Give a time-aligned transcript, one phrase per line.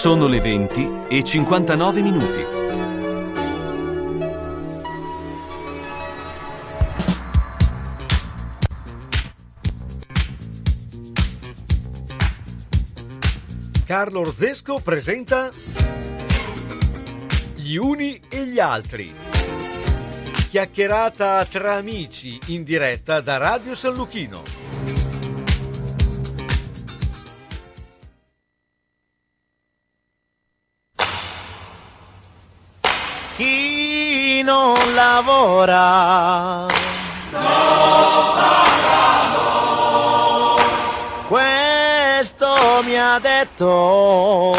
[0.00, 2.42] Sono le 20 e 59 minuti.
[13.84, 15.50] Carlo Orzesco presenta
[17.56, 19.14] Gli uni e gli altri.
[20.48, 24.69] Chiacchierata tra amici in diretta da Radio San Luchino.
[34.50, 36.66] Non lavora.
[41.28, 44.52] Questo mi ha detto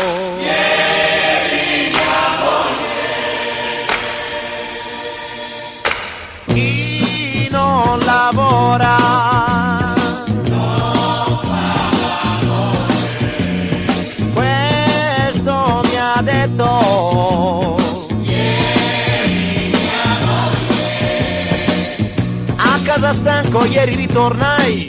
[23.52, 24.88] stanco ieri ritornai.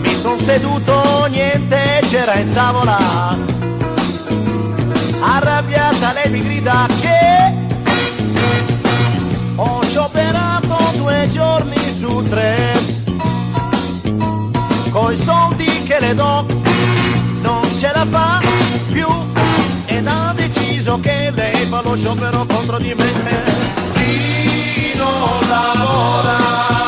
[0.00, 2.96] Mi son seduto niente c'era in tavola.
[5.20, 7.52] Arrabbiata lei mi grida che?
[9.56, 12.72] Ho scioperato due giorni su tre.
[14.90, 16.46] Coi soldi che le do
[17.42, 18.40] non ce la fa
[18.90, 19.06] più.
[19.86, 23.12] Ed ha deciso che lei fa lo sciopero contro di me.
[23.92, 26.83] Chi non lavora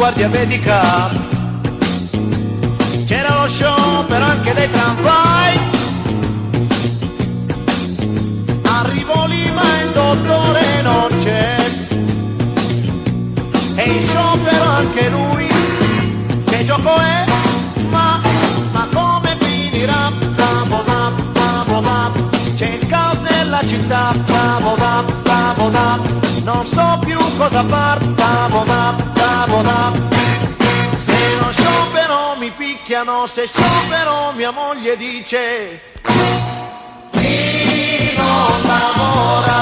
[0.00, 1.10] guardia medica.
[3.04, 5.58] C'era lo sciopero anche dei tramvai.
[8.62, 11.56] Arrivo lì ma il dottore non c'è.
[13.74, 15.48] E in sciopero anche lui.
[16.46, 17.24] Che gioco è?
[17.90, 18.20] Ma,
[18.72, 20.10] ma come finirà?
[20.34, 22.10] Tavo da, tavo da,
[22.56, 24.14] c'è il caos nella città.
[24.24, 29.92] Tavo da, tavo da, non so più cosa far Tavo da, tavo da
[31.04, 35.80] se non sciopero mi picchiano se sciopero mia moglie dice
[37.10, 39.60] chi non lavora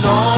[0.00, 0.35] non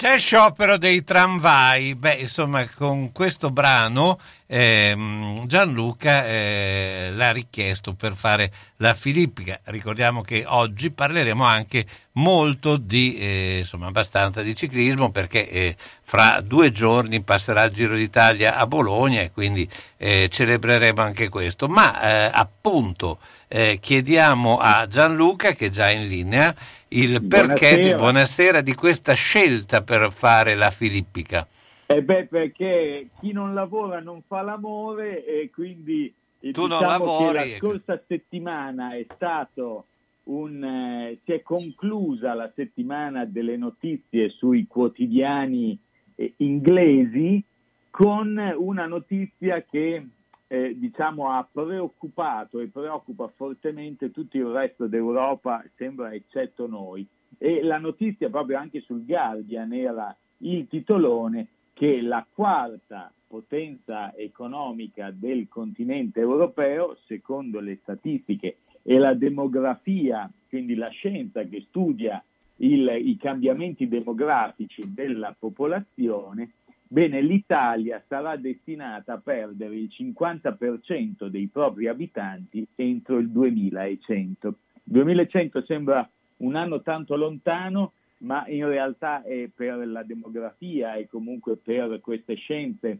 [0.00, 8.14] C'è sciopero dei tramvai, beh insomma con questo brano ehm, Gianluca eh, l'ha richiesto per
[8.16, 15.10] fare la Filippica, ricordiamo che oggi parleremo anche molto di, eh, insomma abbastanza di ciclismo
[15.10, 19.68] perché eh, fra due giorni passerà il Giro d'Italia a Bologna e quindi
[19.98, 23.18] eh, celebreremo anche questo, ma eh, appunto
[23.48, 26.54] eh, chiediamo a Gianluca che è già in linea
[26.92, 27.96] il perché di, Buonasera.
[27.96, 31.46] buonasera di questa scelta per fare la Filippica.
[31.86, 37.04] E beh, perché chi non lavora non fa l'amore e quindi eh, Tu non diciamo
[37.04, 37.68] lavori, che la ecco.
[37.68, 39.84] scorsa settimana è stato
[40.24, 45.78] un eh, si è conclusa la settimana delle notizie sui quotidiani
[46.14, 47.42] eh, inglesi
[47.90, 50.06] con una notizia che
[50.52, 57.06] eh, diciamo ha preoccupato e preoccupa fortemente tutto il resto d'Europa, sembra eccetto noi.
[57.38, 65.12] E la notizia proprio anche sul Guardian era il titolone che la quarta potenza economica
[65.12, 72.20] del continente europeo, secondo le statistiche e la demografia, quindi la scienza che studia
[72.56, 76.50] il- i cambiamenti demografici della popolazione,
[76.92, 84.54] bene, l'Italia sarà destinata a perdere il 50% dei propri abitanti entro il 2100.
[84.82, 86.08] 2100 sembra
[86.38, 92.34] un anno tanto lontano, ma in realtà è per la demografia e comunque per queste
[92.34, 92.98] scienze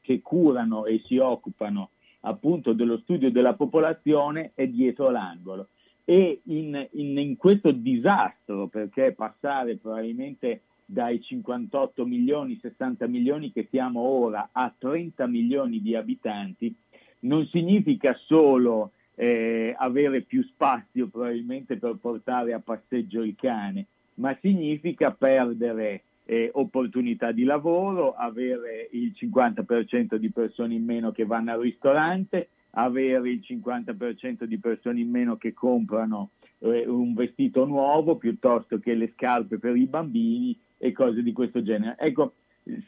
[0.00, 1.90] che curano e si occupano
[2.20, 5.68] appunto dello studio della popolazione è dietro l'angolo.
[6.04, 13.68] E in, in- in questo disastro, perché passare probabilmente dai 58 milioni, 60 milioni che
[13.70, 16.74] siamo ora a 30 milioni di abitanti,
[17.20, 24.36] non significa solo eh, avere più spazio probabilmente per portare a passeggio il cane, ma
[24.40, 31.52] significa perdere eh, opportunità di lavoro, avere il 50% di persone in meno che vanno
[31.52, 38.16] al ristorante, avere il 50% di persone in meno che comprano eh, un vestito nuovo
[38.16, 41.96] piuttosto che le scarpe per i bambini e cose di questo genere.
[41.98, 42.32] Ecco,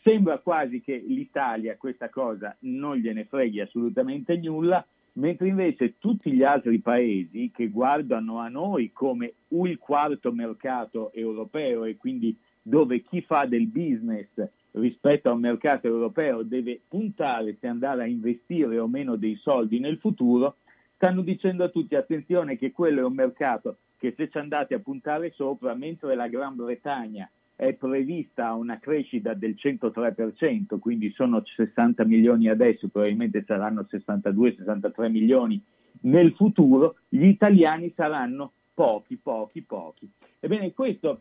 [0.02, 4.84] sembra quasi che l'Italia questa cosa non gliene freghi assolutamente nulla,
[5.14, 11.84] mentre invece tutti gli altri paesi che guardano a noi come il quarto mercato europeo
[11.84, 14.28] e quindi dove chi fa del business
[14.72, 19.78] rispetto a un mercato europeo deve puntare se andare a investire o meno dei soldi
[19.80, 20.56] nel futuro,
[20.94, 24.78] stanno dicendo a tutti attenzione che quello è un mercato che se ci andate a
[24.78, 27.28] puntare sopra, mentre la Gran Bretagna
[27.62, 35.62] è prevista una crescita del 103%, quindi sono 60 milioni adesso, probabilmente saranno 62-63 milioni
[36.00, 40.10] nel futuro, gli italiani saranno pochi, pochi, pochi.
[40.40, 41.20] Ebbene, questo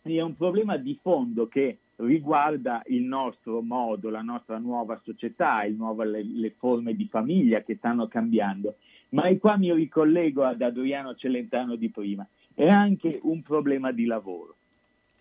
[0.00, 6.02] è un problema di fondo che riguarda il nostro modo, la nostra nuova società, nuovo,
[6.02, 8.76] le, le, forme di famiglia che stanno cambiando.
[9.10, 14.06] Ma e qua mi ricollego ad Adriano Celentano di prima, è anche un problema di
[14.06, 14.56] lavoro,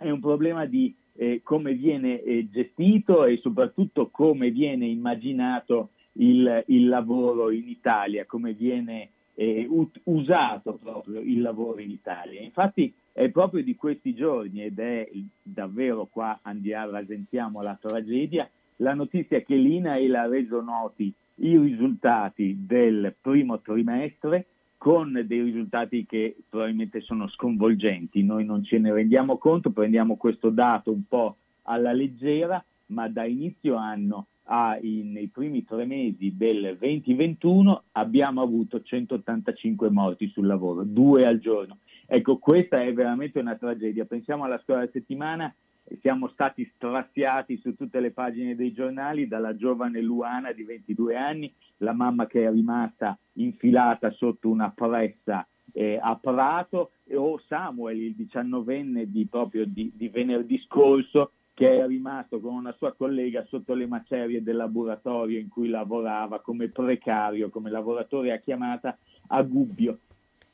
[0.04, 6.64] è un problema di eh, come viene eh, gestito e soprattutto come viene immaginato il,
[6.68, 9.68] il lavoro in Italia, come viene eh,
[10.04, 12.42] usato proprio il lavoro in Italia.
[12.42, 15.10] Infatti è proprio di questi giorni ed è
[15.42, 22.66] davvero qua andiamo, rasentiamo la tragedia, la notizia che l'INAIL ha reso noti i risultati
[22.66, 24.46] del primo trimestre
[24.84, 28.22] con dei risultati che probabilmente sono sconvolgenti.
[28.22, 33.24] Noi non ce ne rendiamo conto, prendiamo questo dato un po' alla leggera, ma da
[33.24, 40.48] inizio anno a, in, nei primi tre mesi del 2021 abbiamo avuto 185 morti sul
[40.48, 41.78] lavoro, due al giorno.
[42.06, 44.04] Ecco, questa è veramente una tragedia.
[44.04, 45.56] Pensiamo alla scuola settimana,
[46.02, 51.54] siamo stati straziati su tutte le pagine dei giornali dalla giovane Luana di 22 anni,
[51.78, 58.16] la mamma che è rimasta infilata sotto una pressa eh, a Prato, o Samuel, il
[58.16, 63.74] diciannovenne di, proprio di, di venerdì scorso, che è rimasto con una sua collega sotto
[63.74, 68.98] le macerie del laboratorio in cui lavorava come precario, come lavoratore a chiamata
[69.28, 70.00] a Gubbio.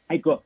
[0.05, 0.43] Ecco,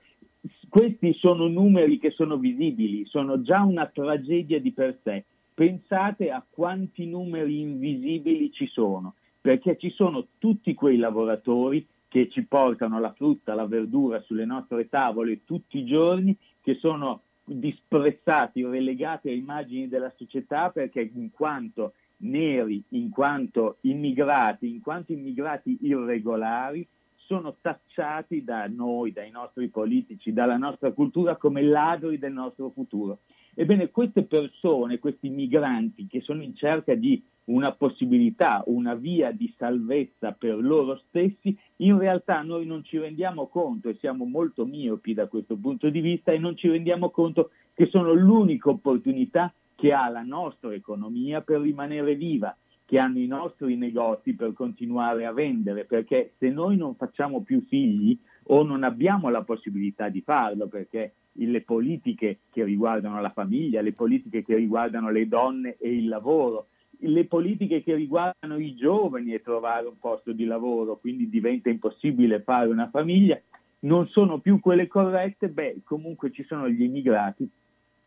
[0.74, 5.24] questi sono numeri che sono visibili, sono già una tragedia di per sé.
[5.54, 12.42] Pensate a quanti numeri invisibili ci sono, perché ci sono tutti quei lavoratori che ci
[12.46, 19.30] portano la frutta, la verdura sulle nostre tavole tutti i giorni, che sono disprezzati, relegati
[19.30, 21.94] ai margini della società perché in quanto
[22.24, 26.88] neri, in quanto immigrati, in quanto immigrati irregolari,
[27.26, 33.20] sono tacciati da noi, dai nostri politici, dalla nostra cultura come ladri del nostro futuro.
[33.56, 39.54] Ebbene, queste persone, questi migranti che sono in cerca di una possibilità, una via di
[39.58, 45.14] salvezza per loro stessi, in realtà noi non ci rendiamo conto e siamo molto miopi
[45.14, 49.92] da questo punto di vista e non ci rendiamo conto che sono l'unica opportunità che
[49.92, 52.56] ha la nostra economia per rimanere viva,
[52.94, 57.66] che hanno i nostri negozi per continuare a vendere, perché se noi non facciamo più
[57.68, 58.16] figli
[58.50, 63.94] o non abbiamo la possibilità di farlo, perché le politiche che riguardano la famiglia, le
[63.94, 66.68] politiche che riguardano le donne e il lavoro,
[67.00, 72.42] le politiche che riguardano i giovani e trovare un posto di lavoro, quindi diventa impossibile
[72.42, 73.42] fare una famiglia,
[73.80, 77.50] non sono più quelle corrette, beh, comunque ci sono gli immigrati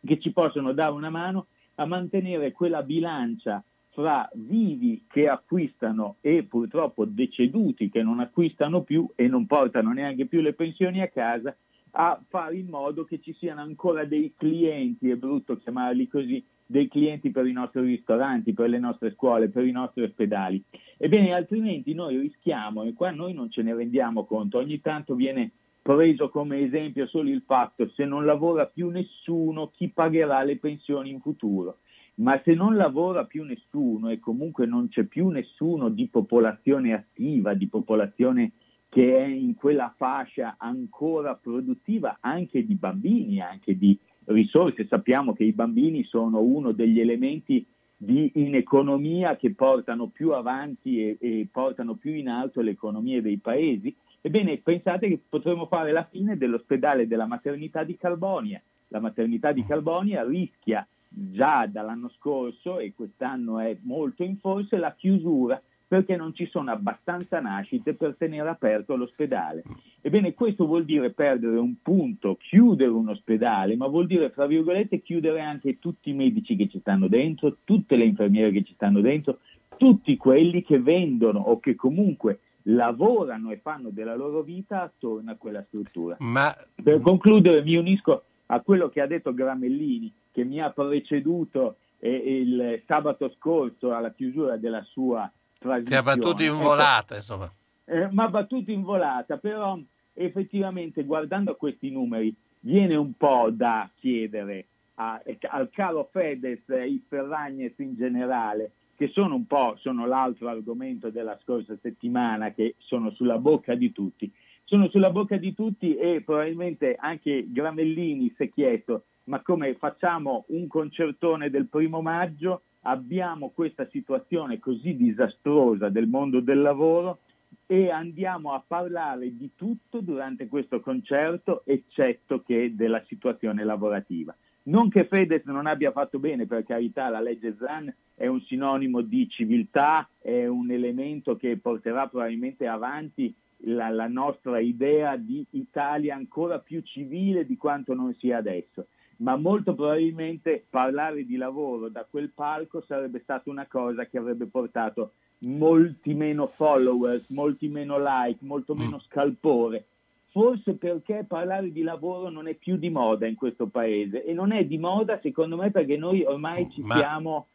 [0.05, 3.61] che ci possono dare una mano a mantenere quella bilancia
[3.97, 10.27] fra vivi che acquistano e purtroppo deceduti che non acquistano più e non portano neanche
[10.27, 11.55] più le pensioni a casa,
[11.93, 16.87] a fare in modo che ci siano ancora dei clienti, è brutto chiamarli così, dei
[16.87, 20.63] clienti per i nostri ristoranti, per le nostre scuole, per i nostri ospedali.
[20.97, 25.49] Ebbene, altrimenti noi rischiamo, e qua noi non ce ne rendiamo conto, ogni tanto viene
[25.81, 31.09] preso come esempio solo il fatto se non lavora più nessuno, chi pagherà le pensioni
[31.09, 31.77] in futuro
[32.19, 37.53] ma se non lavora più nessuno e comunque non c'è più nessuno di popolazione attiva,
[37.53, 38.53] di popolazione
[38.89, 45.43] che è in quella fascia ancora produttiva, anche di bambini, anche di risorse, sappiamo che
[45.43, 51.47] i bambini sono uno degli elementi di, in economia che portano più avanti e, e
[51.51, 56.37] portano più in alto le economie dei paesi, ebbene pensate che potremmo fare la fine
[56.37, 58.61] dell'ospedale della maternità di Calbonia.
[58.89, 64.93] La maternità di Calbonia rischia già dall'anno scorso e quest'anno è molto in forse la
[64.93, 69.63] chiusura perché non ci sono abbastanza nascite per tenere aperto l'ospedale.
[70.01, 75.01] Ebbene, questo vuol dire perdere un punto, chiudere un ospedale, ma vuol dire, fra virgolette,
[75.01, 78.99] chiudere anche tutti i medici che ci stanno dentro, tutte le infermiere che ci stanno
[78.99, 79.39] dentro,
[79.77, 85.35] tutti quelli che vendono o che comunque lavorano e fanno della loro vita attorno a
[85.35, 86.17] quella struttura.
[86.19, 86.53] Ma...
[86.83, 92.11] Per concludere mi unisco a quello che ha detto Gramellini, che mi ha preceduto eh,
[92.11, 95.27] il sabato scorso alla chiusura della sua
[95.57, 95.83] trasmissione.
[95.83, 97.51] Ti ha battuto in volata, insomma.
[97.85, 99.79] Eh, mi ha battuto in volata, però
[100.13, 104.65] effettivamente guardando questi numeri viene un po' da chiedere
[104.95, 110.49] a, al caro Fedez e i Ferragnez in generale, che sono un po' sono l'altro
[110.49, 114.31] argomento della scorsa settimana, che sono sulla bocca di tutti.
[114.65, 120.45] Sono sulla bocca di tutti e probabilmente anche Gramellini si è chiesto ma come facciamo
[120.47, 127.19] un concertone del primo maggio abbiamo questa situazione così disastrosa del mondo del lavoro
[127.65, 134.33] e andiamo a parlare di tutto durante questo concerto, eccetto che della situazione lavorativa.
[134.63, 139.01] Non che Fedez non abbia fatto bene, per carità, la legge Zan è un sinonimo
[139.01, 146.15] di civiltà, è un elemento che porterà probabilmente avanti la, la nostra idea di Italia
[146.15, 152.05] ancora più civile di quanto non sia adesso ma molto probabilmente parlare di lavoro da
[152.09, 158.43] quel palco sarebbe stata una cosa che avrebbe portato molti meno followers, molti meno like,
[158.43, 158.79] molto mm.
[158.79, 159.85] meno scalpore.
[160.29, 164.51] Forse perché parlare di lavoro non è più di moda in questo paese e non
[164.51, 167.47] è di moda secondo me perché noi ormai ci ma, siamo...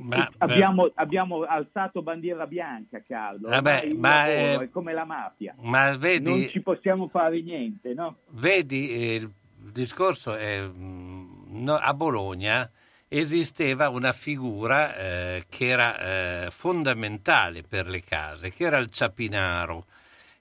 [0.00, 3.50] Ma, abbiamo, abbiamo, alzato bandiera bianca, Carlo.
[3.50, 5.54] Vabbè, ma è, è come la mafia.
[5.60, 8.16] Ma vedi, non ci possiamo fare niente, no?
[8.30, 9.30] Vedi, eh, il
[9.68, 12.68] il discorso è mm, no, a Bologna
[13.06, 15.98] esisteva una figura eh, che era
[16.46, 19.86] eh, fondamentale per le case, che era il ciapinaro.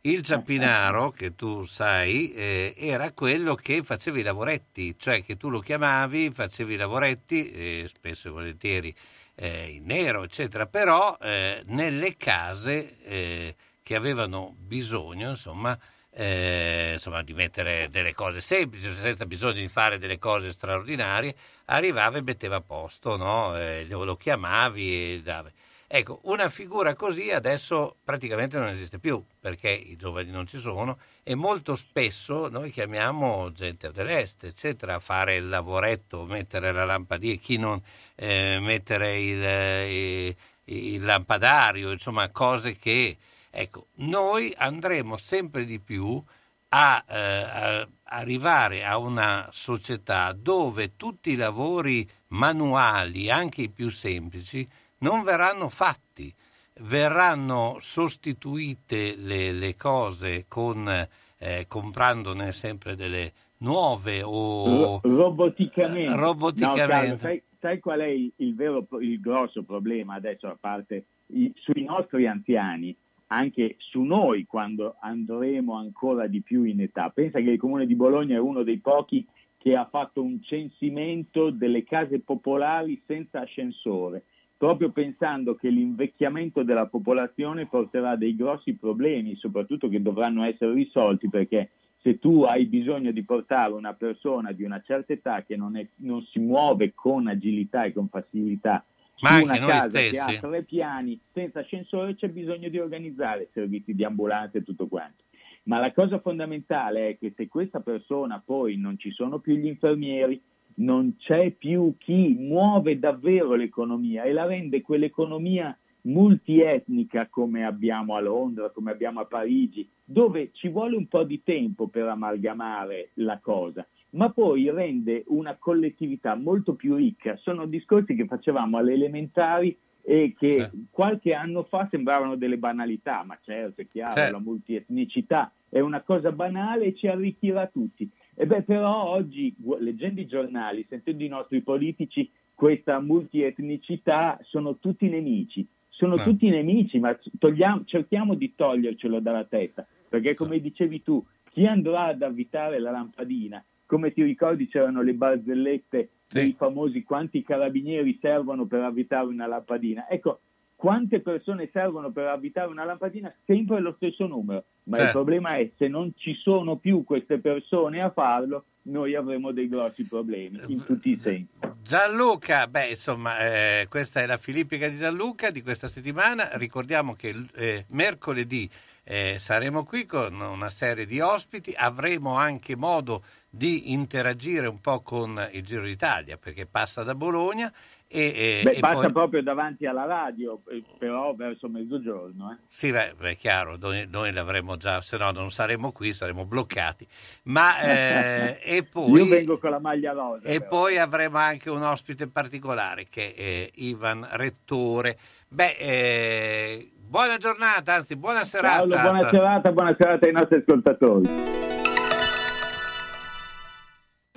[0.02, 5.50] Il ciapinaro, che tu sai, eh, era quello che faceva i lavoretti, cioè che tu
[5.50, 8.96] lo chiamavi, facevi i lavoretti, eh, spesso e volentieri
[9.36, 15.78] eh, in nero, eccetera, però eh, nelle case che avevano bisogno, insomma,
[16.20, 22.18] eh, insomma, di mettere delle cose semplici, senza bisogno di fare delle cose straordinarie, arrivava
[22.18, 23.56] e metteva a posto, no?
[23.56, 25.52] eh, lo, chiamavi e dava.
[25.86, 30.98] Ecco, una figura così adesso praticamente non esiste più perché i giovani non ci sono
[31.24, 37.40] e molto spesso noi chiamiamo gente dell'est, eccetera, a fare il lavoretto, mettere la lampadina,
[37.40, 37.82] chi non
[38.16, 43.18] eh, mettere il, il, eh, il lampadario, insomma, cose che
[43.50, 46.22] Ecco, noi andremo sempre di più
[46.70, 53.90] a, eh, a arrivare a una società dove tutti i lavori manuali, anche i più
[53.90, 54.68] semplici,
[55.00, 56.34] non verranno fatti,
[56.82, 66.16] verranno sostituite le, le cose con, eh, comprandone sempre delle nuove o roboticamente.
[66.16, 66.82] roboticamente.
[66.82, 71.06] No, Carlo, sai, sai, qual è il, il, vero, il grosso problema adesso a parte
[71.28, 72.96] i, sui nostri anziani?
[73.28, 77.10] Anche su noi quando andremo ancora di più in età.
[77.10, 79.26] Pensa che il comune di Bologna è uno dei pochi
[79.58, 84.24] che ha fatto un censimento delle case popolari senza ascensore,
[84.56, 91.28] proprio pensando che l'invecchiamento della popolazione porterà dei grossi problemi, soprattutto che dovranno essere risolti
[91.30, 91.70] perché
[92.02, 95.86] se tu hai bisogno di portare una persona di una certa età che non, è,
[95.98, 98.86] non si muove con agilità e con facilità
[99.22, 100.12] ma una casa stessi.
[100.12, 104.88] che ha tre piani senza ascensore c'è bisogno di organizzare servizi di ambulanza e tutto
[104.88, 105.24] quanto.
[105.64, 109.66] Ma la cosa fondamentale è che se questa persona poi non ci sono più gli
[109.66, 110.42] infermieri,
[110.76, 118.22] non c'è più chi muove davvero l'economia e la rende quell'economia multietnica come abbiamo a
[118.22, 123.40] Londra, come abbiamo a Parigi, dove ci vuole un po' di tempo per amalgamare la
[123.40, 123.86] cosa
[124.18, 127.38] ma poi rende una collettività molto più ricca.
[127.38, 130.72] Sono discorsi che facevamo alle elementari e che eh.
[130.90, 134.32] qualche anno fa sembravano delle banalità, ma certo è chiaro, certo.
[134.32, 138.10] la multietnicità è una cosa banale e ci arricchirà tutti.
[138.34, 145.08] E beh, però oggi, leggendo i giornali, sentendo i nostri politici, questa multietnicità sono tutti
[145.10, 145.68] nemici.
[145.90, 146.24] Sono no.
[146.24, 152.06] tutti nemici, ma togliamo, cerchiamo di togliercelo dalla testa, perché come dicevi tu, chi andrà
[152.06, 156.40] ad avvitare la lampadina come ti ricordi c'erano le barzellette sì.
[156.40, 160.08] dei famosi quanti carabinieri servono per avvitare una lampadina.
[160.08, 160.42] Ecco,
[160.76, 163.34] quante persone servono per avvitare una lampadina?
[163.46, 165.04] Sempre lo stesso numero, ma eh.
[165.06, 169.68] il problema è se non ci sono più queste persone a farlo, noi avremo dei
[169.68, 171.48] grossi problemi in tutti i sensi.
[171.82, 176.50] Gianluca, beh, insomma, eh, questa è la Filippica di Gianluca di questa settimana.
[176.54, 178.70] Ricordiamo che eh, mercoledì
[179.04, 185.02] eh, saremo qui con una serie di ospiti, avremo anche modo di interagire un po'
[185.02, 187.72] con il Giro d'Italia perché passa da Bologna
[188.10, 189.12] e, beh, e passa poi...
[189.12, 192.52] proprio davanti alla radio, eh, però verso mezzogiorno.
[192.52, 192.58] Eh.
[192.68, 197.06] Sì, beh, è chiaro, noi, noi l'avremo già, se no non saremo qui, saremo bloccati.
[197.44, 200.48] Ma, eh, e poi, Io vengo con la maglia rosa.
[200.48, 200.70] E però.
[200.70, 205.18] poi avremo anche un ospite particolare che è Ivan Rettore.
[205.50, 208.88] Beh, eh, buona giornata, anzi buona serata.
[208.88, 211.87] Paolo, buona serata, buona serata ai nostri ascoltatori.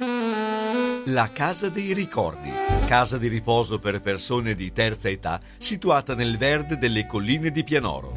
[0.02, 2.50] La Casa dei Ricordi,
[2.86, 8.16] casa di riposo per persone di terza età, situata nel verde delle colline di Pianoro.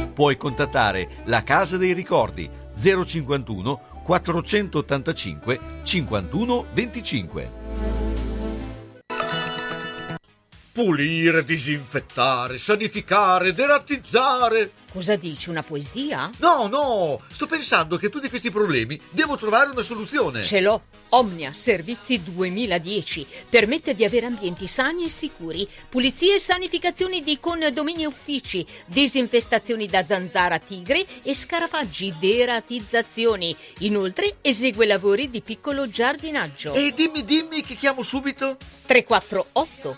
[0.13, 8.10] Puoi contattare la Casa dei Ricordi 051 485 51 25.
[10.73, 14.71] Pulire, disinfettare, sanificare, derattizzare.
[14.89, 16.31] Cosa dici, una poesia?
[16.37, 20.43] No, no, sto pensando che a tutti questi problemi devo trovare una soluzione.
[20.43, 20.81] Ce l'ho.
[21.13, 28.03] Omnia Servizi 2010 permette di avere ambienti sani e sicuri, pulizie e sanificazioni di condomini
[28.03, 33.53] e uffici, disinfestazioni da zanzara tigre e scarafaggi, deratizzazioni.
[33.79, 36.73] Inoltre esegue lavori di piccolo giardinaggio.
[36.73, 38.55] E dimmi, dimmi che chiamo subito.
[38.85, 39.97] 348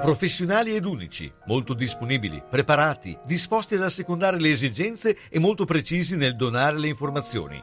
[0.00, 6.36] Professionali ed unici, molto disponibili, preparati, disposti ad assecondare le esigenze e molto precisi nel
[6.36, 7.62] donare le informazioni.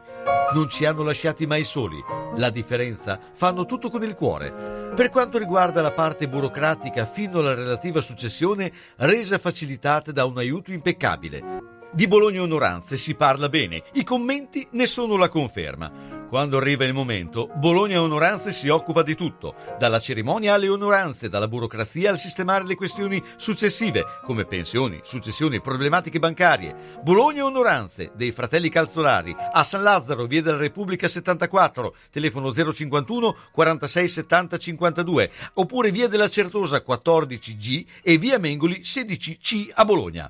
[0.54, 1.98] Non ci hanno lasciati mai soli.
[2.36, 4.94] La differenza fanno tutto con il cuore.
[4.96, 10.72] Per quanto riguarda la parte burocratica fino alla relativa successione, resa facilitata da un aiuto
[10.72, 11.44] impeccabile.
[11.92, 16.17] Di Bologna Onoranze si parla bene, i commenti ne sono la conferma.
[16.28, 21.48] Quando arriva il momento, Bologna Onoranze si occupa di tutto, dalla cerimonia alle onoranze, dalla
[21.48, 26.76] burocrazia al sistemare le questioni successive, come pensioni, successioni e problematiche bancarie.
[27.02, 34.08] Bologna Onoranze, dei fratelli Calzolari, a San Lazzaro, via della Repubblica 74, telefono 051 46
[34.10, 40.30] 70 52, oppure via della Certosa 14G e via Mengoli 16C a Bologna.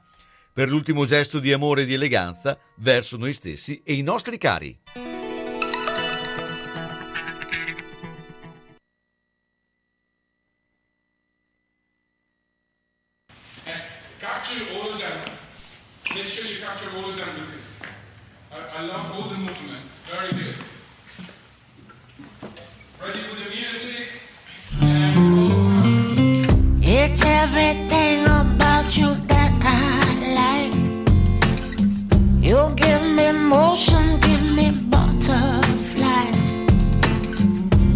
[0.53, 5.16] Per l'ultimo gesto di amore e di eleganza verso noi stessi e i nostri cari.
[16.17, 17.75] Make sure you capture all of them, Lucas.
[18.51, 19.99] I, I love all the movements.
[20.09, 20.55] Very good.
[22.99, 24.07] Ready for the music?
[24.81, 30.73] And It's everything about you that I like.
[32.43, 36.51] You give me motion, give me butterflies.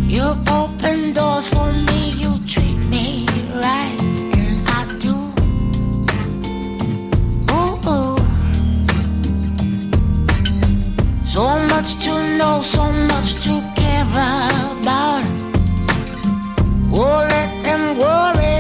[0.06, 1.48] You open doors
[11.82, 15.24] much to know, so much to care about.
[16.94, 18.51] Oh, let them worry.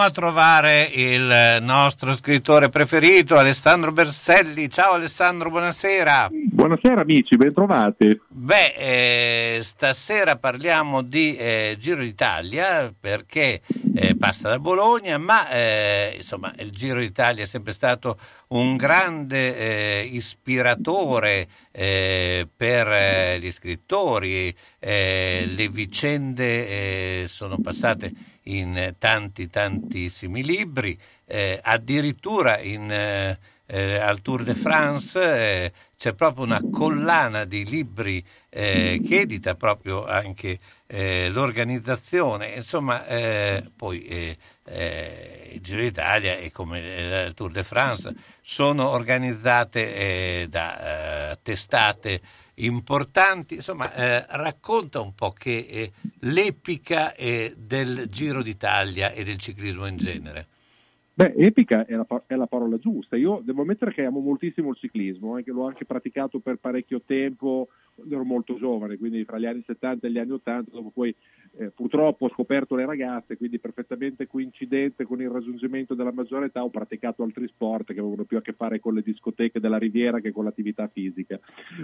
[0.00, 4.70] Andiamo a trovare il nostro scrittore preferito, Alessandro Berselli.
[4.70, 6.28] Ciao Alessandro, buonasera.
[6.30, 8.18] Buonasera amici, bentrovati.
[8.28, 13.60] Beh, eh, stasera parliamo di eh, Giro d'Italia perché
[13.94, 19.56] eh, passa da Bologna, ma eh, insomma il Giro d'Italia è sempre stato un grande
[19.56, 28.12] eh, ispiratore eh, per gli scrittori, le vicende sono passate
[28.58, 30.98] in tanti tantissimi libri,
[31.62, 33.36] addirittura in
[33.70, 39.54] eh, al Tour de France eh, c'è proprio una collana di libri eh, che edita
[39.54, 47.52] proprio anche eh, l'organizzazione, insomma eh, poi eh, il Giro d'Italia e come il Tour
[47.52, 52.20] de France sono organizzate da testate
[52.54, 53.90] importanti, insomma
[54.28, 60.46] racconta un po' che l'epica del Giro d'Italia e del ciclismo in genere.
[61.20, 63.14] Beh, epica è la, è la, parola giusta.
[63.14, 67.02] Io devo ammettere che amo moltissimo il ciclismo, eh, che l'ho anche praticato per parecchio
[67.04, 70.88] tempo quando ero molto giovane, quindi fra gli anni 70 e gli anni 80, dopo
[70.88, 71.14] poi
[71.58, 76.62] eh, purtroppo ho scoperto le ragazze, quindi perfettamente coincidente con il raggiungimento della maggiore età
[76.62, 80.20] ho praticato altri sport che avevano più a che fare con le discoteche della Riviera
[80.20, 81.38] che con l'attività fisica.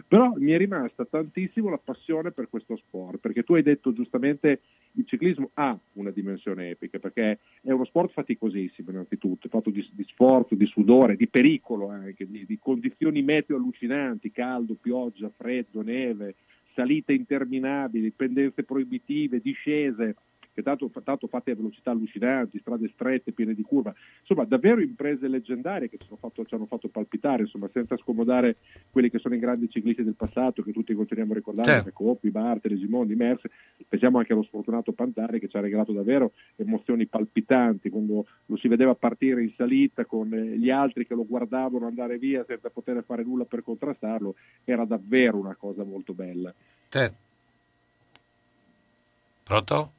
[0.06, 4.60] Però mi è rimasta tantissimo la passione per questo sport, perché tu hai detto giustamente
[4.92, 10.04] il ciclismo ha una dimensione epica, perché è uno sport faticosissimo innanzitutto, fatto di, di
[10.04, 16.36] sforzo, di sudore, di pericolo anche, di, di condizioni meteo allucinanti, caldo, pioggia, freddo, neve,
[16.76, 20.14] salite interminabili, pendenze proibitive, discese,
[20.56, 25.28] che tanto, tanto fatte a velocità allucinanti, strade strette, piene di curva, insomma davvero imprese
[25.28, 28.56] leggendarie che ci hanno fatto, ci hanno fatto palpitare, insomma, senza scomodare
[28.90, 31.90] quelli che sono i grandi ciclisti del passato che tutti continuiamo a ricordare, certo.
[31.92, 33.42] Coppi, Bartoli, Gimondi, Mers,
[33.86, 38.68] pensiamo anche allo sfortunato Pantari che ci ha regalato davvero emozioni palpitanti quando lo si
[38.68, 43.04] vedeva partire in salita con eh, gli altri che lo guardavano andare via senza poter
[43.04, 46.52] fare nulla per contrastarlo, era davvero una cosa molto bella.
[46.88, 47.24] Certo.
[49.42, 49.92] Pronto?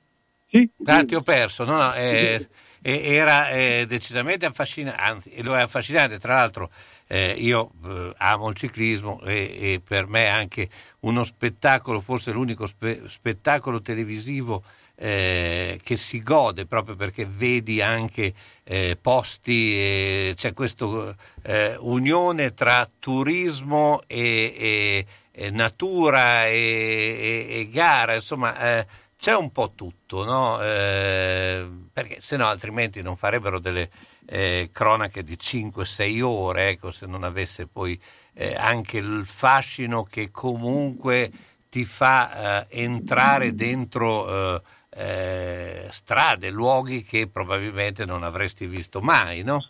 [0.49, 0.69] Sì.
[0.85, 2.47] Ah, ti ho perso, no, no, eh,
[2.81, 6.69] era eh, decisamente affascinante, anzi lo è affascinante, tra l'altro
[7.07, 10.69] eh, io eh, amo il ciclismo e, e, per me anche
[11.01, 14.63] uno spettacolo, forse l'unico spe- spettacolo televisivo
[14.95, 18.33] eh, che si gode proprio perché vedi anche
[18.63, 21.13] eh, posti, c'è questa
[21.79, 28.55] unione tra turismo e, e natura e, gara, insomma
[29.17, 30.61] c'è un po' tutto, no?
[30.61, 33.89] eh, perché se no altrimenti non farebbero delle
[34.25, 37.99] eh, cronache di 5-6 ore, ecco, se non avesse poi
[38.33, 41.31] eh, anche il fascino che comunque
[41.69, 49.43] ti fa eh, entrare dentro eh, eh, strade, luoghi che probabilmente non avresti visto mai,
[49.43, 49.65] no?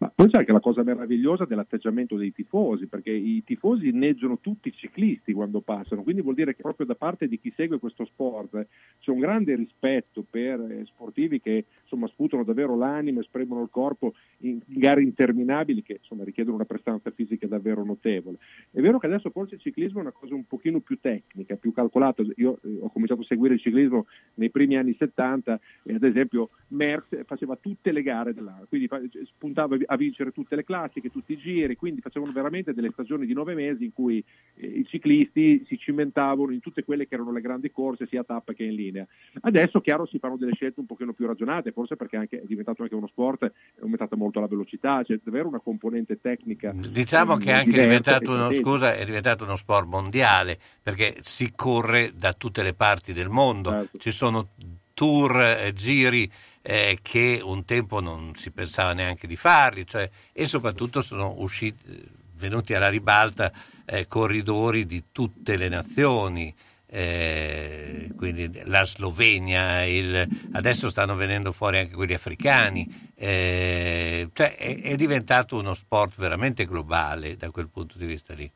[0.00, 4.68] Ma poi c'è anche la cosa meravigliosa dell'atteggiamento dei tifosi, perché i tifosi inneggiano tutti
[4.68, 8.04] i ciclisti quando passano, quindi vuol dire che proprio da parte di chi segue questo
[8.04, 8.64] sport
[9.00, 14.14] c'è un grande rispetto per eh, sportivi che insomma, sputano davvero l'anima, esprimono il corpo
[14.42, 18.38] in gare interminabili che insomma, richiedono una prestanza fisica davvero notevole.
[18.70, 21.72] È vero che adesso forse il ciclismo è una cosa un pochino più tecnica, più
[21.72, 22.22] calcolata.
[22.36, 26.50] Io eh, ho cominciato a seguire il ciclismo nei primi anni 70 e ad esempio
[26.68, 28.88] Merckx faceva tutte le gare dell'anno, quindi
[29.24, 33.32] spuntava a vincere tutte le classiche, tutti i giri, quindi facevano veramente delle stagioni di
[33.32, 34.22] nove mesi in cui
[34.54, 38.24] eh, i ciclisti si cimentavano in tutte quelle che erano le grandi corse sia a
[38.24, 39.06] tappa che in linea.
[39.40, 42.82] Adesso chiaro si fanno delle scelte un pochino più ragionate, forse perché anche, è diventato
[42.82, 46.72] anche uno sport, è aumentata molto la velocità, c'è davvero una componente tecnica.
[46.74, 52.12] Diciamo che è anche diventato uno, scusa, è diventato uno sport mondiale perché si corre
[52.14, 53.98] da tutte le parti del mondo, certo.
[53.98, 54.48] ci sono
[54.92, 56.28] tour, eh, giri
[56.62, 62.06] eh, che un tempo non si pensava neanche di farli, cioè, e soprattutto sono usciti,
[62.36, 63.52] venuti alla ribalta
[63.84, 66.54] eh, corridori di tutte le nazioni.
[66.90, 74.80] Eh, quindi la Slovenia, il, adesso stanno venendo fuori anche quelli africani, eh, cioè è,
[74.80, 78.50] è diventato uno sport veramente globale da quel punto di vista lì.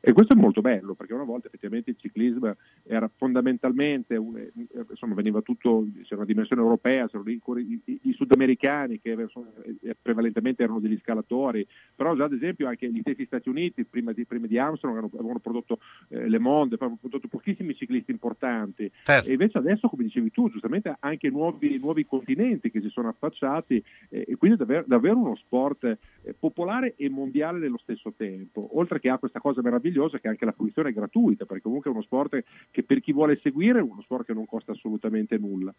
[0.00, 2.54] E questo è molto bello perché una volta effettivamente il ciclismo
[2.86, 4.40] era fondamentalmente, un,
[4.90, 7.40] insomma veniva tutto, c'era una dimensione europea, c'erano i,
[7.84, 13.00] i, i sudamericani che eh, prevalentemente erano degli scalatori, però già ad esempio anche gli
[13.00, 17.28] stessi Stati Uniti prima di, prima di Armstrong avevano prodotto eh, Le Monde, avevano prodotto
[17.28, 19.28] pochissimi ciclisti importanti certo.
[19.28, 23.82] e invece adesso come dicevi tu giustamente anche nuovi, nuovi continenti che si sono affacciati
[24.10, 29.00] eh, e quindi davvero, davvero uno sport eh, popolare e mondiale nello stesso tempo, oltre
[29.00, 31.94] che ha questa cosa meravigliosa meravigliosa che anche la fruizione è gratuita, perché comunque è
[31.94, 32.42] uno sport
[32.76, 35.72] che per chi vuole seguire è uno sport che non costa assolutamente nulla.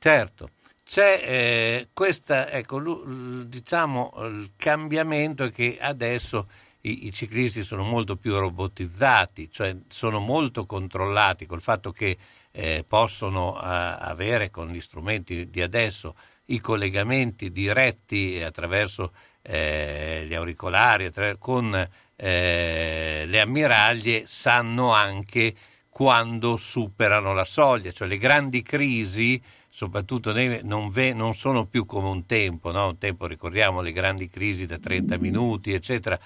[0.00, 0.50] Certo.
[0.82, 6.48] c'è eh, questa, ecco, l- diciamo, il cambiamento che adesso
[6.80, 12.18] i, i, ciclisti sono molto più robotizzati, cioè sono molto controllati col fatto che
[12.50, 20.34] eh, possono eh, avere con gli strumenti di adesso i collegamenti diretti attraverso eh, gli
[20.34, 25.54] auricolari, attraverso, con eh, le ammiraglie, sanno anche
[26.02, 32.08] quando superano la soglia, cioè le grandi crisi soprattutto non, ve, non, sono più come
[32.08, 32.88] un tempo, no?
[32.88, 36.18] un tempo ricordiamo le grandi crisi da 30 minuti, eccetera,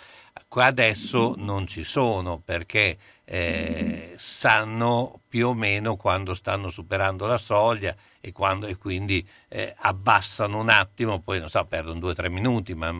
[0.48, 7.36] qua adesso non ci sono perché eh, sanno più o meno quando stanno superando la
[7.36, 12.72] soglia e, quando, e quindi eh, abbassano un attimo, poi non so, perdono 2-3 minuti,
[12.72, 12.94] ma,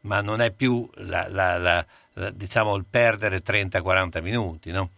[0.00, 1.86] ma, non è più la, la, la,
[2.32, 4.72] diciamo, il perdere 30-40 minuti.
[4.72, 4.90] No?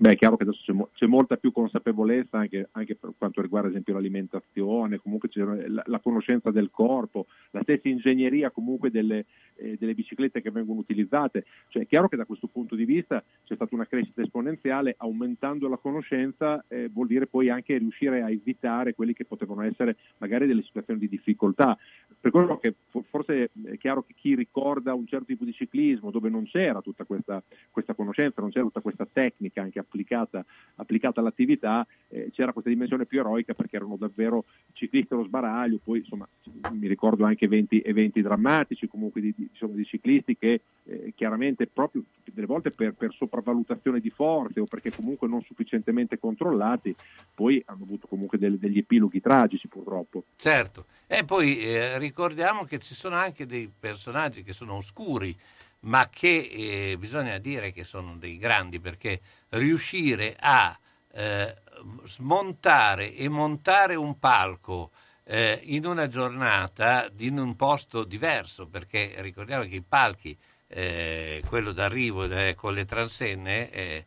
[0.00, 3.66] Beh, è chiaro che adesso c'è, c'è molta più consapevolezza anche, anche, per quanto riguarda
[3.66, 9.26] ad esempio l'alimentazione, comunque c'è la, la conoscenza del corpo, la stessa ingegneria comunque delle,
[9.56, 11.44] eh, delle, biciclette che vengono utilizzate.
[11.68, 15.68] Cioè, è chiaro che da questo punto di vista c'è stata una crescita esponenziale, aumentando
[15.68, 20.46] la conoscenza eh, vuol dire poi anche riuscire a evitare quelli che potevano essere magari
[20.46, 21.76] delle situazioni di difficoltà.
[22.20, 22.74] Per quello che
[23.08, 27.04] forse è chiaro che chi ricorda un certo tipo di ciclismo dove non c'era tutta
[27.04, 32.68] questa, questa conoscenza, non c'era tutta questa tecnica anche applicata, applicata all'attività, eh, c'era questa
[32.68, 36.28] dimensione più eroica perché erano davvero ciclisti allo sbaraglio, poi insomma
[36.72, 41.66] mi ricordo anche eventi, eventi drammatici comunque di, di, insomma, di ciclisti che eh, chiaramente
[41.66, 46.94] proprio delle volte per, per, sopravvalutazione di forze o perché comunque non sufficientemente controllati,
[47.34, 50.24] poi hanno avuto comunque delle, degli epiloghi tragici purtroppo.
[50.36, 55.36] Certo, e poi eh, ricordiamo che ci sono anche dei personaggi che sono oscuri,
[55.80, 59.20] ma che eh, bisogna dire che sono dei grandi perché
[59.50, 60.76] riuscire a
[61.12, 61.56] eh,
[62.04, 64.90] smontare e montare un palco
[65.24, 71.70] eh, in una giornata in un posto diverso, perché ricordiamo che i palchi, eh, quello
[71.70, 74.04] d'arrivo eh, con le transenne, eh,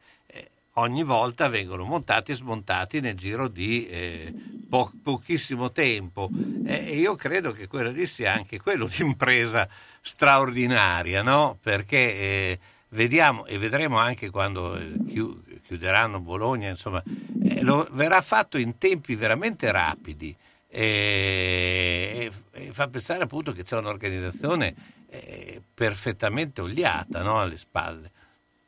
[0.74, 3.88] ogni volta vengono montati e smontati nel giro di
[4.70, 6.30] po- pochissimo tempo.
[6.66, 9.68] e io credo che quello lì sia anche quello di impresa
[10.02, 11.58] straordinaria, no?
[11.62, 12.60] perché eh,
[12.90, 14.94] vediamo e vedremo anche quando eh,
[15.66, 17.02] chiuderanno Bologna, insomma,
[17.44, 20.36] eh, lo, verrà fatto in tempi veramente rapidi
[20.68, 24.76] e, e fa pensare appunto che c'è un'organizzazione
[25.10, 27.40] eh, perfettamente oliata no?
[27.40, 28.12] alle spalle.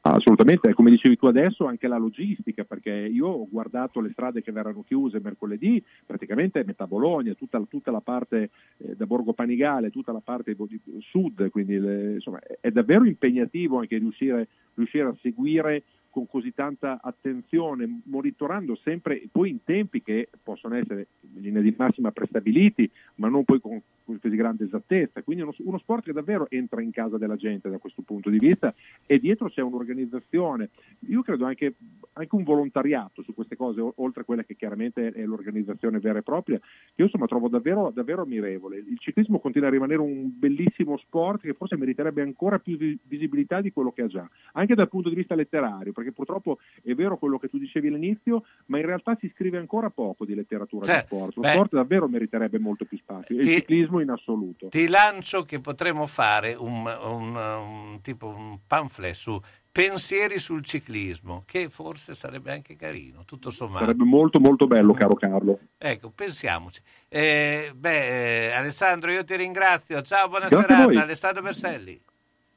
[0.07, 4.51] Assolutamente, come dicevi tu adesso, anche la logistica, perché io ho guardato le strade che
[4.51, 10.11] verranno chiuse mercoledì, praticamente metà Bologna, tutta, tutta la parte eh, da Borgo Panigale, tutta
[10.11, 10.55] la parte
[10.99, 15.81] sud, quindi le, insomma, è davvero impegnativo anche riuscire, riuscire a seguire
[16.15, 21.75] con così tanta attenzione, monitorando sempre poi in tempi che possono essere in linea di
[21.77, 25.21] massima prestabiliti, ma non poi con così grande esattezza.
[25.23, 28.39] Quindi uno, uno, sport che davvero entra in casa della gente da questo punto di
[28.39, 28.73] vista
[29.05, 30.69] e dietro c'è un'organizzazione,
[31.07, 31.73] io credo anche,
[32.13, 36.23] anche un volontariato su queste cose, oltre a quella che chiaramente è l'organizzazione vera e
[36.23, 38.77] propria, che io insomma trovo davvero, davvero ammirevole.
[38.77, 43.73] Il ciclismo continua a rimanere un bellissimo sport che forse meriterebbe ancora più visibilità di
[43.73, 47.39] quello che ha già, anche dal punto di vista letterario, perché purtroppo è vero quello
[47.39, 51.05] che tu dicevi all'inizio, ma in realtà si scrive ancora poco di letteratura cioè, di
[51.05, 51.35] sport.
[51.35, 53.35] Lo beh, sport davvero meriterebbe molto più spazio.
[53.35, 54.67] E il ciclismo in assoluto.
[54.67, 59.39] Ti lancio che potremmo fare un, un, un, tipo un pamphlet su
[59.71, 63.83] pensieri sul ciclismo, che forse sarebbe anche carino, tutto sommato.
[63.83, 65.59] Sarebbe molto molto bello, caro Carlo.
[65.77, 66.79] Ecco, pensiamoci.
[67.09, 70.01] Eh, beh, eh, Alessandro, io ti ringrazio.
[70.01, 71.01] Ciao, buona Grazie serata.
[71.01, 72.01] Alessandro Berselli.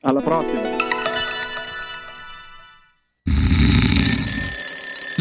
[0.03, 1.08] Alla prossima.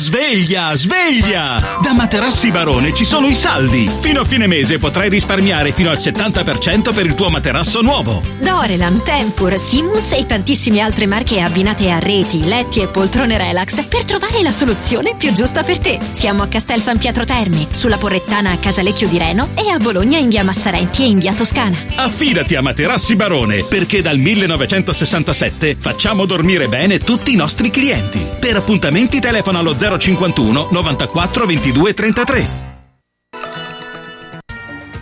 [0.08, 1.80] Sveglia, sveglia!
[1.82, 3.92] Da Materassi Barone ci sono i saldi.
[4.00, 8.24] Fino a fine mese potrai risparmiare fino al 70% per il tuo materasso nuovo.
[8.40, 14.06] Dorelan, Tempur, Simus e tantissime altre marche abbinate a reti, letti e poltrone relax per
[14.06, 16.00] trovare la soluzione più giusta per te.
[16.12, 20.20] Siamo a Castel San Pietro Terme, sulla Porrettana a Casalecchio di Reno e a Bologna
[20.20, 21.78] in via Massarenti e in via Toscana.
[21.96, 28.26] Affidati a Materassi Barone perché dal 1967 facciamo dormire bene tutti i nostri clienti.
[28.40, 32.67] Per appuntamenti telefono allo 0 051 94 22 33.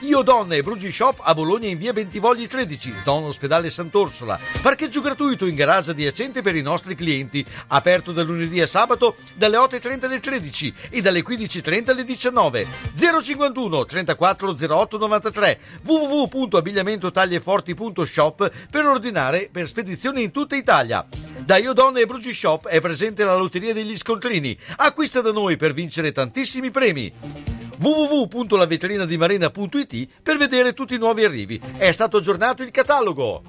[0.00, 4.38] Io Donne e Brugi Shop a Bologna in via Bentivogli 13, zona ospedale Sant'Orsola.
[4.60, 7.42] Parcheggio gratuito in garage adiacente per i nostri clienti.
[7.68, 12.66] Aperto da lunedì a sabato dalle 8.30 alle 13 e dalle 15.30 alle 19.
[12.94, 21.06] 051 34 08 93 www.abbigliamentotaglieforti.shop per ordinare per spedizione in tutta Italia.
[21.38, 24.58] Da Io Donne e Brugi Shop è presente la lotteria degli scontrini.
[24.76, 31.60] Acquista da noi per vincere tantissimi premi www.lavetrinadimarina.it per vedere tutti i nuovi arrivi.
[31.76, 33.42] È stato aggiornato il catalogo.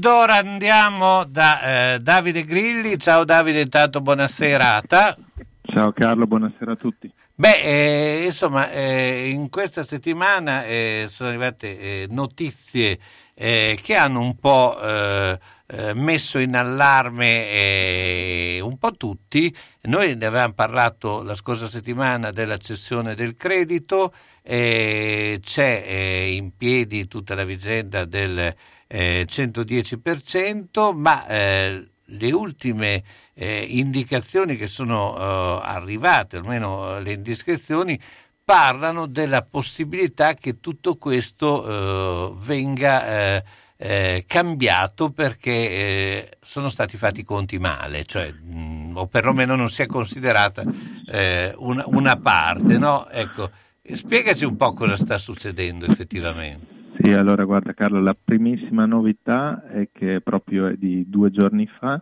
[0.00, 2.96] Ed ora andiamo da eh, Davide Grilli.
[2.96, 5.14] Ciao Davide, intanto buona serata.
[5.60, 7.12] Ciao Carlo, buonasera a tutti.
[7.34, 12.98] Beh, eh, insomma, eh, in questa settimana eh, sono arrivate eh, notizie
[13.34, 14.78] eh, che hanno un po'
[15.94, 17.38] messo in allarme
[18.62, 19.54] un po' tutti.
[19.82, 27.34] Noi ne avevamo parlato la scorsa settimana della cessione del credito, c'è in piedi tutta
[27.34, 28.54] la vicenda del
[28.92, 37.12] eh, 110%, ma eh, le ultime eh, indicazioni che sono eh, arrivate, almeno eh, le
[37.12, 37.98] indiscrezioni,
[38.44, 43.58] parlano della possibilità che tutto questo eh, venga
[44.26, 49.86] cambiato perché sono stati fatti i conti male, cioè, mh, o perlomeno non si è
[49.86, 50.62] considerata
[51.56, 52.76] una, una parte.
[52.76, 53.08] No?
[53.08, 53.50] Ecco,
[53.90, 56.79] spiegaci un po' cosa sta succedendo effettivamente.
[57.02, 61.98] Sì, allora guarda Carlo, la primissima novità è che proprio di due giorni fa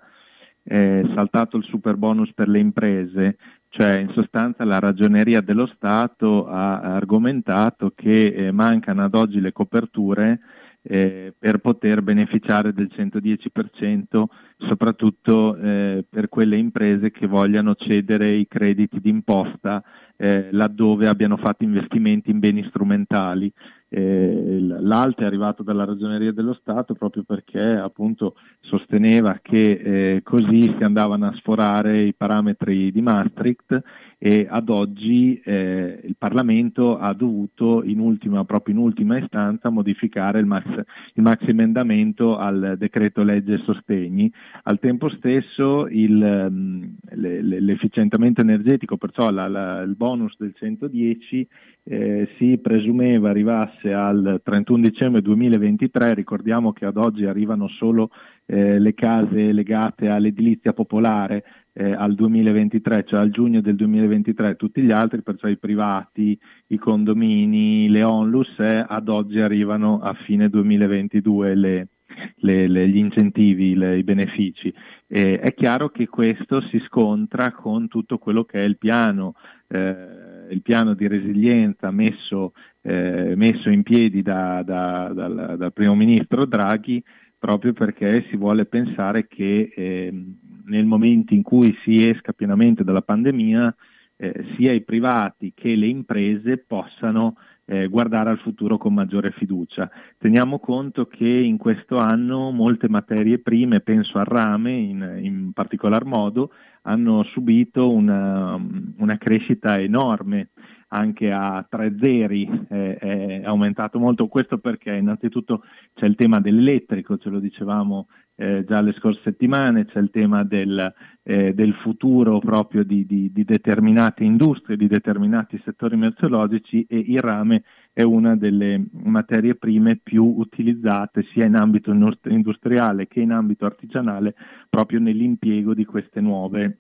[0.60, 3.36] è saltato il super bonus per le imprese,
[3.68, 9.52] cioè in sostanza la ragioneria dello Stato ha argomentato che eh, mancano ad oggi le
[9.52, 10.40] coperture
[10.82, 14.24] eh, per poter beneficiare del 110%,
[14.56, 19.82] soprattutto eh, per quelle imprese che vogliano cedere i crediti d'imposta
[20.16, 23.52] eh, laddove abbiano fatto investimenti in beni strumentali.
[23.90, 30.62] Eh, l'alto è arrivato dalla Ragioneria dello Stato proprio perché appunto sosteneva che eh, così
[30.62, 33.82] si andavano a sforare i parametri di Maastricht
[34.18, 40.40] e ad oggi eh, il Parlamento ha dovuto in ultima, proprio in ultima istanza modificare
[40.40, 40.66] il max,
[41.14, 44.30] il maxi emendamento al decreto legge sostegni.
[44.64, 51.46] Al tempo stesso il, le, l'efficientamento energetico, perciò la, la, il bonus del 110
[51.90, 58.10] eh, si presumeva arrivasse al 31 dicembre 2023, ricordiamo che ad oggi arrivano solo
[58.44, 64.82] eh, le case legate all'edilizia popolare eh, al 2023, cioè al giugno del 2023, tutti
[64.82, 71.54] gli altri, perciò i privati, i condomini, le onlus, ad oggi arrivano a fine 2022
[71.54, 71.88] le,
[72.36, 74.72] le, le, gli incentivi, i benefici.
[75.06, 79.34] Eh, è chiaro che questo si scontra con tutto quello che è il piano,
[79.68, 85.94] eh, il piano di resilienza messo, eh, messo in piedi da, da, dal, dal, primo
[85.94, 87.02] ministro Draghi
[87.38, 93.02] proprio perché si vuole pensare che ehm, nel momento in cui si esca pienamente dalla
[93.02, 93.74] pandemia
[94.16, 97.36] eh, sia i privati che le imprese possano
[97.70, 99.90] eh, guardare al futuro con maggiore fiducia.
[100.16, 106.04] Teniamo conto che in questo anno molte materie prime, penso al rame in, in particolar
[106.04, 106.50] modo,
[106.82, 108.58] hanno subito una,
[108.96, 110.48] una crescita enorme
[110.88, 114.26] anche a tre zeri eh, è aumentato molto.
[114.28, 115.62] Questo perché innanzitutto
[115.94, 118.06] c'è il tema dell'elettrico, ce lo dicevamo
[118.40, 123.32] eh, già le scorse settimane, c'è il tema del, eh, del futuro proprio di, di,
[123.32, 129.98] di, determinate industrie, di determinati settori merceologici e il rame è una delle materie prime
[130.00, 131.90] più utilizzate sia in ambito
[132.28, 134.36] industriale che in ambito artigianale
[134.70, 136.78] proprio nell'impiego di queste nuove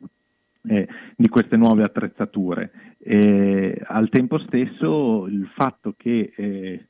[0.68, 0.86] eh,
[1.16, 2.70] di queste nuove attrezzature.
[2.98, 6.86] Eh, al tempo stesso il fatto che eh,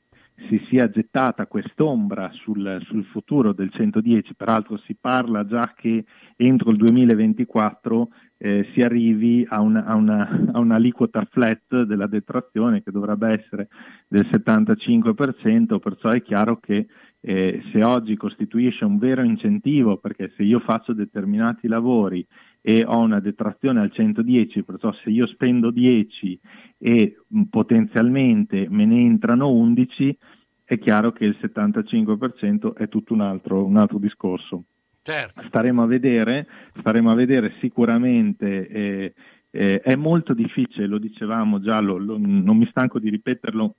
[0.47, 6.71] si sia gettata quest'ombra sul, sul, futuro del 110, peraltro si parla già che entro
[6.71, 12.91] il 2024 eh, si arrivi a, una, a, una, a, un'aliquota flat della detrazione che
[12.91, 13.67] dovrebbe essere
[14.07, 16.87] del 75%, perciò è chiaro che
[17.21, 22.25] eh, se oggi costituisce un vero incentivo, perché se io faccio determinati lavori
[22.61, 26.39] e ho una detrazione al 110, perciò se io spendo 10
[26.77, 27.17] e
[27.49, 30.17] potenzialmente me ne entrano 11,
[30.65, 34.63] è chiaro che il 75% è tutto un altro, un altro discorso.
[35.01, 35.41] Certo.
[35.47, 36.45] Staremo, a vedere,
[36.77, 38.67] staremo a vedere sicuramente.
[38.67, 39.13] Eh,
[39.51, 43.75] eh, è molto difficile, lo dicevamo già, lo, lo, non mi stanco di ripeterlo,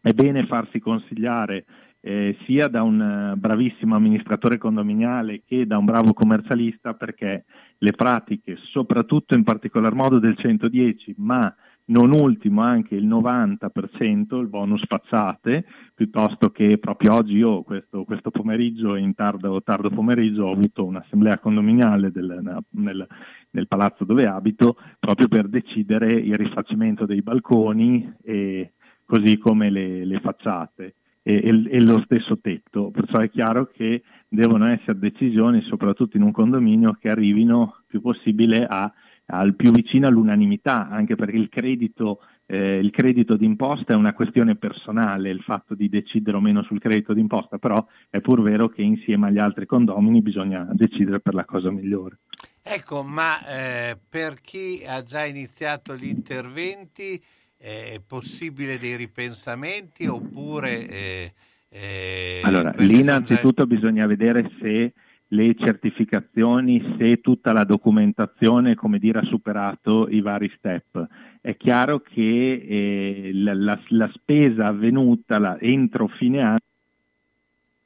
[0.00, 1.64] è bene farsi consigliare
[2.00, 7.44] eh, sia da un uh, bravissimo amministratore condominiale che da un bravo commercialista perché
[7.82, 11.54] le pratiche, soprattutto in particolar modo del 110, ma
[11.86, 15.64] non ultimo anche il 90%, il bonus facciate,
[15.94, 21.38] piuttosto che proprio oggi io questo, questo pomeriggio, in tardo, tardo, pomeriggio, ho avuto un'assemblea
[21.38, 23.06] condominiale del, nel,
[23.50, 28.74] nel, palazzo dove abito proprio per decidere il rifacimento dei balconi e
[29.04, 30.94] così come le, le facciate
[31.38, 36.32] e, e, lo stesso tetto, perciò è chiaro che devono essere decisioni, soprattutto in un
[36.32, 38.92] condominio, che arrivino più possibile a,
[39.26, 44.56] al più vicino all'unanimità, anche perché il credito, eh, il credito d'imposta è una questione
[44.56, 48.82] personale, il fatto di decidere o meno sul credito d'imposta, però è pur vero che
[48.82, 52.18] insieme agli altri condomini bisogna decidere per la cosa migliore.
[52.62, 57.20] Ecco, ma eh, per chi ha già iniziato gli interventi,
[57.60, 60.88] è possibile dei ripensamenti oppure...
[60.88, 61.32] Eh,
[61.72, 63.66] eh, allora, lì innanzitutto già...
[63.66, 64.92] bisogna vedere se
[65.28, 71.06] le certificazioni, se tutta la documentazione, come dire, ha superato i vari step.
[71.40, 72.20] È chiaro che
[72.66, 76.58] eh, la, la, la, spesa avvenuta la, entro fine anno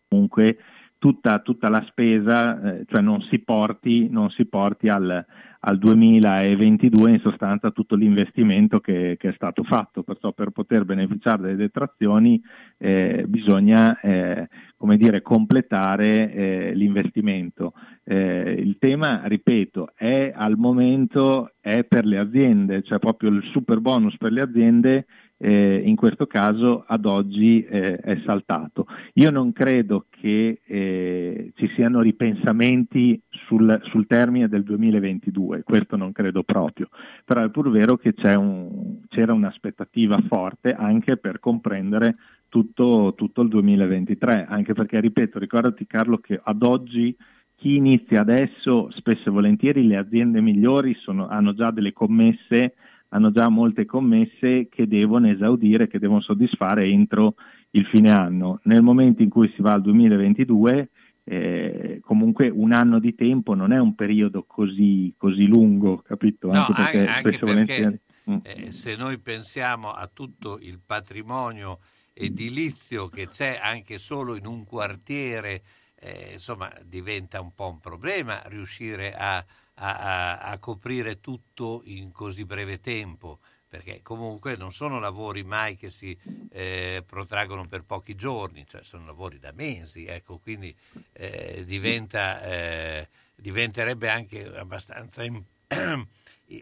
[0.08, 0.58] comunque
[0.98, 5.24] tutta, tutta la spesa, eh, cioè non si porti, non si porti al,
[5.66, 11.42] al 2022 in sostanza tutto l'investimento che, che, è stato fatto, perciò per poter beneficiare
[11.42, 12.40] delle detrazioni
[12.76, 17.72] eh, bisogna eh, come dire, completare eh, l'investimento.
[18.04, 23.80] Eh, il tema, ripeto, è al momento è per le aziende, cioè proprio il super
[23.80, 25.06] bonus per le aziende
[25.44, 28.86] eh, in questo caso ad oggi eh, è saltato.
[29.14, 36.12] Io non credo che eh, ci siano ripensamenti sul, sul, termine del 2022, questo non
[36.12, 36.88] credo proprio,
[37.26, 42.16] però è pur vero che un, c'era un'aspettativa forte anche per comprendere
[42.48, 47.14] tutto, tutto il 2023, anche perché, ripeto, ricordati Carlo che ad oggi
[47.56, 52.74] chi inizia adesso, spesso e volentieri le aziende migliori sono, hanno già delle commesse
[53.14, 57.36] hanno già molte commesse che devono esaudire, che devono soddisfare entro
[57.70, 58.60] il fine anno.
[58.64, 60.90] Nel momento in cui si va al 2022,
[61.22, 66.50] eh, comunque un anno di tempo non è un periodo così, così lungo, capito?
[66.50, 68.36] No, anche perché, anche perché mm.
[68.42, 71.78] eh, se noi pensiamo a tutto il patrimonio
[72.12, 75.62] edilizio che c'è anche solo in un quartiere,
[76.00, 79.44] eh, insomma diventa un po' un problema riuscire a
[79.74, 83.38] a, a, a coprire tutto in così breve tempo
[83.74, 86.16] perché comunque non sono lavori mai che si
[86.50, 90.72] eh, protraggono per pochi giorni, cioè sono lavori da mesi, ecco, quindi
[91.12, 95.42] eh, diventa, eh, diventerebbe anche abbastanza im-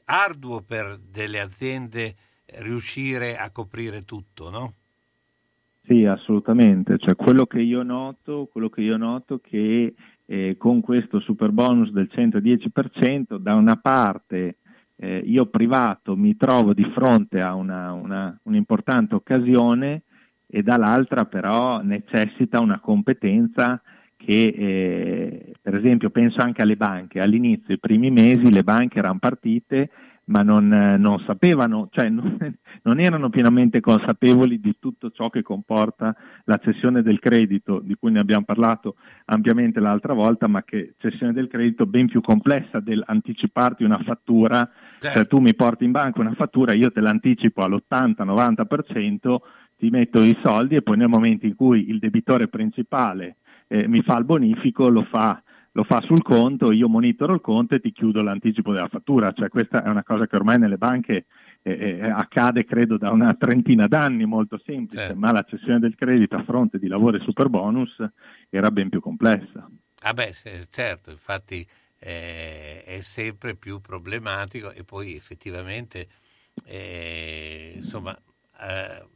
[0.07, 2.15] arduo per delle aziende
[2.47, 4.73] riuscire a coprire tutto, no?
[5.85, 6.97] Sì, assolutamente.
[6.97, 9.93] Cioè, quello che io noto, quello che io noto che
[10.33, 14.57] eh, con questo super bonus del 110%, da una parte
[14.97, 20.05] eh, io privato mi trovo di fronte a una, una, un'importante occasione
[20.47, 23.83] e dall'altra però necessita una competenza
[24.17, 29.19] che eh, per esempio penso anche alle banche, all'inizio, i primi mesi le banche erano
[29.19, 29.91] partite
[30.27, 32.37] ma non, non sapevano, cioè non,
[32.83, 36.15] non, erano pienamente consapevoli di tutto ciò che comporta
[36.45, 38.97] la cessione del credito, di cui ne abbiamo parlato
[39.27, 44.69] ampiamente l'altra volta, ma che cessione del credito ben più complessa dell'anticiparti una fattura,
[45.01, 45.19] certo.
[45.19, 49.37] cioè tu mi porti in banca una fattura, io te l'anticipo all'80-90%,
[49.77, 54.03] ti metto i soldi e poi nel momento in cui il debitore principale eh, mi
[54.03, 55.43] fa il bonifico lo fa
[55.73, 59.49] lo fa sul conto, io monitoro il conto e ti chiudo l'anticipo della fattura, cioè
[59.49, 61.27] questa è una cosa che ormai nelle banche
[61.63, 65.19] eh, eh, accade credo da una trentina d'anni, molto semplice, certo.
[65.19, 67.97] ma la cessione del credito a fronte di lavori super bonus
[68.51, 69.69] era ben più complessa.
[70.01, 70.35] Ah beh,
[70.69, 71.67] certo, infatti
[71.99, 76.09] eh, è sempre più problematico e poi effettivamente
[76.65, 78.15] eh, insomma
[78.61, 79.07] eh,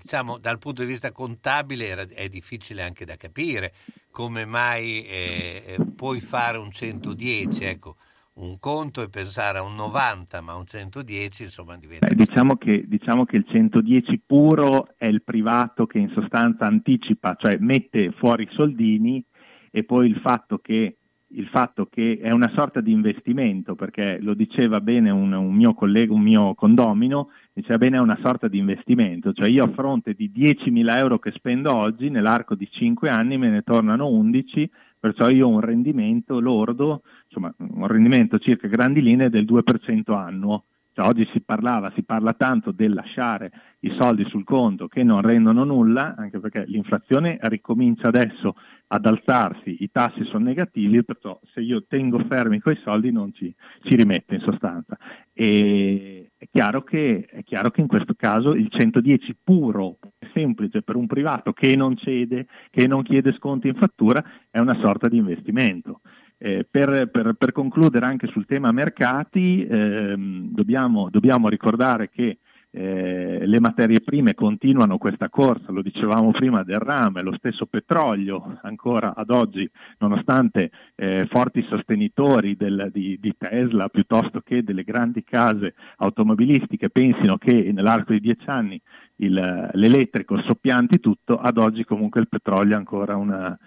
[0.00, 3.72] diciamo dal punto di vista contabile era, è difficile anche da capire
[4.10, 7.96] come mai eh, puoi fare un 110, ecco,
[8.34, 12.06] un conto e pensare a un 90, ma un 110 insomma diventa...
[12.06, 17.36] Beh, diciamo, che, diciamo che il 110 puro è il privato che in sostanza anticipa,
[17.38, 19.24] cioè mette fuori i soldini
[19.70, 20.96] e poi il fatto che
[21.32, 25.74] il fatto che è una sorta di investimento, perché lo diceva bene un, un, mio
[25.74, 30.14] collega, un mio condomino, diceva bene è una sorta di investimento, cioè io a fronte
[30.14, 35.28] di 10.000 euro che spendo oggi, nell'arco di 5 anni me ne tornano 11, perciò
[35.28, 40.64] io ho un rendimento lordo, insomma un rendimento circa grandi linee del 2% annuo.
[40.92, 45.22] Cioè, oggi si parlava, si parla tanto del lasciare i soldi sul conto che non
[45.22, 48.56] rendono nulla, anche perché l'inflazione ricomincia adesso
[48.88, 53.54] ad alzarsi, i tassi sono negativi, perciò se io tengo fermi quei soldi non ci,
[53.82, 54.98] ci rimette in sostanza.
[55.32, 59.98] E è chiaro, che, è chiaro che in questo caso il 110 puro,
[60.32, 64.78] semplice per un privato che non cede, che non chiede sconti in fattura, è una
[64.82, 66.00] sorta di investimento.
[66.42, 72.38] Eh, per, per, per, concludere anche sul tema mercati, ehm, dobbiamo, dobbiamo, ricordare che
[72.70, 78.58] eh, le materie prime continuano questa corsa, lo dicevamo prima del rame, lo stesso petrolio
[78.62, 79.68] ancora ad oggi,
[79.98, 87.36] nonostante eh, forti sostenitori del, di, di, Tesla piuttosto che delle grandi case automobilistiche pensino
[87.36, 88.80] che nell'arco di dieci anni
[89.16, 93.58] il, l'elettrico soppianti tutto, ad oggi comunque il petrolio è ancora una,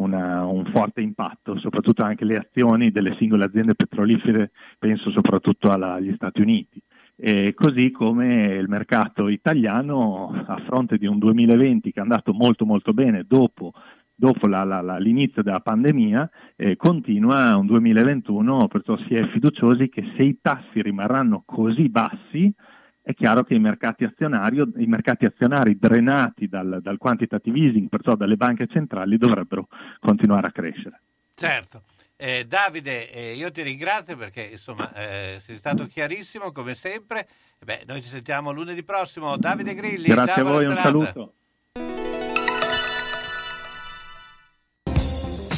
[0.00, 5.94] una, un forte impatto, soprattutto anche le azioni delle singole aziende petrolifere, penso soprattutto alla,
[5.94, 6.80] agli Stati Uniti.
[7.22, 12.64] E così come il mercato italiano a fronte di un 2020 che è andato molto
[12.64, 13.72] molto bene dopo,
[14.14, 19.90] dopo la, la, la, l'inizio della pandemia, eh, continua un 2021, perciò si è fiduciosi
[19.90, 22.52] che se i tassi rimarranno così bassi,
[23.10, 28.36] è chiaro che i mercati, i mercati azionari drenati dal, dal, quantitative easing, perciò dalle
[28.36, 29.68] banche centrali, dovrebbero
[30.00, 31.00] continuare a crescere.
[31.34, 31.82] Certo.
[32.16, 37.26] Eh, Davide, eh, io ti ringrazio perché insomma eh, sei stato chiarissimo come sempre.
[37.64, 39.36] Beh, noi ci sentiamo lunedì prossimo.
[39.38, 41.34] Davide Grilli, grazie a voi, un saluto.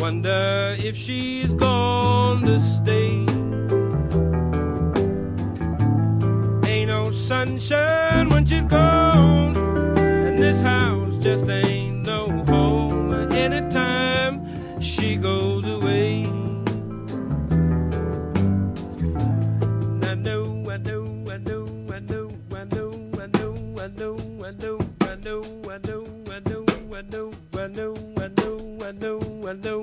[0.00, 3.26] Wonder if she's gone to stay.
[6.70, 9.56] Ain't no sunshine when she's gone,
[9.98, 13.32] and this house just ain't no home.
[13.32, 16.24] Anytime she goes away.
[20.10, 24.50] I know, I know, I know, I know, I know, I know, I know, I
[24.52, 29.48] know, I know, I know, I know, I know, I know, I know, I know,
[29.48, 29.82] I know,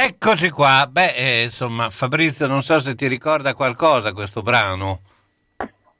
[0.00, 0.88] Eccoci qua.
[0.90, 5.00] Beh, eh, insomma, Fabrizio, non so se ti ricorda qualcosa questo brano.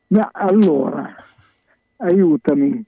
[0.09, 1.17] Ma allora,
[1.97, 2.85] aiutami.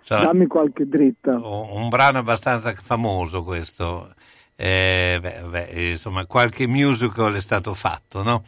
[0.00, 1.32] Insomma, Dammi qualche dritta.
[1.32, 4.14] un un brano abbastanza famoso questo.
[4.54, 8.44] Eh, beh, beh, eh, insomma, qualche musical è stato fatto, no?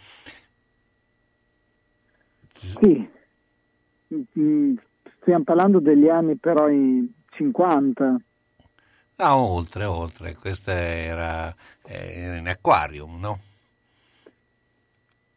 [2.52, 3.08] Sì,
[4.12, 4.74] Mm,
[5.20, 8.16] stiamo parlando degli anni però in 50.
[9.20, 10.34] No, oltre, oltre.
[10.34, 11.54] Questo era
[11.84, 13.38] eh, in Aquarium, no?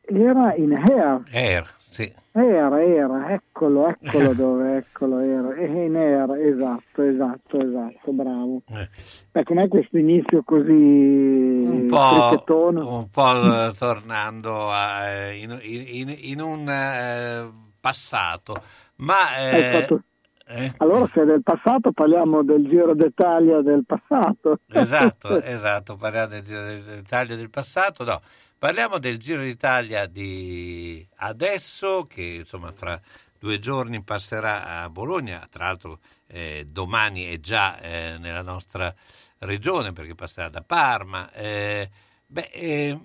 [0.06, 2.10] Era in Air, Air, sì.
[2.32, 8.62] era, era, eccolo, eccolo dove, eccolo, era, in Air, esatto, esatto, esatto, bravo.
[9.32, 12.44] Beh, com'è questo inizio così un po',
[12.76, 17.50] un po' eh, tornando a, eh, in, in- in un eh,
[17.82, 18.56] passato,
[18.98, 19.88] ma eh,
[20.46, 24.60] eh, Allora se è del passato parliamo del Giro d'Italia del passato.
[24.72, 28.22] esatto, esatto, parliamo del Giro d'Italia del passato, no,
[28.58, 33.00] parliamo del Giro d'Italia di adesso che insomma fra
[33.40, 38.94] due giorni passerà a Bologna, tra l'altro eh, domani è già eh, nella nostra
[39.40, 41.32] regione perché passerà da Parma.
[41.34, 41.90] eh,
[42.26, 43.00] beh, eh,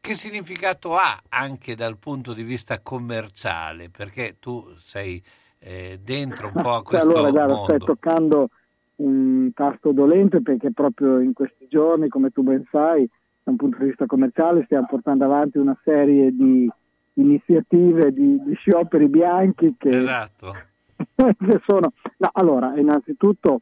[0.00, 3.88] che significato ha anche dal punto di vista commerciale?
[3.88, 5.22] Perché tu sei
[5.62, 7.64] eh, dentro un po' a questo allora, guarda, mondo.
[7.64, 8.48] stai toccando
[8.96, 13.08] un tasto dolente perché proprio in questi giorni, come tu ben sai,
[13.42, 16.70] da un punto di vista commerciale stiamo portando avanti una serie di
[17.14, 20.52] iniziative, di, di scioperi bianchi che, Esatto.
[21.14, 21.92] che sono...
[22.16, 23.60] no, allora, innanzitutto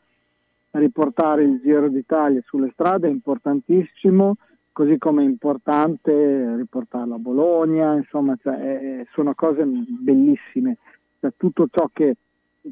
[0.73, 4.37] riportare il Giro d'Italia sulle strade è importantissimo
[4.73, 10.79] così come è importante riportarla a Bologna, insomma, cioè, eh, sono cose bellissime.
[11.21, 12.16] Cioè, tutto ciò che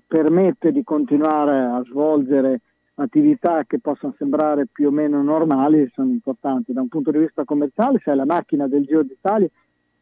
[0.06, 2.60] permette di continuare a svolgere
[2.94, 6.72] attività che possono sembrare più o meno normali sono importanti.
[6.72, 9.48] Da un punto di vista commerciale, sai, la macchina del Giro d'Italia,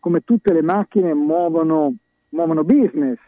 [0.01, 1.95] come tutte le macchine, muovono,
[2.31, 3.19] muovono business.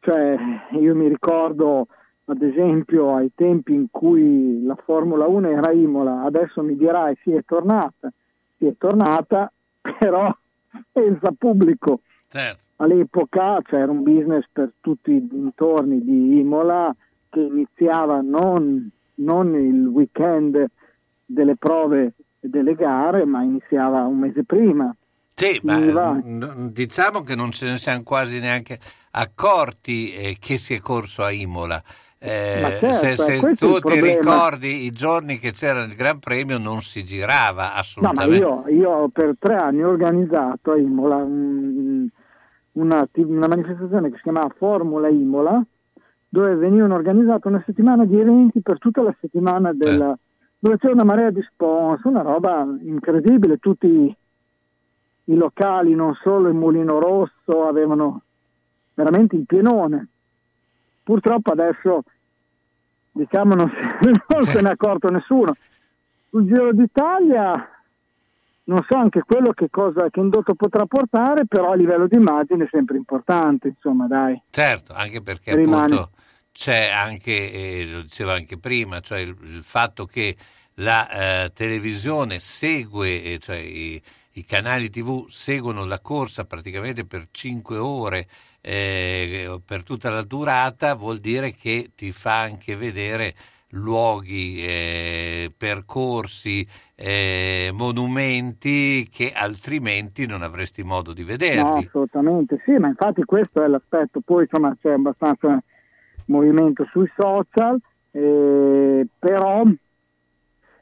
[0.00, 0.36] Cioè,
[0.80, 1.86] io mi ricordo
[2.26, 7.32] ad esempio ai tempi in cui la Formula 1 era Imola, adesso mi dirai sì
[7.32, 8.12] è tornata,
[8.56, 9.52] sì è tornata,
[9.98, 10.34] però
[10.92, 12.00] senza pubblico.
[12.28, 12.61] Certo.
[12.82, 16.92] All'epoca c'era un business per tutti i dintorni di Imola
[17.28, 20.66] che iniziava non, non il weekend
[21.24, 24.92] delle prove e delle gare, ma iniziava un mese prima.
[25.32, 28.80] Sì, ma n- diciamo che non ce ne siamo quasi neanche
[29.12, 31.80] accorti eh, che si è corso a Imola.
[32.18, 36.18] Eh, certo, se eh, se è tu ti ricordi i giorni che c'era il Gran
[36.18, 38.36] Premio non si girava No, ma assolutamente.
[38.38, 42.08] io, io per tre anni ho organizzato a Imola un-
[42.72, 45.62] una, una manifestazione che si chiamava Formula Imola,
[46.28, 50.16] dove venivano organizzate una settimana di eventi per tutta la settimana della,
[50.58, 54.16] dove c'era una marea di sponsor, una roba incredibile, tutti i,
[55.24, 58.22] i locali, non solo il Mulino Rosso, avevano
[58.94, 60.08] veramente il pienone.
[61.02, 62.04] Purtroppo adesso
[63.12, 65.54] diciamo non, se, non se ne è accorto nessuno.
[66.30, 67.71] Sul Giro d'Italia
[68.64, 72.64] non so anche quello che cosa che indotto potrà portare, però a livello di immagine
[72.64, 74.40] è sempre importante, insomma, dai.
[74.50, 75.94] Certo, anche perché Rimane.
[75.94, 76.10] appunto
[76.52, 80.36] c'è anche, eh, lo diceva anche prima, cioè il, il fatto che
[80.76, 84.00] la eh, televisione segue, eh, cioè i,
[84.32, 88.28] i canali tv seguono la corsa praticamente per 5 ore
[88.60, 93.34] eh, per tutta la durata, vuol dire che ti fa anche vedere
[93.74, 101.86] luoghi, eh, percorsi, eh, monumenti che altrimenti non avresti modo di No, vederli.
[101.86, 104.20] assolutamente sì, ma infatti questo è l'aspetto.
[104.20, 105.62] Poi insomma c'è abbastanza
[106.26, 107.78] movimento sui social,
[108.10, 109.62] eh, però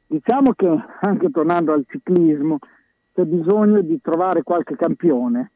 [0.07, 0.69] diciamo che
[1.01, 2.59] anche tornando al ciclismo
[3.15, 5.51] c'è bisogno di trovare qualche campione.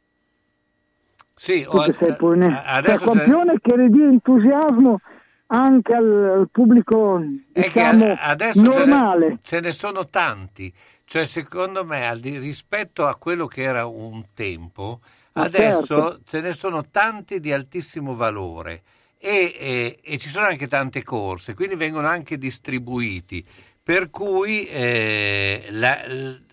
[1.34, 1.84] Sì, o-
[2.16, 5.00] poi ne- adesso cioè, campione che ridia entusiasmo
[5.46, 7.20] anche al, pubblico
[7.52, 9.38] diciamo adesso ce ne- normale.
[9.42, 10.72] Ce, ne, sono tanti,
[11.04, 15.00] cioè secondo me rispetto a quello che era un tempo,
[15.32, 16.20] Ma adesso certo.
[16.26, 18.82] ce ne sono tanti di altissimo valore
[19.18, 23.44] e, e- e ci sono anche tante corse, quindi vengono anche distribuiti,
[23.82, 26.04] per cui eh, la-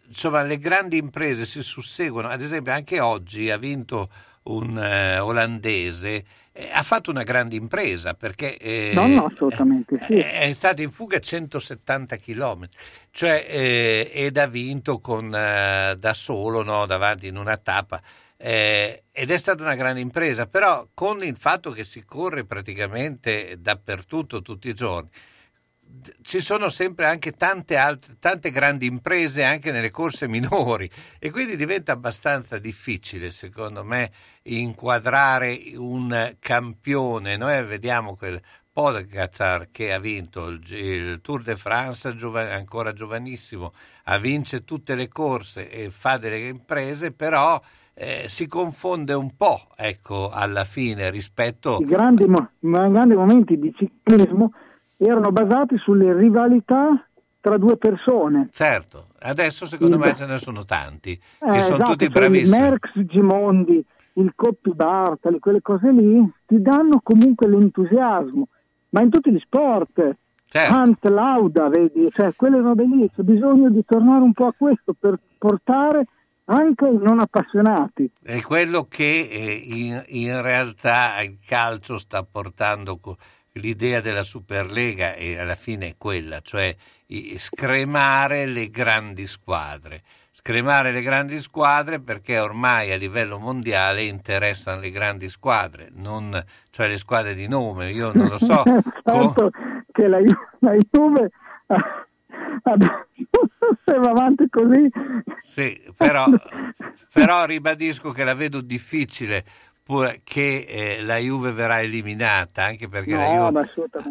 [0.07, 4.09] insomma, le grandi imprese si susseguono, ad esempio anche oggi ha vinto
[4.43, 8.57] un eh, olandese, eh, ha fatto una grande impresa perché...
[8.57, 10.17] eh, No, no, assolutamente sì.
[10.17, 12.67] è è stato in fuga 170 km,
[13.11, 18.01] cioè, eh, ed ha vinto con, eh, da solo no, davanti in una tappa.
[18.37, 23.57] eh, ed è stata una grande impresa, però con il fatto che si corre praticamente
[23.59, 25.09] dappertutto tutti i giorni,
[26.21, 30.89] ci sono sempre anche tante, altre, tante grandi imprese anche nelle corse minori
[31.19, 34.11] e quindi diventa abbastanza difficile secondo me
[34.43, 37.37] inquadrare un campione.
[37.37, 38.41] Noi vediamo quel
[38.73, 43.73] Pogacar che ha vinto il, il Tour de France giova- ancora giovanissimo,
[44.05, 47.61] ha vince tutte le corse e fa delle imprese, però
[47.93, 53.73] eh, si confonde un po' ecco, alla fine rispetto I grandi, mo- grandi momenti di
[53.75, 54.53] ciclismo
[55.05, 57.05] erano basati sulle rivalità
[57.39, 58.49] tra due persone.
[58.51, 62.13] Certo, adesso secondo Il- me ce ne sono tanti che Eh, sono esatto, tutti cioè
[62.13, 62.55] bravissimi.
[62.55, 68.47] Il Merckx Gimondi, il Coppi Bartali, quelle cose lì ti danno comunque l'entusiasmo,
[68.89, 70.15] ma in tutti gli sport.
[70.45, 70.75] Certo.
[70.75, 74.93] Hunt Lauda, vedi, cioè quelle robe lì, c'è bisogno di tornare un po' a questo
[74.99, 76.05] per portare
[76.45, 78.11] anche i non appassionati.
[78.21, 83.15] È quello che eh, in, in realtà il calcio sta portando co-
[83.53, 86.75] l'idea della Superlega e alla fine è quella, cioè
[87.37, 90.03] scremare le grandi squadre.
[90.31, 96.87] Scremare le grandi squadre perché ormai a livello mondiale interessano le grandi squadre, non, cioè
[96.87, 97.91] le squadre di nome.
[97.91, 98.63] Io non lo so.
[99.05, 99.51] certo
[99.91, 100.19] che la,
[100.59, 101.29] la Juve
[101.67, 102.03] ah,
[103.85, 104.89] se va avanti così
[105.41, 106.25] Sì, però,
[107.13, 109.43] però ribadisco che la vedo difficile
[110.23, 113.69] che eh, la Juve verrà eliminata, anche perché, la No, Juve-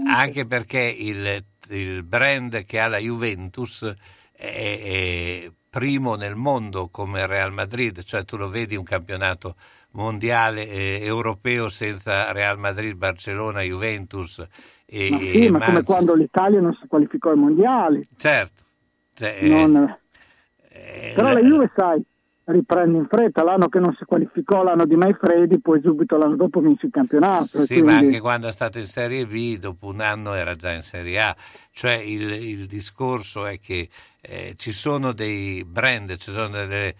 [0.08, 3.92] anche perché il, il brand che ha la Juventus
[4.32, 9.54] è, è primo nel mondo come Real Madrid, cioè tu lo vedi un campionato
[9.92, 14.44] mondiale eh, europeo senza Real Madrid, Barcellona, Juventus
[14.86, 18.08] e, ma sì, ma come quando l'Italia non si qualificò ai mondiali.
[18.16, 18.62] Certo,
[19.14, 19.98] cioè, eh, non-
[20.72, 22.02] Eh, Però la Juve, sai,
[22.50, 23.42] riprende in fretta.
[23.42, 27.64] L'anno che non si qualificò, l'anno di Maifredi, poi subito l'anno dopo vince il campionato.
[27.64, 30.72] Sì, ma quindi- anche quando è stato in Serie B, dopo un anno era già
[30.72, 31.36] in Serie A.
[31.72, 33.88] Cioè il, il discorso è che
[34.20, 36.94] eh, ci sono dei brand, ci sono delle,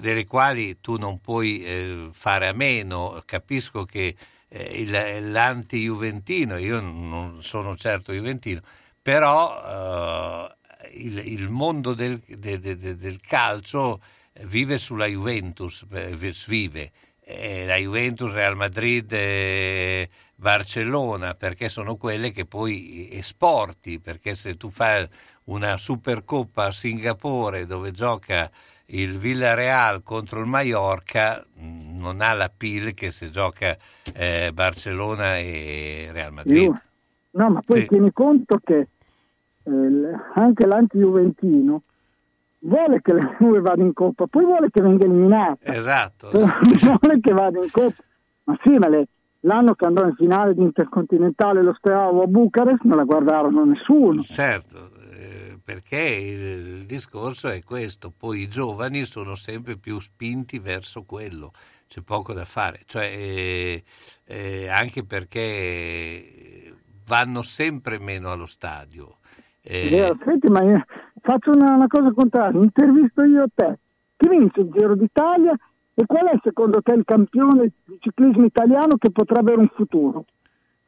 [0.00, 3.22] delle quali tu non puoi eh, fare a meno.
[3.24, 4.14] Capisco che
[4.48, 8.60] eh, l'anti-juventino, io non sono certo juventino,
[9.00, 10.54] però eh,
[10.94, 14.00] il, il mondo del, de- de- de- del calcio
[14.42, 16.16] vive sulla Juventus, eh,
[16.46, 16.90] vive.
[17.26, 24.56] Eh, la Juventus, Real Madrid, eh, Barcellona, perché sono quelle che poi esporti, perché se
[24.56, 25.08] tu fai
[25.44, 28.50] una Supercoppa a Singapore dove gioca
[28.86, 33.76] il Villarreal contro il Mallorca, mh, non ha la PIL che se gioca
[34.12, 36.70] eh, Barcellona e Real Madrid.
[37.30, 37.86] No, ma poi Sì.
[37.88, 38.88] tieni conto che
[39.64, 39.70] eh,
[40.34, 41.82] anche l'anti-juventino
[42.64, 45.72] vuole che la Juve vada in Coppa, poi vuole che venga eliminata.
[45.72, 46.30] Esatto.
[46.32, 48.02] Vuole che vada in Coppa.
[48.44, 49.08] Ma sì, ma le-
[49.40, 54.22] l'anno che andò in finale di Intercontinentale lo speravo a Bucarest non la guardarono nessuno.
[54.22, 60.58] Certo, eh, perché il, il discorso è questo, poi i giovani sono sempre più spinti
[60.58, 61.52] verso quello,
[61.88, 63.82] c'è poco da fare, cioè, eh,
[64.24, 66.72] eh, anche perché
[67.06, 69.18] vanno sempre meno allo stadio.
[69.62, 70.84] Eh, vero, Senti, ma io
[71.24, 73.78] faccio una, una cosa contraria, intervisto io te.
[74.16, 75.56] Chi vince il Giro d'Italia
[75.94, 80.24] e qual è secondo te il campione di ciclismo italiano che potrebbe avere un futuro?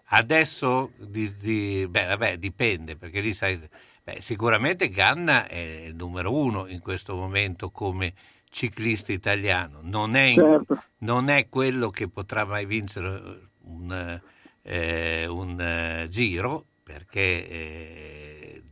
[0.08, 3.58] Adesso di- di- beh, vabbè, dipende, perché lì sai,
[4.04, 8.12] beh, sicuramente Ganna è il numero uno in questo momento come
[8.48, 10.82] ciclista italiano, non è, Certo.
[10.98, 13.20] non è quello che potrà mai vincere
[13.62, 14.20] un,
[14.62, 18.25] eh, un, eh, giro, perché eh,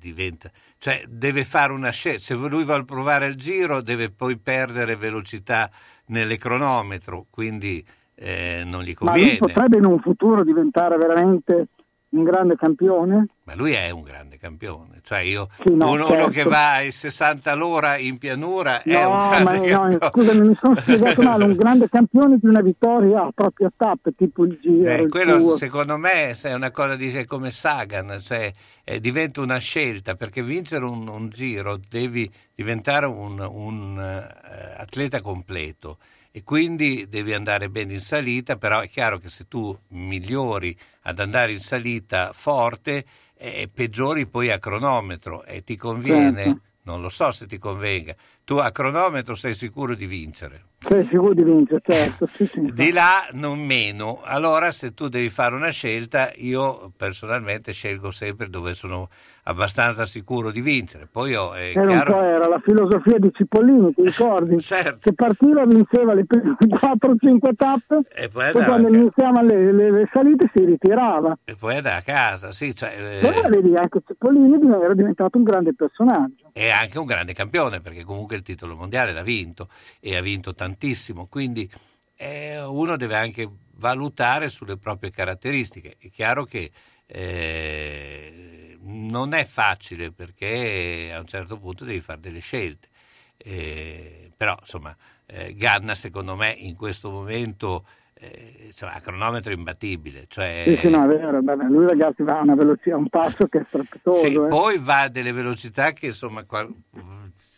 [0.05, 4.97] diventa, cioè deve fare una scelta, se lui vuole provare il giro deve poi perdere
[4.97, 5.71] velocità
[6.07, 7.85] nelle cronometro, quindi
[8.15, 9.39] eh, non gli Ma conviene.
[9.39, 11.69] potrebbe in un futuro diventare veramente
[12.15, 13.27] un grande campione?
[13.45, 16.29] Ma lui è un grande campione, cioè io, Sì, no, uno, uno certo.
[16.31, 19.99] che va ai 60 all'ora in pianura è No, un ma grande no, campione.
[20.11, 24.45] scusami, mi sono spiegato male, un grande campione di una vittoria a proprie tappe, tipo
[24.45, 25.57] il Giro, Eh, il quello Tour.
[25.59, 28.51] secondo me è una cosa di, è come Sagan, cioè,
[28.85, 35.21] eh, diventa una scelta perché vincere un, un giro devi diventare un, un, eh, atleta
[35.21, 35.99] completo
[36.31, 40.77] e quindi devi andare bene in salita, però è chiaro che se tu migliori
[41.07, 43.05] ad andare in salita forte,
[43.37, 46.61] eh, peggiori poi a cronometro e ti conviene, Certo.
[46.83, 50.65] non lo so se ti convenga, tu a cronometro sei sicuro di vincere.
[50.87, 52.29] Sei sicuro di vincere, certo.
[52.37, 52.61] Sì, sì.
[52.73, 54.21] Di là non meno.
[54.23, 59.09] Allora, se tu devi fare una scelta, io personalmente scelgo sempre dove sono
[59.45, 61.07] abbastanza sicuro di vincere.
[61.11, 62.13] Poi è Era un chiaro.
[62.13, 64.61] po' era la filosofia di Cipollini, ti ricordi?
[64.61, 64.99] Certo.
[65.01, 69.73] Che partiva, vinceva le prime 4-5 tappe, E poi poi quando a ca- iniziavano le,
[69.73, 71.37] le- le salite si ritirava.
[71.45, 75.45] e poi andava a casa, sì, cioè, eh, Però vedi, anche Cipollini era diventato un
[75.45, 76.51] grande personaggio.
[76.53, 79.69] è anche un grande campione perché comunque il titolo mondiale l'ha vinto
[80.01, 81.27] e ha vinto tantissimo.
[81.27, 81.71] Quindi
[82.17, 85.97] eh, uno deve anche valutare sulle proprie caratteristiche.
[85.99, 86.71] È chiaro che
[87.07, 92.89] eh, non è facile perché a un certo punto devi fare delle scelte.
[93.37, 94.95] Eh, però insomma,
[95.27, 97.85] eh, Ganna secondo me in questo momento
[98.15, 100.27] eh, insomma, a cronometro imbattibile.
[100.29, 101.43] Cioè, Sì, sì, no, è vero.
[101.43, 104.27] Vabbè, lui ragazzi va a una velocità, un passo che è strepitoso.
[104.27, 104.47] sì, eh.
[104.49, 106.69] poi va a delle velocità che insomma qua-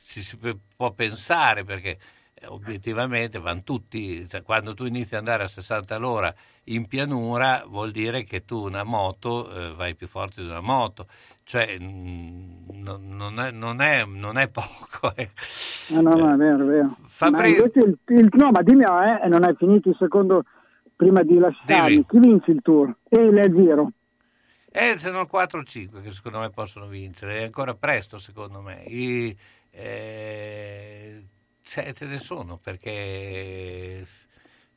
[0.00, 0.38] si, si
[0.76, 1.98] può pensare perché
[2.34, 6.34] eh, obiettivamente vanno tutti, cioè, quando tu inizi ad andare a 60 all'ora
[6.68, 11.06] in pianura vuol dire che tu una moto eh, vai più forte di una moto,
[11.44, 15.14] cioè mh, non, non è, non è- non è poco.
[15.16, 15.30] eh.
[15.88, 16.96] No, no, no, è vero, è vero.
[17.04, 20.42] Fabrizio- Ma il, il- no, ma dimmi, eh, non hai finito il secondo
[20.96, 21.88] prima di lasciarmi.
[21.88, 22.06] Dimmi.
[22.06, 22.94] Chi vince il tour?
[23.08, 23.92] E il giro?
[24.72, 28.82] Eh, sono 4 o 5 che secondo me possono vincere, è ancora presto secondo me.
[28.88, 29.36] I-
[29.70, 31.24] eh,
[31.62, 34.06] ce, ce ne sono perché...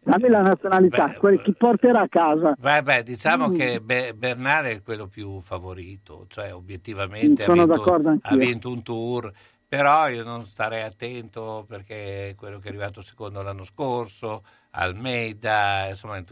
[0.10, 2.56] Dammi la nazionalità, Beh, quelli- chi porterà a casa?
[2.58, 3.56] Vabbè, diciamo Mm.
[3.56, 8.82] che Be- Bernale è quello più favorito, cioè obiettivamente ha Sono vinto, ha vinto un
[8.82, 9.32] tour,
[9.68, 16.24] però io non starei attento perché quello che è arrivato secondo l'anno scorso, Almeida, insomma,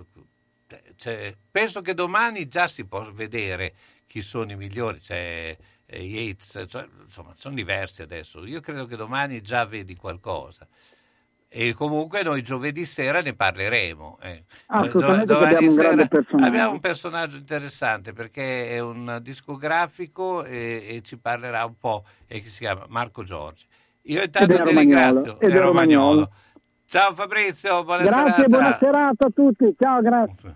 [0.95, 3.73] cioè, penso che domani già si può vedere
[4.07, 5.55] chi sono i migliori, c'è
[5.85, 10.67] eh, Yates, cioè, insomma, sono diversi adesso, io credo che domani già vedi qualcosa.
[11.49, 14.19] E comunque noi giovedì sera ne parleremo.
[14.21, 14.43] eh.
[14.67, 21.17] Assolutamente Do- abbiamo un abbiamo un personaggio interessante perché è un discografico e, e ci
[21.17, 23.65] parlerà un po' e che si chiama Marco Giorgi.
[24.03, 25.39] Io intanto ti ringrazio.
[25.39, 26.31] ed è romagnolo.
[26.85, 28.47] Ciao Fabrizio, buona Grazie, serata.
[28.47, 29.75] buona serata a tutti.
[29.77, 30.55] Ciao, grazie.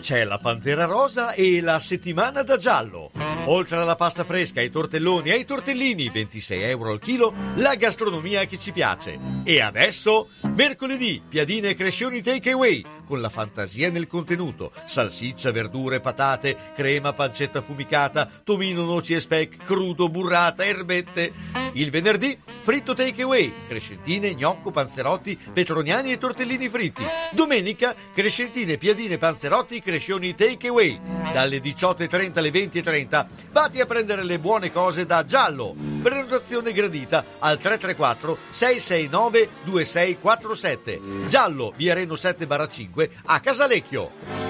[0.00, 3.10] C'è la Pantera Rosa e la settimana da giallo.
[3.44, 8.46] Oltre alla pasta fresca, ai tortelloni e ai tortellini, 26 euro al chilo, la gastronomia
[8.46, 9.18] che ci piace.
[9.44, 14.70] E adesso, mercoledì, piadine e crescioni takeaway, con la fantasia nel contenuto.
[14.84, 21.32] Salsiccia, verdure, patate, crema, pancetta affumicata, tomino, noci e speck, crudo, burrata, erbette.
[21.72, 27.02] Il venerdì, fritto takeaway, crescentine, gnocco, panzerotti, petroniani e tortellini fritti.
[27.32, 31.00] Domenica, crescentine, piadine, panzerotti, crescioni takeaway.
[31.32, 35.74] Dalle 18.30 alle 20.30 vatti a prendere le buone cose da Giallo.
[36.00, 41.00] Prenotazione gradita al 334 669 2647.
[41.26, 44.49] Giallo, via Reno 7 5 a Casalecchio.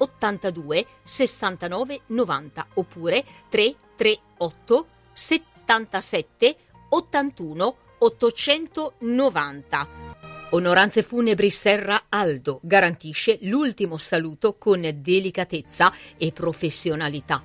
[0.00, 6.56] 82 69 90 oppure 338 77
[6.90, 9.88] 81 890.
[10.52, 17.42] Onoranze Funebri Serra Aldo garantisce l'ultimo saluto con delicatezza e professionalità.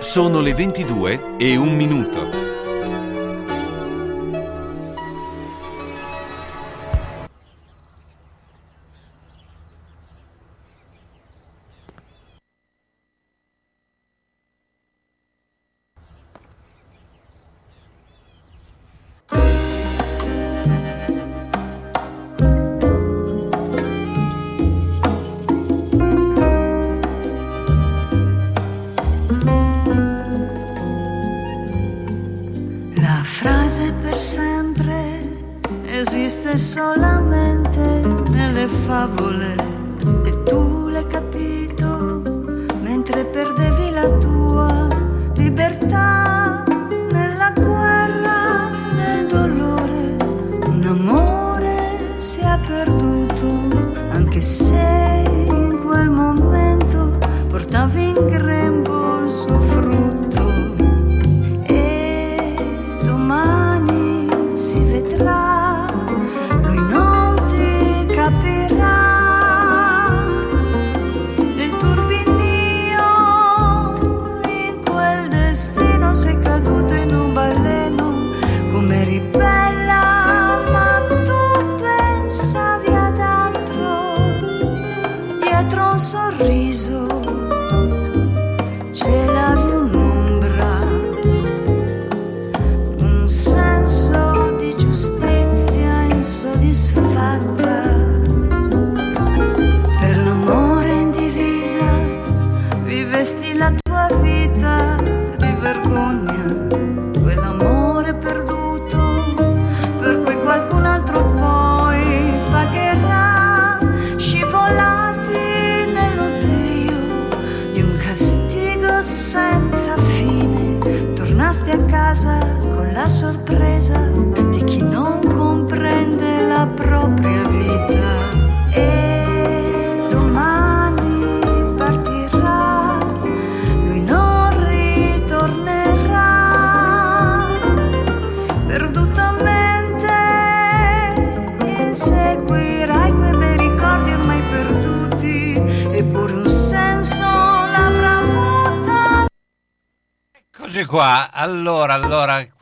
[0.00, 2.39] Sono le 22 e un minuto.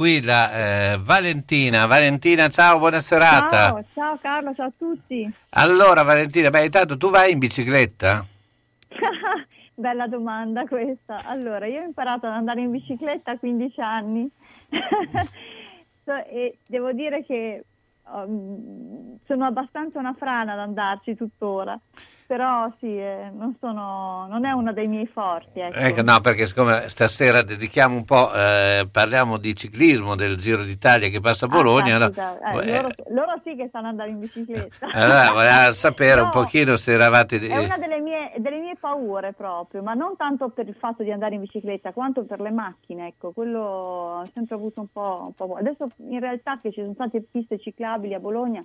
[0.08, 1.86] Allora, qui la eh, Valentina.
[1.86, 3.70] Valentina, ciao, buona serata.
[3.70, 5.30] Ciao, ciao Carlo, ciao a tutti.
[5.50, 8.24] Allora, Valentina, beh, intanto tu vai in bicicletta?
[9.74, 11.22] Bella domanda questa.
[11.24, 14.28] Allora, io ho imparato ad andare in bicicletta a 15 anni
[16.30, 17.64] e devo dire che
[18.10, 21.78] um, sono abbastanza una frana ad andarci tuttora,
[22.28, 25.60] però sì, eh, non, sono, non è uno dei miei forti.
[25.60, 25.78] Ecco.
[25.78, 31.08] Ecco, no, perché siccome stasera dedichiamo un po', eh, parliamo di ciclismo, del Giro d'Italia
[31.08, 34.18] che passa a Bologna, Ah, allora, eh, eh, loro, loro sì che sanno andare in
[34.18, 34.88] bicicletta.
[34.92, 37.40] allora voleva sapere un Però pochino se eravate...
[37.40, 41.10] È una delle mie, delle mie paure proprio, ma non tanto per il fatto di
[41.10, 45.34] andare in bicicletta quanto per le macchine, ecco, quello ho sempre avuto un po', un
[45.34, 45.56] po'.
[45.56, 48.62] Adesso in realtà che ci sono state piste ciclabili a Bologna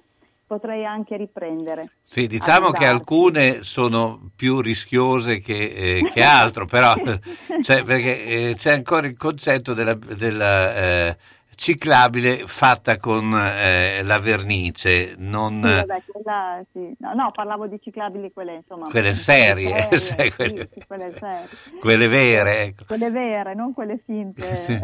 [0.53, 1.93] potrei anche riprendere.
[2.03, 6.93] Sì, diciamo che alcune sono più rischiose che, eh, che altro, però
[7.63, 11.17] cioè, perché eh, c'è ancora il concetto della, della, eh,
[11.55, 16.95] ciclabile fatta con eh, la vernice, non Sì, vabbè, quella, sì.
[16.99, 18.89] No, no, parlavo di ciclabili quelle insomma.
[18.89, 21.47] Quelle serie, serie, sai, quelle- sì, quelle serie.
[21.79, 22.83] quelle vere, ecco.
[22.85, 24.41] Quelle vere, non quelle finte.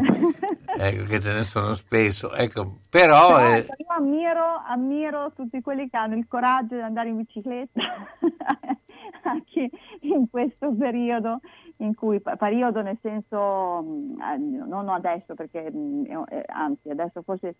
[0.80, 3.34] Ecco che ce ne sono spesso, ecco, però...
[3.34, 7.16] Però, eh, ecco, io ammiro, ammiro tutti quelli che hanno il coraggio di andare in
[7.16, 7.80] bicicletta
[9.24, 11.40] anche in questo periodo
[11.80, 17.54] in cui periodo nel senso mh, eh, non adesso perché mh, eh, anzi adesso forse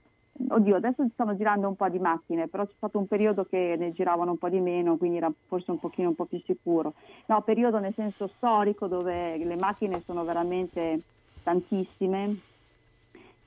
[0.49, 3.93] oddio adesso stanno girando un po' di macchine però c'è stato un periodo che ne
[3.93, 6.95] giravano un po' di meno quindi era forse un pochino un po' più sicuro.
[7.27, 11.01] No periodo nel senso storico dove le macchine sono veramente
[11.43, 12.37] tantissime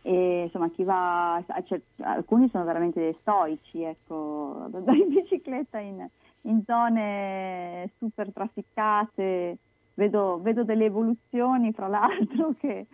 [0.02, 6.06] e insomma chi va cioè, alcuni sono veramente stoici ecco andare in bicicletta in,
[6.42, 9.58] in zone super trafficate
[9.96, 12.86] vedo, vedo delle evoluzioni fra l'altro che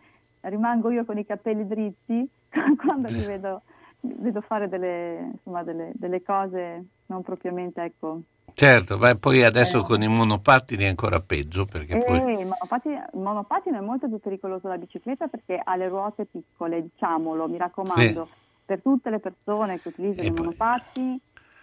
[0.42, 2.28] rimango io con i capelli dritti
[2.84, 3.62] quando li vedo,
[4.02, 8.22] vedo fare delle, insomma, delle, delle cose non propriamente ecco
[8.54, 9.84] certo, ma poi adesso Eh.
[9.84, 12.18] con i monopattini è ancora peggio, perché Eh, poi...
[12.42, 16.82] il, monopattino, il monopattino è molto più pericoloso della bicicletta perché ha le ruote piccole,
[16.82, 18.32] diciamolo, mi raccomando, Sì.
[18.66, 21.20] per tutte le persone che utilizzano E i monopattini,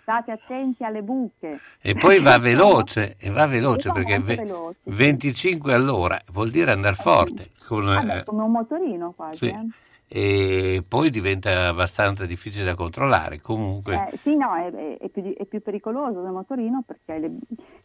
[0.06, 1.58] state attenti alle buche.
[1.82, 4.90] E poi va veloce, e va veloce E perché ve- veloce, sì.
[4.90, 7.50] 25 all'ora vuol dire andare forte.
[7.66, 9.38] con, Vabbè, eh, come un motorino quasi.
[9.38, 9.46] sì.
[9.48, 9.68] eh.
[10.08, 13.40] E poi diventa abbastanza difficile da controllare.
[13.40, 17.36] Comunque, Eh, sì, no, è, è- più, è più pericoloso del motorino perché le,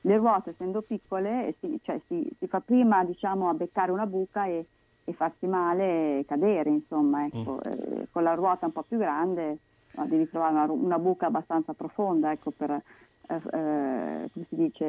[0.02, 4.06] le ruote, essendo piccole, eh, si, cioè, si, si fa prima diciamo, a beccare una
[4.06, 4.64] buca e,
[5.04, 7.26] e farsi male e cadere, insomma.
[7.26, 7.60] Ecco.
[7.64, 9.58] Eh, con la ruota un po' più grande
[9.94, 14.86] no, devi trovare una, una buca abbastanza profonda ecco, per, eh, eh, come si dice,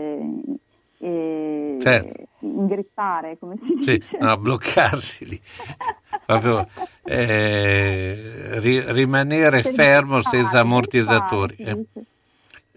[0.98, 2.22] eh, Certo.
[2.40, 4.18] ingrippare, come si sì, dice.
[4.18, 5.40] no, bloccarsi lì.
[6.24, 6.66] Proprio
[7.04, 11.56] eh, ri- rimanere Per fermo senza ammortizzatori.
[11.58, 12.04] Eh, sì, sì.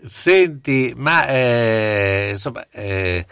[0.07, 3.26] Senti, ma eh, insomma, eh,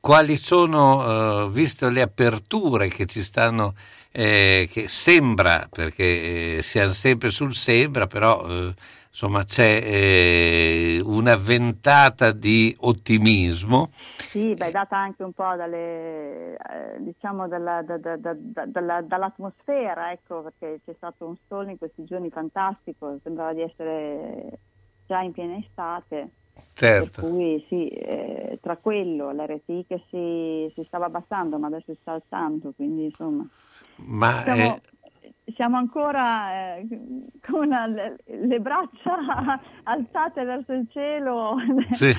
[0.00, 3.74] quali sono, eh, visto le aperture che ci stanno,
[4.12, 8.74] eh, che sembra, perché eh, siamo sempre sul sembra, però eh,
[9.08, 13.90] insomma c'è eh, una ventata di ottimismo.
[14.30, 19.02] Sì, beh, data anche un po' dalle, eh, diciamo dalla- da- da- da- da- dalla-
[19.02, 24.58] dall'atmosfera, ecco, perché c'è stato un sole in questi giorni fantastico, sembrava di essere
[25.06, 26.30] già in piena estate.
[26.72, 27.20] Certo.
[27.20, 32.12] Per cui sì, eh, tra quello, l'RTI che si, si stava abbassando, ma adesso sta
[32.12, 33.46] alzando, quindi insomma
[34.06, 34.80] Ma siamo,
[35.22, 36.86] eh, siamo ancora eh,
[37.46, 38.16] con le,
[38.46, 41.56] le braccia alzate verso il cielo
[41.92, 42.14] Sì.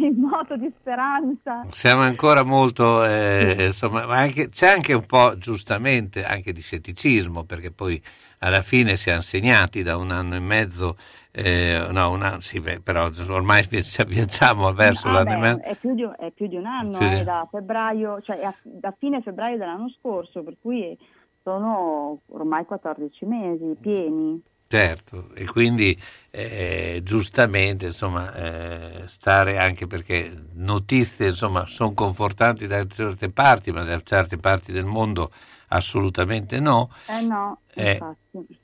[0.00, 1.66] in moto di speranza.
[1.70, 7.44] Siamo ancora molto, eh, insomma, ma anche- c'è anche un po' giustamente anche di scetticismo,
[7.44, 8.00] perché poi
[8.38, 10.96] alla fine siamo segnati da un anno e mezzo,
[11.36, 15.62] eh, no, un anno, sì, beh, però ormai vi- viaggiamo verso Ah, beh, mezzo.
[15.62, 18.94] è, più di, è più di un anno, di- eh, da febbraio, cioè a- da
[18.98, 20.96] fine febbraio dell'anno scorso, per cui
[21.42, 24.40] sono ormai 14 mesi pieni.
[24.66, 25.96] Certo, e quindi
[26.30, 33.84] eh, giustamente insomma, eh, stare anche perché notizie insomma, sono confortanti da certe parti, ma
[33.84, 35.30] da certe parti del mondo
[35.74, 36.90] assolutamente no.
[37.08, 38.00] Eh no, Eh.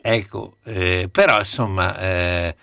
[0.01, 2.57] Ecco, eh, però insomma eh,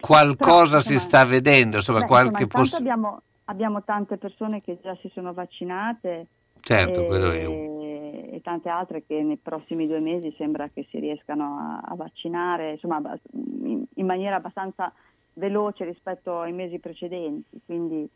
[0.00, 4.16] qualcosa Però, si insomma, sta vedendo, insomma Beh, qualche insomma, intanto poss- abbiamo, abbiamo tante
[4.16, 6.26] persone che già si sono vaccinate
[6.60, 11.90] Certo, e, e tante altre che nei prossimi due mesi sembra che si riescano a,
[11.92, 13.02] a vaccinare insomma,
[13.32, 14.90] in, in maniera abbastanza
[15.34, 17.60] veloce rispetto ai mesi precedenti.
[17.66, 18.08] Quindi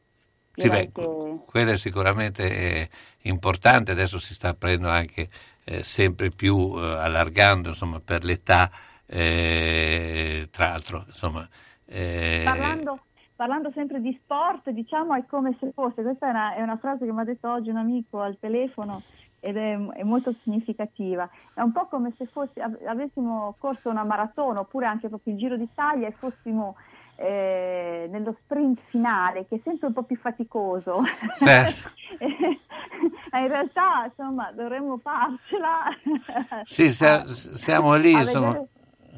[0.58, 2.90] Sì, beh, che quello è sicuramente eh,
[3.22, 5.28] importante, adesso si sta aprendo anche
[5.64, 8.70] eh, sempre più eh, allargando insomma, per l'età,
[9.06, 11.48] eh, tra l'altro insomma,
[11.86, 13.00] eh, Parlando,
[13.36, 17.06] parlando sempre di sport, diciamo è come se fosse, questa è una, è una frase
[17.06, 19.02] che mi ha detto oggi un amico al telefono
[19.40, 24.04] ed è, è molto significativa, è un po' come se fosse, av- avessimo corso una
[24.04, 26.74] maratona oppure anche proprio il Giro d'Italia e fossimo
[27.20, 31.02] eh, nello sprint finale che è sempre un po' più faticoso.
[31.38, 31.90] Certo.
[33.30, 35.84] Eh, in realtà insomma dovremmo farcela.
[36.64, 38.46] sì, sia- a- siamo lì, insomma.
[38.52, 38.68] vedere-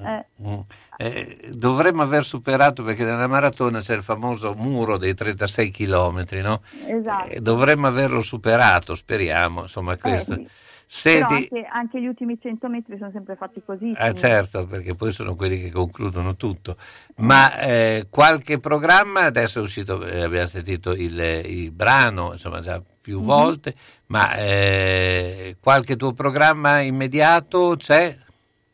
[0.02, 0.60] eh, Mm.
[0.96, 6.62] Eh, dovremmo aver superato perché nella maratona c'è il famoso muro dei 36 km, no?
[6.86, 7.28] esatto.
[7.30, 10.34] Eh, dovremmo averlo superato, speriamo, insomma, questo.
[10.34, 10.48] sì.
[10.92, 13.94] Senti, anche, anche gli ultimi 100 metri sono sempre fatti così.
[13.96, 16.76] Ah, certo, perché poi sono quelli che concludono tutto.
[17.18, 22.82] Ma eh, qualche programma, adesso è uscito, eh, abbiamo sentito il, il brano, insomma, già
[23.00, 23.24] più Mhm.
[23.24, 23.74] volte,
[24.06, 28.16] ma eh, qualche tuo programma immediato c'è?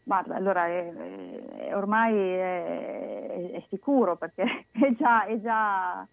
[0.03, 0.93] Guarda, allora è-
[1.69, 6.07] è- ormai è, è sicuro perché è già, è già,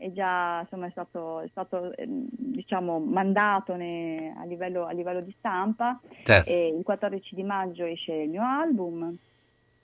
[0.00, 5.20] è già insomma, è stato, è stato ehm, diciamo, mandato ne- a, livello, a livello
[5.20, 6.00] di stampa.
[6.24, 6.48] Certo.
[6.48, 9.14] E il 14 di maggio esce il mio album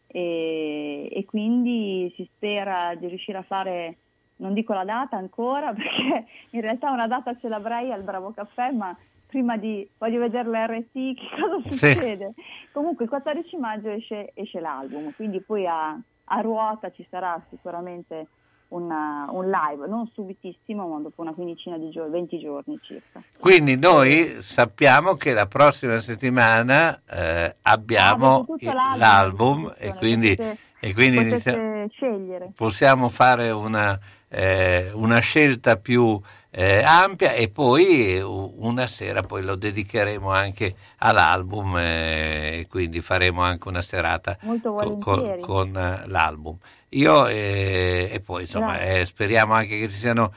[0.06, 3.97] e, e quindi si spera di riuscire a fare,
[4.36, 8.70] non dico la data ancora perché in realtà una data ce l'avrei al Bravo Caffè,
[8.70, 11.93] ma prima di voglio vedere l'RT che cosa Sì.
[11.93, 12.32] succede.
[12.72, 18.28] Comunque il 14 maggio esce, esce l'album, quindi poi a, a ruota ci sarà sicuramente
[18.68, 23.22] una- un live, non subitissimo, ma dopo una quindicina di giorni, 20 giorni circa.
[23.38, 30.93] Quindi noi sappiamo che la prossima settimana eh, abbiamo il- l'album e quindi, potete- e
[30.94, 32.51] quindi potete scegliere.
[32.56, 33.98] possiamo fare una,
[34.36, 40.74] eh, una scelta più eh, ampia e poi eh, una sera poi lo dedicheremo anche
[40.98, 45.40] all'album eh, e quindi faremo anche una serata Molto co- co- volentieri.
[45.40, 46.56] con eh, l'album.
[46.90, 50.32] Io eh, e poi insomma eh, speriamo anche che ci siano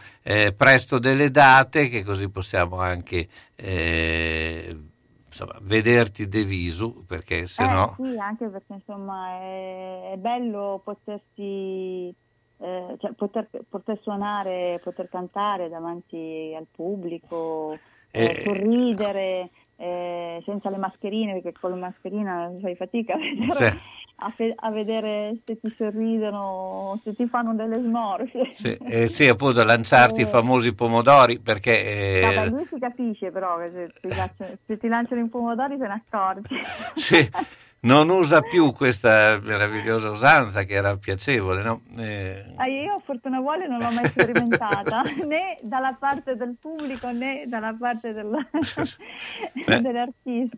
[0.55, 3.27] presto delle date che così possiamo anche
[5.27, 12.13] insomma, vederti de visu perché se no Sì, anche perché insomma è, è bello potersi,
[12.61, 17.77] eh, cioè, poter, poter suonare, poter cantare davanti al pubblico,
[18.11, 18.41] eh, Eh.
[18.43, 19.49] sorridere
[19.81, 23.77] eh, senza le mascherine, perché con la mascherina fai fatica a vedere, Sì.
[24.17, 28.51] a fe- a vedere se ti sorridono, se ti fanno delle smorfie.
[28.51, 30.27] Sì, eh, sì, appunto lanciarti i Eh.
[30.27, 35.21] famosi pomodori perché Vabbè, lui si capisce però che se ti, lanciano, se ti lanciano
[35.21, 36.55] i pomodori te ne accorgi.
[36.95, 37.29] sì,
[37.81, 41.81] non usa più questa meravigliosa usanza che era piacevole, no?
[41.97, 47.45] Eh, Ah, io fortuna vuole non l'ho mai sperimentata né dalla parte del pubblico né
[47.47, 48.47] dalla parte del-
[49.65, 49.79] Eh.
[49.79, 50.57] dell'artista.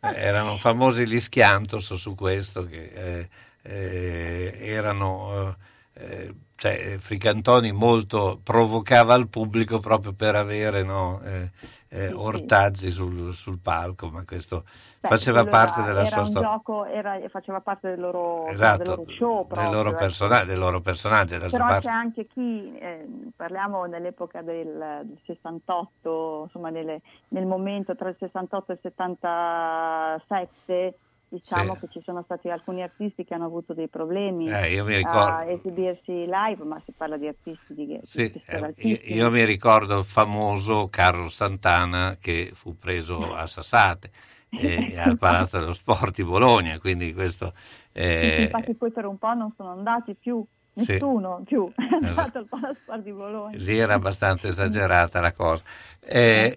[0.00, 3.28] erano famosi gli schiantos su questo che eh,
[3.62, 5.56] eh, erano
[5.94, 11.50] eh, cioè, Fricantoni molto provocava il pubblico proprio per avere no, eh,
[11.88, 14.62] eh, ortaggi sul, sul palco, ma questo
[15.00, 16.48] Beh, faceva parte era, della era sua storia.
[16.48, 19.98] gioco, era- faceva parte del loro, del Esatto, loro show del proprio, loro, ecco.
[19.98, 21.36] persona- del loro personaggio.
[21.50, 27.96] Però parte- c'è anche chi, eh, parliamo dell'epoca del, del 68, insomma nelle- nel momento
[27.96, 30.94] tra il 68 e il 77,
[31.32, 31.80] diciamo Sì.
[31.80, 36.26] che ci sono stati alcuni artisti che hanno avuto dei problemi Eh, mi a esibirsi
[36.26, 40.88] live, ma si parla di artisti di, Sì, di eh, io, mi ricordo il famoso
[40.90, 44.10] Carlo Santana che fu preso a Sassate
[44.50, 47.54] eh, al Palazzo dello Sport di Bologna, quindi questo
[47.92, 50.44] eh, Infatti poi per un po' non sono andati più,
[50.74, 50.92] Sì.
[50.92, 51.96] nessuno più è Esatto.
[52.20, 53.56] andato al Palasport di Bologna.
[53.56, 55.64] lì era abbastanza esagerata la cosa.
[56.00, 56.54] Eh,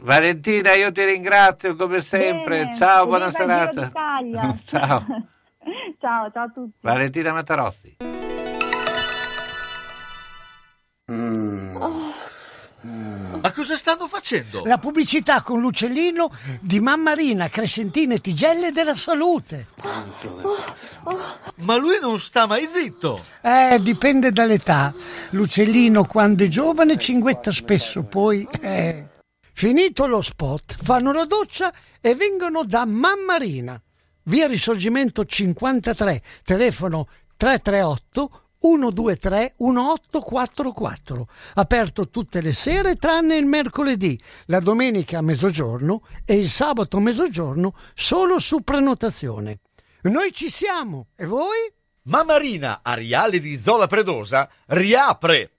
[0.00, 2.62] Valentina, io ti ringrazio come sempre.
[2.64, 3.90] Bene, ciao, buona serata.
[4.64, 5.04] ciao,
[6.00, 6.72] ciao, ciao a tutti.
[6.80, 7.96] Valentina Matarossi.
[11.10, 11.76] Mm.
[11.76, 12.10] Oh.
[12.82, 14.62] Ma cosa stanno facendo?
[14.64, 16.30] La pubblicità con l'uccellino
[16.60, 19.66] di Mammarina, Crescentine e Tigelle della Salute.
[21.56, 23.22] Ma lui non sta mai zitto.
[23.42, 24.94] Eh, dipende dall'età.
[25.30, 28.46] L'uccellino quando è giovane cinguetta spesso, poi...
[28.60, 29.09] Eh.
[29.60, 31.70] Finito lo spot, fanno la doccia
[32.00, 33.78] e vengono da Mammarina.
[34.22, 37.06] Via Risorgimento 53, telefono
[37.36, 41.28] 338 123 1844.
[41.56, 47.00] Aperto tutte le sere tranne il mercoledì, la domenica a mezzogiorno e il sabato a
[47.00, 49.58] mezzogiorno solo su prenotazione.
[50.04, 51.70] Noi ci siamo, e voi?
[52.04, 55.58] Mammarina Ariale di Zola Predosa riapre.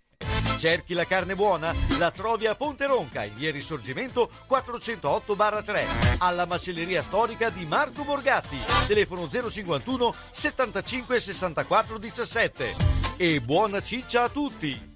[0.61, 1.73] Cerchi la carne buona?
[1.97, 8.59] La trovi a Ponte Ronca, in via Risorgimento 408-3, alla macelleria storica di Marco Borgatti,
[8.85, 12.75] telefono 051 75 64 17.
[13.17, 14.93] E buona ciccia a tutti!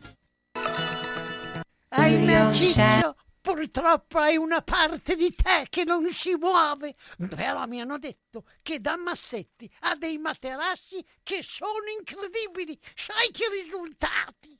[1.87, 6.93] Ahimè, Ciccio, purtroppo hai una parte di te che non si muove.
[7.27, 12.77] Però mi hanno detto che da Massetti ha dei materassi che sono incredibili.
[12.93, 14.59] Sai che risultati?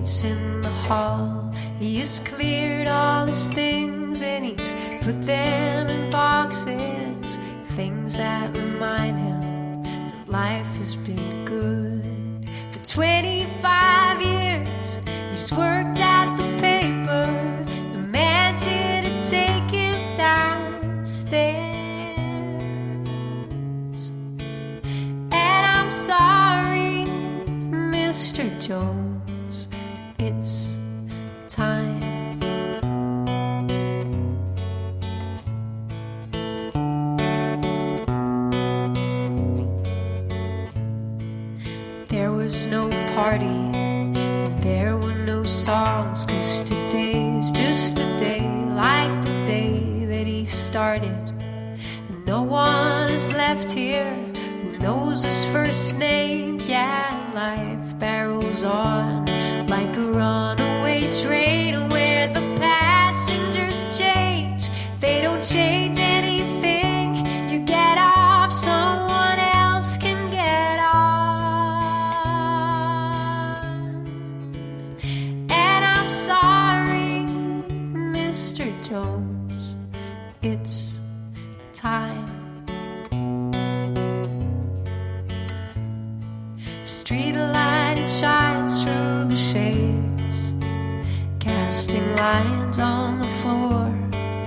[0.00, 1.52] Waits in the hall.
[1.78, 7.38] He has cleared all his things and he's put them in boxes.
[7.76, 12.48] Things that remind him that life has been good.
[12.72, 14.98] For 25 years,
[15.30, 17.26] he's worked at the paper.
[17.92, 21.72] The man's here to take him downstairs.
[25.32, 27.04] And I'm sorry,
[27.92, 28.44] Mr.
[28.60, 29.09] Jones,
[31.60, 32.00] time.
[42.08, 43.60] There was no party,
[44.62, 48.40] there were no songs, cause today's just a day
[48.84, 51.24] like the day that he started.
[52.08, 54.29] And no one is left here
[54.80, 56.58] knows his first name.
[56.60, 59.26] Yeah, life barrels on
[59.66, 64.70] like a runaway train where the passengers change.
[65.00, 66.29] They don't change anything.
[88.20, 90.52] Shines through the shades,
[91.38, 93.86] casting lines on the floor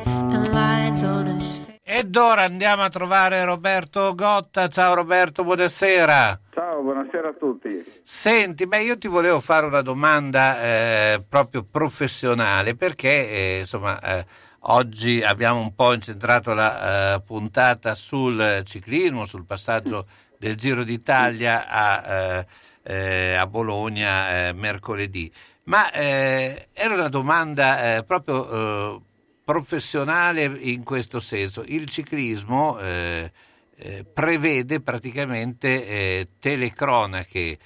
[0.06, 1.80] and lines on his face.
[1.82, 4.68] Ed ora andiamo a trovare Roberto Gotta.
[4.68, 6.40] Ciao Roberto, buonasera.
[6.54, 7.84] Ciao, buonasera a tutti.
[8.04, 14.26] Senti, beh, io ti volevo fare una domanda eh, proprio professionale perché eh, insomma eh,
[14.66, 20.06] oggi abbiamo un po' incentrato la eh, puntata sul ciclismo, sul passaggio
[20.38, 22.48] del Giro d'Italia a, eh,
[22.84, 25.32] eh, a Bologna eh, mercoledì.
[25.66, 28.50] Ma eh, era una domanda eh, proprio
[28.96, 29.02] eh,
[29.44, 31.64] professionale in questo senso.
[31.66, 32.78] Il ciclismo
[34.14, 37.58] prevede praticamente telecronache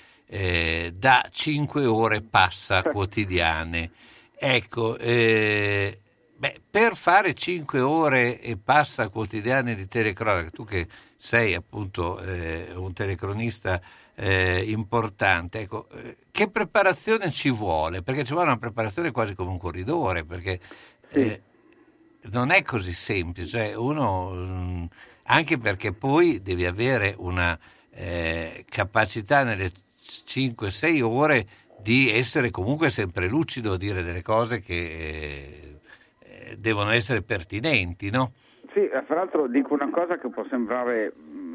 [0.94, 3.91] da 5 ore passa quotidiane.
[4.39, 5.99] Ecco, eh,
[6.35, 10.88] beh, per fare 5 ore e passa quotidiane di telecronaca, tu che
[11.18, 13.81] sei appunto eh, un telecronista
[14.19, 18.02] eh, importante, ecco, eh, che preparazione ci vuole?
[18.02, 20.60] Perché ci vuole una preparazione quasi come un corridore, perché
[21.10, 21.41] eh,
[22.31, 24.85] non è così semplice, cioè uno, mm,
[25.26, 27.57] anche perché poi devi avere una
[27.91, 29.69] eh, capacità nelle
[29.99, 31.48] 5-6 ore
[31.80, 35.80] di essere comunque sempre lucido, dire delle cose che eh,
[36.19, 38.34] eh, devono essere pertinenti, no?
[38.73, 41.46] Sì, fra l'altro dico una cosa che può sembrare mh,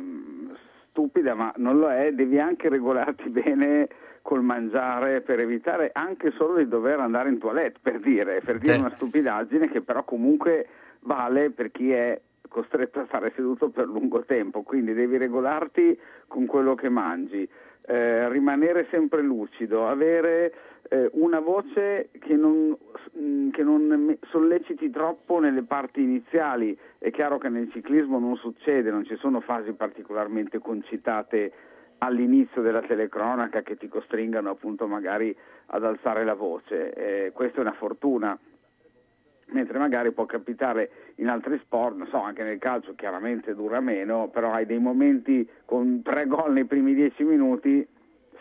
[0.92, 3.88] stupida, ma non lo è, devi anche regolarti bene
[4.22, 8.76] col mangiare per evitare anche solo di dover andare in toilette, per dire, per dire
[8.76, 10.68] una stupidaggine che però comunque
[11.00, 15.98] vale per chi è costretto a stare seduto per lungo tempo, quindi devi regolarti
[16.28, 17.48] con quello che mangi,
[17.86, 20.52] eh, rimanere sempre lucido, avere
[20.88, 22.76] eh, una voce che non,
[23.12, 26.76] mh, che non solleciti troppo nelle parti iniziali.
[26.98, 31.52] È chiaro che nel ciclismo non succede, non ci sono fasi particolarmente concitate
[31.98, 35.34] all'inizio della telecronaca che ti costringano appunto magari
[35.66, 36.92] ad alzare la voce.
[36.92, 38.38] Eh, questa è una fortuna
[39.52, 44.28] mentre magari può capitare in altri sport, non so, anche nel calcio chiaramente dura meno,
[44.28, 47.86] però hai dei momenti con tre gol nei primi dieci minuti,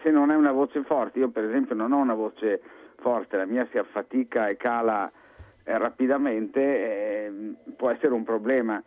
[0.02, 2.62] se non hai una voce forte, io per esempio non ho una voce
[2.96, 5.12] forte, la mia si affatica e cala
[5.64, 7.32] eh, rapidamente, eh,
[7.76, 8.82] può essere un problema.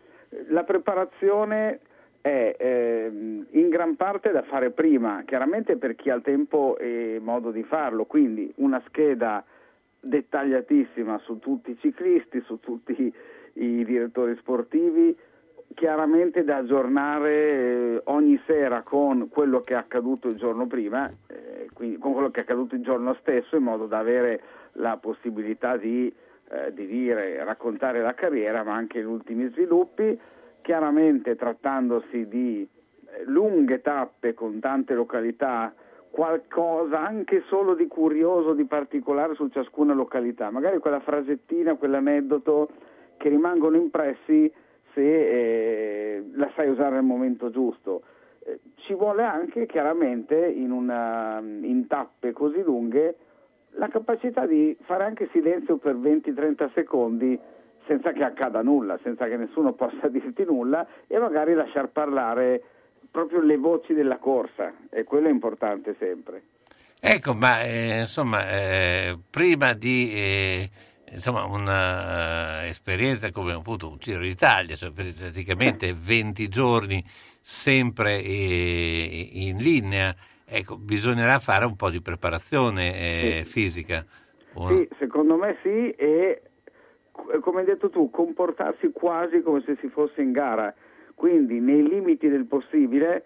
[0.49, 1.81] La preparazione
[2.21, 7.19] è ehm, in gran parte da fare prima, chiaramente per chi ha il tempo e
[7.21, 9.45] modo di farlo, quindi una scheda
[10.01, 13.13] dettagliatissima su tutti i ciclisti, su tutti
[13.55, 15.17] i direttori sportivi,
[15.75, 21.69] chiaramente da aggiornare eh, ogni sera con quello che è accaduto il giorno prima, eh,
[21.73, 24.41] quindi con quello che è accaduto il giorno stesso, in modo da avere
[24.73, 26.13] la possibilità di,
[26.51, 30.19] eh, di dire, raccontare la carriera, ma anche gli ultimi sviluppi,
[30.63, 32.67] chiaramente trattandosi di
[33.07, 35.73] eh, lunghe tappe con tante località
[36.15, 42.69] qualcosa anche solo di curioso, di particolare su ciascuna località, magari quella frasettina, quell'aneddoto
[43.17, 44.53] che rimangono impressi
[44.95, 48.03] se eh, la sai usare nel momento giusto.
[48.47, 53.17] Eh, ci vuole anche chiaramente in, una, in tappe così lunghe
[53.77, 57.39] la capacità di fare anche silenzio per 20-30 secondi
[57.87, 62.63] senza che accada nulla, senza che nessuno possa dirti nulla e magari lasciar parlare
[63.11, 66.43] proprio le voci della corsa e quello è importante sempre.
[67.01, 70.71] Ecco, ma eh, insomma, eh, prima di eh,
[71.15, 77.03] insomma, un'esperienza come appunto un Giro d'Italia, cioè praticamente 20 giorni
[77.41, 80.15] sempre eh, in linea,
[80.45, 84.05] ecco, bisognerà fare un po' di preparazione eh, fisica.
[84.67, 86.43] Sì, secondo me sì e
[87.41, 90.75] come hai detto tu, comportarsi quasi come se si fosse in gara,
[91.15, 93.25] quindi nei limiti del possibile,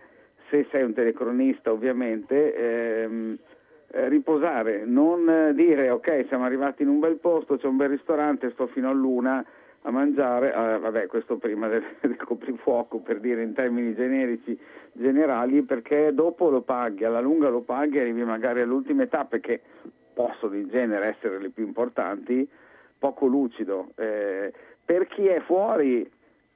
[0.51, 3.57] se sei un telecronista ovviamente, ehm, eh,
[3.91, 8.51] riposare, non eh, dire ok siamo arrivati in un bel posto, c'è un bel ristorante,
[8.51, 9.45] sto fino all'una
[9.83, 14.59] a mangiare, eh, vabbè questo prima del, del coprifuoco per dire in termini generici,
[14.93, 19.41] generali, perché dopo lo paghi, alla lunga lo paghi e arrivi magari alle ultime tappe
[19.41, 19.61] che
[20.13, 22.49] possono in genere essere le più importanti,
[22.99, 23.93] poco lucido.
[23.97, 24.53] Eh,
[24.85, 26.11] per chi è fuori,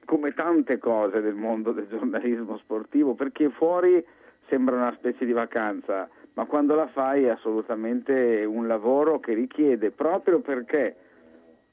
[0.05, 4.05] come tante cose del mondo del giornalismo sportivo, per chi è fuori
[4.49, 9.91] sembra una specie di vacanza, ma quando la fai è assolutamente un lavoro che richiede,
[9.91, 10.95] proprio perché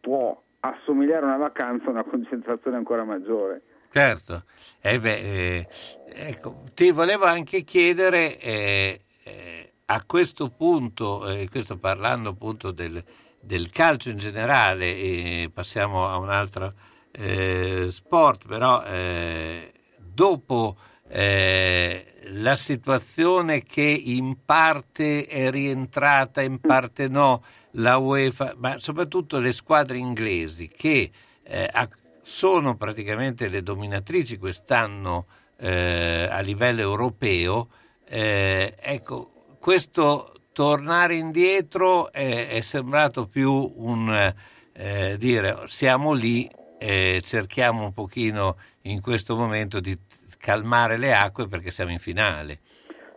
[0.00, 3.62] può assomigliare a una vacanza, una concentrazione ancora maggiore.
[3.92, 4.44] Certo,
[4.82, 5.68] Eh beh, eh,
[6.12, 13.02] ecco, ti volevo anche chiedere eh, eh, a questo punto, eh, questo parlando appunto del,
[13.40, 16.72] del calcio in generale, e passiamo a un altro
[17.10, 20.76] eh, sport, però eh, dopo
[21.12, 27.42] eh, la situazione che in parte è rientrata, in parte no,
[27.72, 31.10] la UEFA, ma soprattutto le squadre inglesi che
[31.42, 31.88] eh,
[32.22, 35.26] sono praticamente le dominatrici quest'anno
[35.56, 37.68] eh, a livello europeo,
[38.06, 44.32] eh, ecco, questo tornare indietro è, è sembrato più un
[44.72, 46.48] eh, dire siamo lì,
[46.80, 49.98] cerchiamo un pochino in questo momento di
[50.40, 52.58] calmare le acque perché siamo in finale.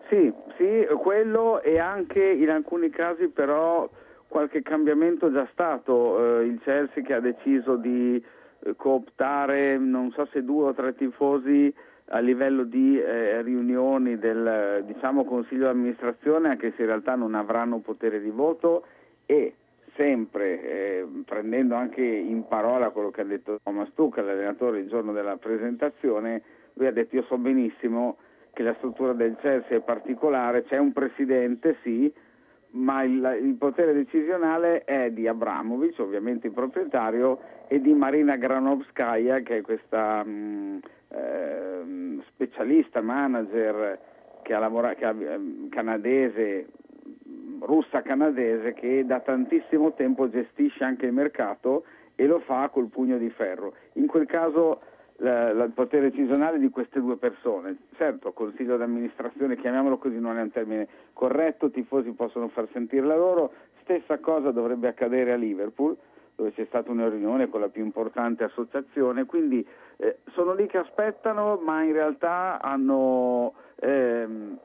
[0.09, 3.89] Sì, sì, quello e anche in alcuni casi però
[4.27, 8.23] qualche cambiamento già stato, eh, il Chelsea che ha deciso di
[8.59, 11.73] eh, cooptare non so se due o tre tifosi
[12.07, 17.33] a livello di eh, riunioni del diciamo, consiglio di amministrazione anche se in realtà non
[17.33, 18.85] avranno potere di voto
[19.25, 19.55] e
[19.95, 25.13] sempre eh, prendendo anche in parola quello che ha detto Thomas Tuchel, l'allenatore il giorno
[25.13, 26.41] della presentazione,
[26.73, 28.17] lui ha detto io so benissimo
[28.53, 32.13] che la struttura del Chelsea è particolare, c'è un presidente sì,
[32.71, 39.39] ma il, il potere decisionale è di Abramovic, ovviamente il proprietario, e di Marina Granovskaya,
[39.39, 40.79] che è questa mh,
[41.09, 43.99] eh, specialista, manager
[44.43, 46.67] che ha lavorato, che ha, ehm, canadese,
[47.59, 51.85] russa canadese, che da tantissimo tempo gestisce anche il mercato
[52.15, 53.73] e lo fa col pugno di ferro.
[53.93, 54.81] In quel caso
[55.19, 57.77] il potere decisionale di queste due persone.
[57.95, 63.05] Certo, consiglio d'amministrazione, chiamiamolo così, non è un termine corretto, i tifosi possono far sentire
[63.05, 65.95] la loro, stessa cosa dovrebbe accadere a Liverpool
[66.35, 69.65] dove c'è stata una riunione con la più importante associazione, quindi
[69.97, 74.57] eh, sono lì che aspettano, ma in realtà hanno, ehm,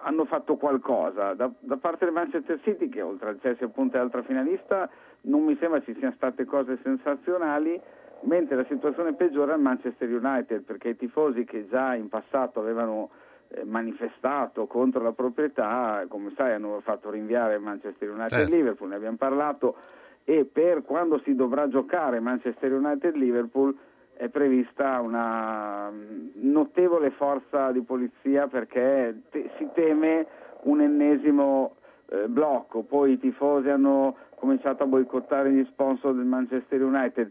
[0.00, 1.34] hanno fatto qualcosa.
[1.34, 4.88] Da, da parte del Manchester City, che oltre al Chelsea appunto è altra finalista,
[5.22, 7.80] non mi sembra ci siano state cose sensazionali,
[8.26, 12.60] mentre la situazione peggiore è al Manchester United, perché i tifosi che già in passato
[12.60, 13.10] avevano
[13.48, 18.52] eh, manifestato contro la proprietà, come sai hanno fatto rinviare Manchester United Certo.
[18.52, 19.76] e Liverpool, ne abbiamo parlato,
[20.24, 23.76] e per quando si dovrà giocare Manchester United-Liverpool
[24.16, 30.26] è prevista una mm, notevole forza di polizia perché te- si teme
[30.62, 31.76] un ennesimo
[32.08, 37.30] eh, blocco, poi i tifosi hanno cominciato a boicottare gli sponsor del Manchester United.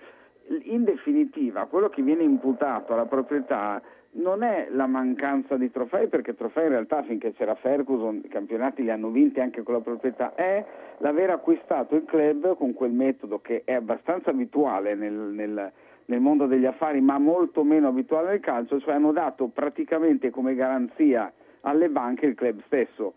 [0.66, 3.82] In definitiva, quello che viene imputato alla proprietà
[4.18, 8.84] non è la mancanza di trofei, perché trofei in realtà finché c'era Ferguson i campionati
[8.84, 10.64] li hanno vinti anche con la proprietà, è
[11.00, 15.72] l'aver acquistato il club con quel metodo che è abbastanza abituale nel, nel-
[16.06, 20.54] nel mondo degli affari, ma molto meno abituale nel calcio, cioè hanno dato praticamente come
[20.54, 23.16] garanzia alle banche il club stesso,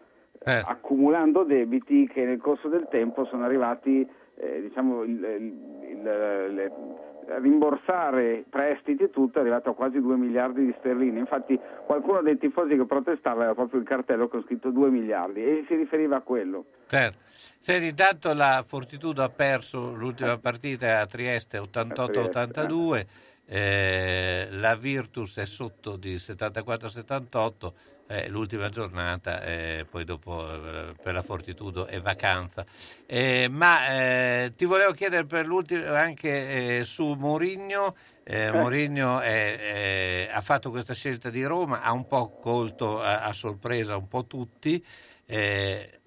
[0.66, 6.72] accumulando debiti che nel corso del tempo sono arrivati, eh, diciamo, il- il- il- le-
[7.40, 11.18] rimborsare prestiti e tutto è arrivato a quasi 2 miliardi di sterline.
[11.18, 15.64] Infatti qualcuno dei tifosi che protestava aveva proprio il cartello con scritto 2 miliardi e
[15.68, 16.64] si riferiva a quello.
[16.86, 17.18] Certo.
[17.58, 23.06] Senti, intanto la Fortitudo ha perso l'ultima partita a Trieste 88-82,
[23.46, 27.72] eh, la Virtus è sotto di 74-78,
[28.08, 32.64] eh, l'ultima giornata, eh, poi dopo eh, per la Fortitudo è vacanza.
[33.06, 37.94] Eh, ma eh, ti volevo chiedere per l'ultimo anche eh, su Mourinho.
[38.24, 43.96] Eh, Mourinho ha fatto questa scelta di Roma, ha un po' colto a, a sorpresa
[43.96, 44.84] un po' tutti.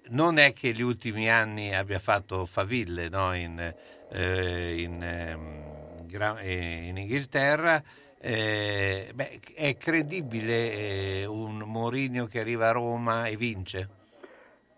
[0.08, 3.74] Non è che gli ultimi anni abbia fatto faville no, in,
[4.10, 6.06] eh, in, ehm,
[6.40, 7.82] eh, in Inghilterra.
[8.24, 10.52] Eh, beh, è credibile
[11.22, 13.88] eh, un Mourinho che arriva a Roma e vince?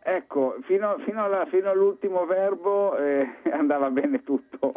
[0.03, 4.73] Ecco, fino, fino alla- fino all'ultimo verbo eh, andava bene tutto.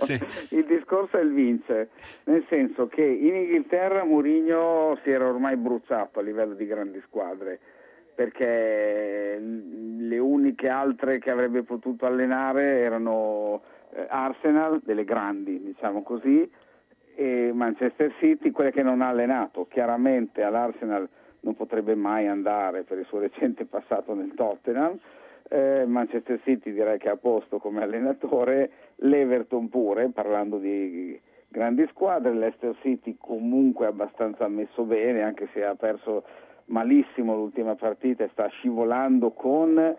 [0.49, 1.89] Il discorso è il vince,
[2.25, 7.59] nel senso che in Inghilterra Mourinho si era ormai bruciato a livello di grandi squadre,
[8.15, 13.61] perché le uniche altre che avrebbe potuto allenare erano
[13.93, 16.49] eh, Arsenal, delle grandi, diciamo così,
[17.19, 19.65] e Manchester City, quelle che non ha allenato.
[19.67, 24.99] Chiaramente all'Arsenal non potrebbe mai andare per il suo recente passato nel Tottenham.
[25.49, 31.87] Eh, Manchester City direi che è a posto come allenatore, l'Everton pure, parlando di grandi
[31.89, 36.23] squadre, l'Ester City comunque abbastanza messo bene, anche se ha perso
[36.65, 39.95] malissimo l'ultima partita e sta scivolando con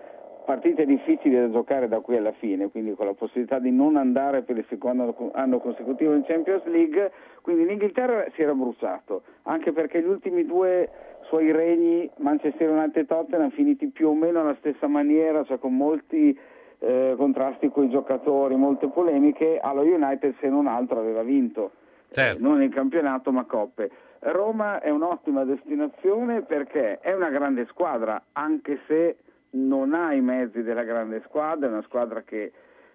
[0.48, 4.40] partite difficili da giocare da qui alla fine, quindi con la possibilità di non andare
[4.40, 7.12] per il secondo anno consecutivo in Champions League,
[7.42, 10.88] quindi in Inghilterra si era bruciato, anche perché gli ultimi due
[11.24, 15.76] suoi regni, Manchester United e Tottenham, finiti più o meno alla stessa maniera, cioè con
[15.76, 16.34] molti
[16.78, 21.72] eh, contrasti con i giocatori, molte polemiche, allo United se non altro aveva vinto,
[22.14, 23.90] Eh, non il campionato ma coppe.
[24.20, 29.16] Roma è un'ottima destinazione perché è una grande squadra, anche se
[29.50, 32.50] non ha i mezzi della grande squadra, è una squadra che è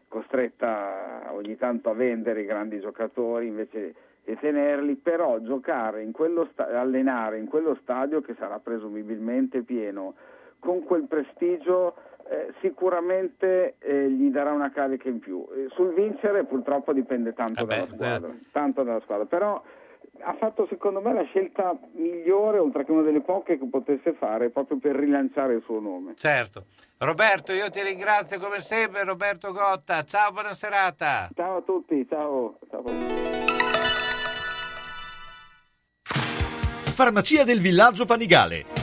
[0.07, 6.47] costretta ogni tanto a vendere i grandi giocatori invece di tenerli, però giocare in quello
[6.51, 10.13] sta- allenare in quello stadio che sarà presumibilmente pieno,
[10.59, 11.95] con quel prestigio
[12.29, 15.45] eh, sicuramente eh, gli darà una carica in più.
[15.53, 19.61] Eh, sul vincere purtroppo dipende tanto dalla squadra, tanto dalla squadra, però
[20.19, 24.49] ha fatto secondo me la scelta migliore, oltre che una delle poche che potesse fare,
[24.49, 26.13] proprio per rilanciare il suo nome.
[26.15, 26.65] Certo.
[26.99, 30.03] Roberto, io ti ringrazio come sempre, Roberto Gotta.
[30.03, 31.29] Ciao, buona serata.
[31.33, 32.57] Ciao a tutti, ciao.
[32.69, 32.83] ciao.
[36.93, 38.82] Farmacia del Villaggio Panigale.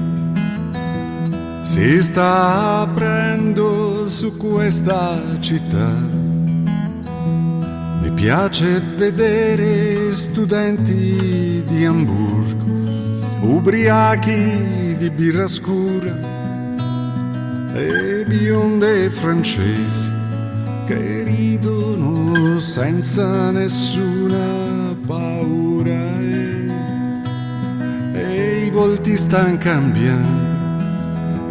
[1.63, 5.89] si sta aprendo su questa città.
[8.01, 12.65] Mi piace vedere studenti di Hamburgo,
[13.41, 16.29] ubriachi di birra scura
[17.73, 20.09] e bionde francesi
[20.87, 26.71] che ridono senza nessuna paura e,
[28.13, 30.50] e i volti stanno cambiando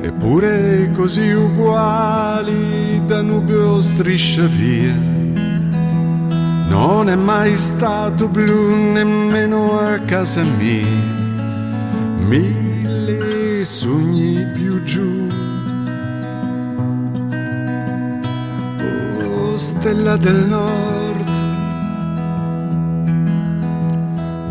[0.03, 4.95] eppure così uguali Danubio striscia via.
[6.69, 10.87] Non è mai stato blu nemmeno a casa mia,
[12.19, 15.29] mille sogni più giù.
[19.25, 21.31] Oh, stella del nord,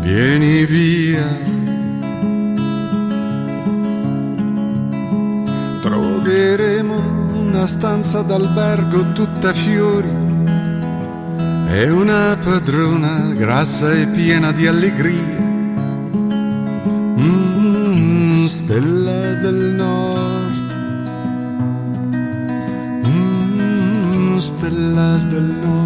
[0.02, 1.59] vieni via.
[6.30, 6.94] Troveremo
[7.48, 10.08] una stanza d'albergo tutta fiori
[11.68, 15.38] e una padrona grassa e piena di allegria.
[17.18, 20.74] Mm, stella del nord,
[23.08, 25.79] mm, stella del nord.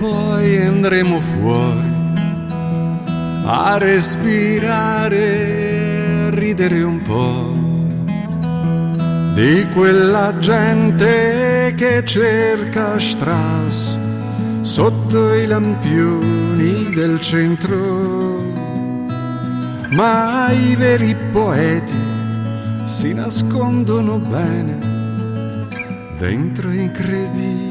[0.00, 1.92] Poi andremo fuori
[3.44, 5.18] a respirare,
[6.26, 7.52] a ridere un po'
[9.34, 13.98] di quella gente che cerca Strauss
[14.62, 18.42] sotto i lampioni del centro.
[19.90, 21.98] Ma i veri poeti
[22.84, 24.78] si nascondono bene
[26.16, 27.69] dentro incredibili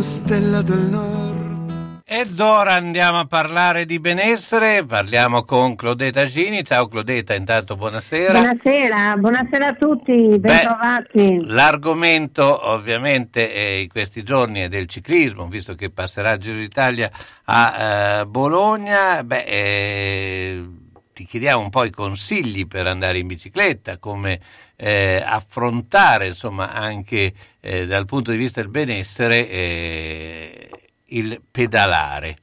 [0.00, 2.02] stella del nord.
[2.08, 6.64] Ed ora andiamo a parlare di benessere, parliamo con Claudeta Gini.
[6.64, 8.38] Ciao Claudeta, intanto buonasera.
[8.38, 11.40] Buonasera, buonasera a tutti, bentrovati.
[11.46, 17.10] L'argomento ovviamente eh, in questi giorni è del ciclismo, visto che passerà il Giro d'Italia
[17.44, 19.24] a eh, Bologna.
[19.24, 20.64] Beh, eh,
[21.12, 24.38] ti chiediamo un po' i consigli per andare in bicicletta, come
[24.76, 30.70] eh, affrontare insomma anche eh, dal punto di vista del benessere eh,
[31.06, 32.36] il pedalare.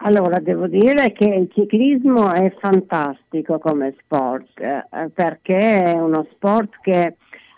[0.00, 6.78] Allora, devo dire che il ciclismo è fantastico come sport, eh, perché è uno sport
[6.80, 7.16] che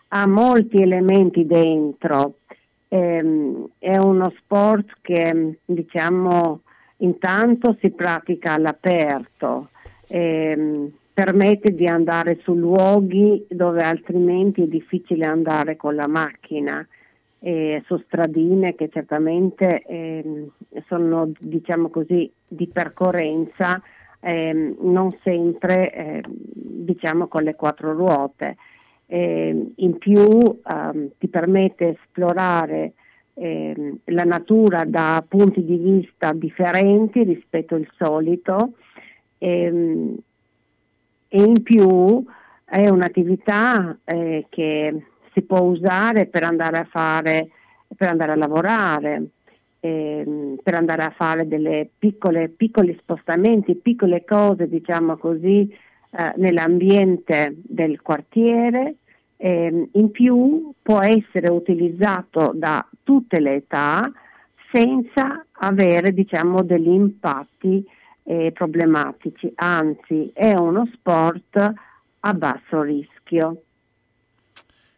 [0.09, 2.37] ha molti elementi dentro,
[2.93, 6.63] Ehm, è uno sport che diciamo
[6.99, 9.69] intanto si pratica all'aperto,
[10.09, 10.91] ehm,
[11.23, 16.87] permette di andare su luoghi dove altrimenti è difficile andare con la macchina,
[17.41, 20.51] eh, su stradine che certamente ehm,
[20.87, 23.83] sono diciamo così di percorrenza
[24.21, 28.57] ehm, non sempre ehm, diciamo con le quattro ruote.
[29.05, 32.95] Eh, in più ehm, ti permette esplorare
[33.35, 38.73] ehm, la natura da punti di vista differenti rispetto al solito
[39.37, 40.17] ehm,
[41.33, 42.25] e in più
[42.65, 47.51] è un'attività eh, che si può usare per andare a fare,
[47.97, 49.29] per andare a lavorare,
[49.79, 55.73] ehm, per andare a fare delle piccole, piccoli spostamenti, piccole cose, diciamo così,
[56.11, 58.97] eh, nell'ambiente del quartiere.
[59.37, 64.11] Ehm, in più può essere utilizzato da tutte le età
[64.73, 67.87] senza avere diciamo, degli impatti
[68.25, 71.73] eh, problematici, anzi è uno sport
[72.21, 73.63] a basso rischio.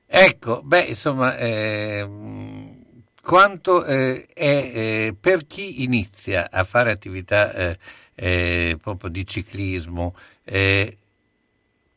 [0.07, 2.07] Ecco, beh, insomma, eh,
[3.23, 7.79] quanto eh, è eh, per chi inizia a fare attività eh,
[8.15, 10.99] eh, proprio di ciclismo, eh,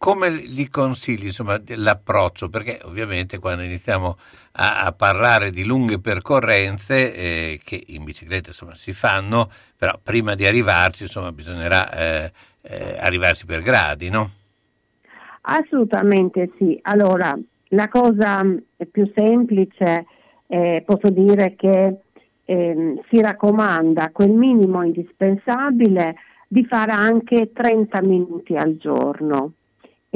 [0.05, 2.47] come gli consigli insomma, l'approccio?
[2.47, 4.17] Perché ovviamente quando iniziamo
[4.51, 10.35] a, a parlare di lunghe percorrenze eh, che in bicicletta insomma, si fanno, però prima
[10.35, 14.29] di arrivarci insomma, bisognerà eh, eh, arrivarci per gradi, no?
[15.41, 16.77] Assolutamente sì.
[16.83, 17.35] Allora,
[17.69, 18.61] la cosa mh,
[18.91, 20.05] più semplice,
[20.45, 22.01] eh, posso dire che
[22.45, 26.17] ehm, si raccomanda quel minimo indispensabile
[26.47, 29.53] di fare anche 30 minuti al giorno.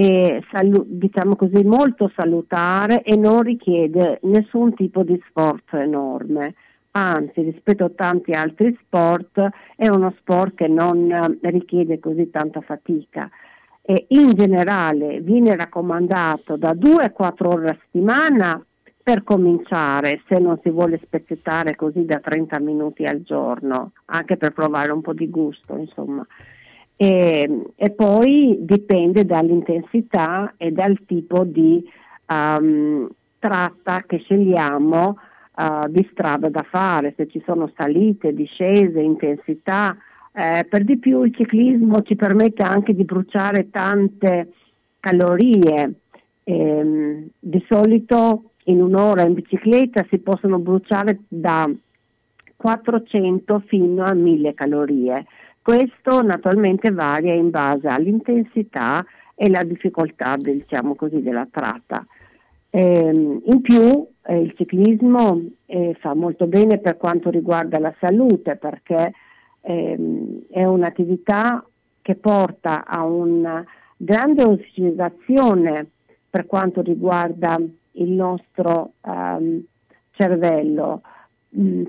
[0.01, 0.41] E,
[0.85, 6.53] diciamo così, molto salutare e non richiede nessun tipo di sforzo enorme.
[6.91, 9.45] Anzi, rispetto a tanti altri sport,
[9.75, 13.29] è uno sport che non eh, richiede così tanta fatica
[13.81, 18.63] e in generale viene raccomandato da 2 a 4 ore a settimana
[19.03, 24.53] per cominciare, se non si vuole spezzettare così da 30 minuti al giorno, anche per
[24.53, 26.25] provare un po' di gusto, insomma.
[27.01, 31.81] E, e poi dipende dall'intensità e dal tipo di
[32.27, 33.09] um,
[33.39, 35.17] tratta che scegliamo
[35.55, 39.95] uh, di strada da fare, se ci sono salite, discese, intensità,
[40.33, 44.51] eh, per di più il ciclismo ci permette anche di bruciare tante
[44.99, 45.93] calorie.
[46.43, 51.69] Eh, di solito in un'ora in bicicletta si possono bruciare da
[52.57, 55.25] 400 fino a 1000 calorie.
[55.69, 59.05] Questo naturalmente varia in base all'intensità
[59.35, 62.03] e la difficoltà diciamo così, della tratta.
[62.71, 68.55] Eh, in più eh, il ciclismo eh, fa molto bene per quanto riguarda la salute
[68.55, 69.13] perché
[69.61, 71.63] ehm, è un'attività
[72.01, 73.63] che porta a una
[73.95, 75.85] grande ossigenazione
[76.31, 77.57] per quanto riguarda
[77.91, 79.63] il nostro ehm,
[80.13, 81.03] cervello,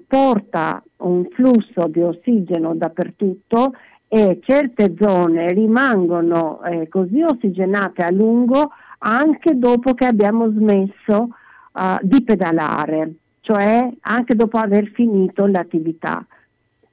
[0.06, 3.72] porta un flusso di ossigeno dappertutto
[4.08, 8.70] e certe zone rimangono eh, così ossigenate a lungo
[9.00, 11.28] anche dopo che abbiamo smesso
[11.72, 16.26] uh, di pedalare, cioè anche dopo aver finito l'attività.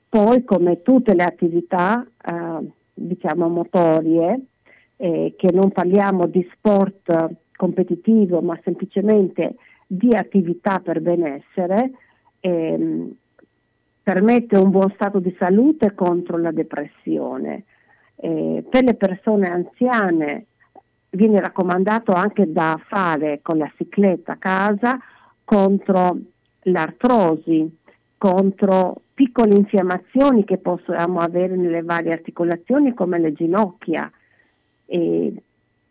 [0.10, 4.40] Poi, come tutte le attività, eh, diciamo, motorie,
[4.96, 11.92] eh, che non parliamo di sport competitivo, ma semplicemente di attività per benessere,
[12.40, 13.16] ehm,
[14.04, 17.64] permette un buon stato di salute contro la depressione.
[18.16, 20.46] Eh, per le persone anziane
[21.10, 25.00] viene raccomandato anche da fare con la cicletta a casa
[25.44, 26.18] contro
[26.64, 27.78] l'artrosi,
[28.18, 34.12] contro piccole infiammazioni che possiamo avere nelle varie articolazioni come le ginocchia.
[34.86, 35.34] E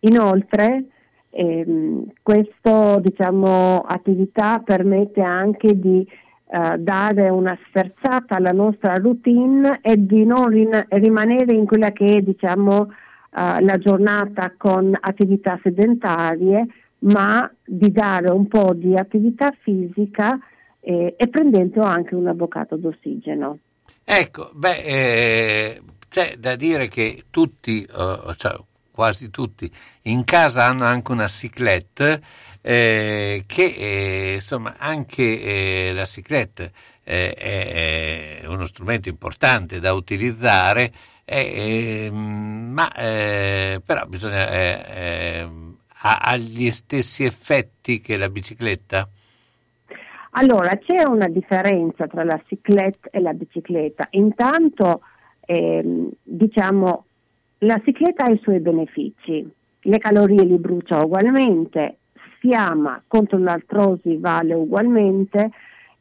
[0.01, 0.85] inoltre
[1.31, 6.07] ehm, questa diciamo, attività permette anche di
[6.49, 12.05] eh, dare una sferzata alla nostra routine e di non rin- rimanere in quella che
[12.05, 16.67] è diciamo, eh, la giornata con attività sedentarie,
[17.01, 20.39] ma di dare un po' di attività fisica
[20.81, 23.59] eh, e prendendo anche un avvocato d'ossigeno.
[24.05, 28.57] Ecco, beh, eh, c'è da dire che tutti, eh, cioè
[28.97, 29.71] quasi tutti,
[30.05, 32.23] in casa hanno anche una cyclette
[32.63, 36.73] eh, che eh, insomma anche eh, la cyclette
[37.05, 40.91] eh, è, uno strumento importante da utilizzare,
[41.27, 49.09] eh, ehm, ma eh, però bisogna, ha, ha gli stessi effetti che la bicicletta?
[50.39, 54.09] Allora, c'è una differenza tra la cicletta e la bicicletta.
[54.11, 55.01] Intanto,
[55.41, 57.06] ehm, diciamo,
[57.59, 59.49] la cicletta ha i suoi benefici,
[59.81, 61.99] le calorie li brucia ugualmente,
[62.39, 65.51] fiamma contro l'artrosi vale ugualmente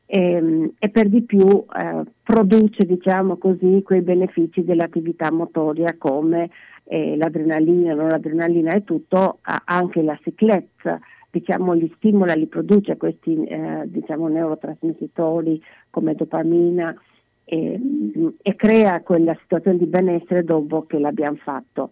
[0.06, 6.50] ehm, e per di più eh, produce, diciamo così, quei benefici dell'attività motoria come
[6.84, 11.00] eh, l'adrenalina, non l'adrenalina e tutto, anche la cicletta
[11.30, 16.96] diciamo, li stimola, li produce questi eh, diciamo, neurotrasmettitori come dopamina
[17.46, 17.80] e,
[18.42, 21.92] e, crea quella situazione di benessere dopo che l'abbiamo fatto.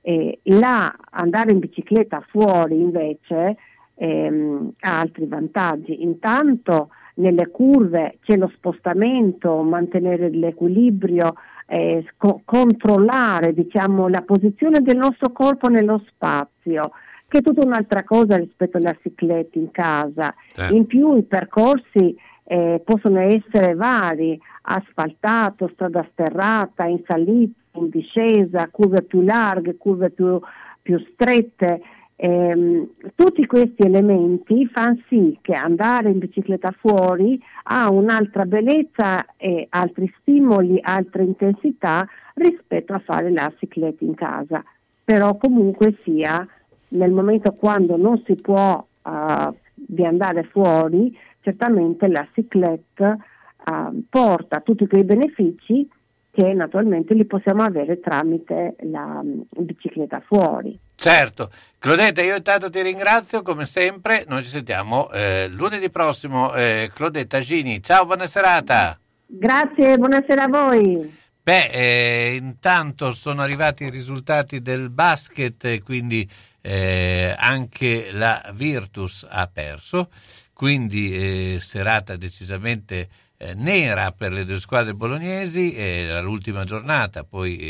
[0.00, 3.56] E là andare in bicicletta fuori invece
[3.94, 6.02] ehm, ha altri vantaggi.
[6.02, 11.34] Intanto nelle curve c'è lo spostamento, mantenere l'equilibrio,
[11.66, 16.90] eh, sco- controllare diciamo, la posizione del nostro corpo nello spazio
[17.34, 20.32] che è tutta un'altra cosa rispetto alla cicletta in casa.
[20.52, 20.72] Certo.
[20.72, 28.68] In più i percorsi eh, possono essere vari, asfaltato, strada sterrata, in salita, in discesa,
[28.70, 30.38] curve più larghe, curve più,
[30.80, 31.80] più strette.
[32.16, 39.66] Ehm, tutti questi elementi fanno sì che andare in bicicletta fuori ha un'altra bellezza e
[39.68, 44.62] altri stimoli, altre intensità rispetto a fare la cicletta in casa.
[45.04, 46.46] Però comunque sia
[46.88, 53.18] nel momento quando non si può uh, di andare fuori, certamente la ciclette
[53.66, 55.88] uh, porta tutti quei benefici
[56.34, 60.76] che naturalmente li possiamo avere tramite la um, bicicletta fuori.
[60.96, 66.52] Certo, Claudetta, io intanto ti ringrazio come sempre, noi ci sentiamo eh, lunedì prossimo.
[66.54, 68.98] Eh, Claudetta Gini, ciao, buona serata.
[69.26, 71.22] Grazie, buonasera a voi.
[71.42, 76.28] Beh, eh, intanto sono arrivati i risultati del basket, quindi
[76.62, 80.08] eh, anche la Virtus ha perso,
[80.52, 83.08] quindi eh, serata decisamente
[83.54, 87.66] nera per le due squadre bolognesi, era l'ultima giornata, poi eh,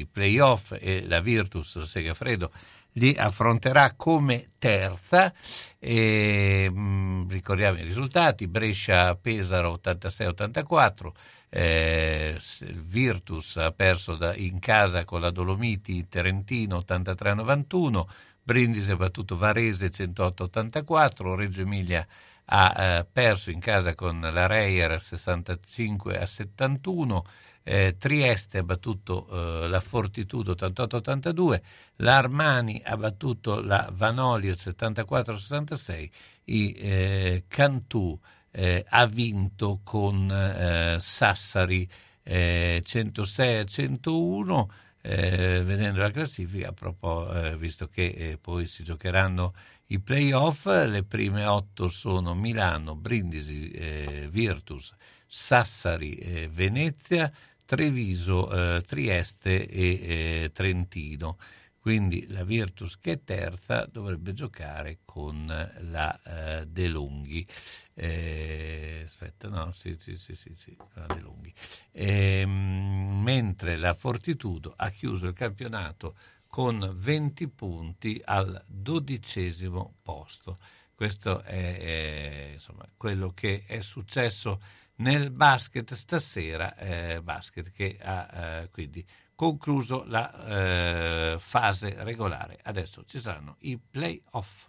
[0.00, 2.50] i playoff e la Virtus Segafredo
[2.96, 5.32] li affronterà come terza.
[5.78, 11.12] E, mh, mm, ricordiamo i risultati: Brescia-Pesaro 86-84.
[11.48, 12.38] Eh,
[12.82, 18.04] Virtus ha perso da, in casa con la Dolomiti Terentino 83-91,
[18.42, 22.06] Brindisi ha battuto Varese 108-84, Reggio Emilia
[22.46, 27.20] ha eh, perso in casa con la Reyer 65-71,
[27.62, 31.60] eh, Trieste ha battuto eh, la Fortitudo 88-82,
[31.96, 36.08] la Armani ha battuto la Vanolio 74-66,
[36.44, 38.16] i eh, Cantù
[38.52, 41.90] eh, ha vinto con eh, Sassari
[42.24, 44.66] 106-101
[45.00, 49.54] eh, vedendo la classifica, proprio, visto che poi si giocheranno
[49.88, 54.94] i playoff, le prime otto sono Milano, Brindisi, eh, Virtus,
[55.26, 57.32] Sassari, eh, Venezia,
[57.64, 61.38] Treviso, eh, Trieste e Trentino.
[61.78, 67.46] Quindi la Virtus che è terza dovrebbe giocare con la uh, De Lunghi.
[67.94, 71.54] Eh, aspetta, no, sì, sì, sì, sì, sì la De Lunghi.
[71.92, 76.16] Eh, mentre la Fortitudo ha chiuso il campionato
[76.56, 80.56] con 20 punti al dodicesimo posto.
[80.94, 84.62] Questo è, è insomma, quello che è successo
[84.94, 88.30] nel basket stasera, eh, basket che ha
[88.62, 92.58] eh, quindi concluso la eh, fase regolare.
[92.62, 94.68] Adesso ci saranno i playoff.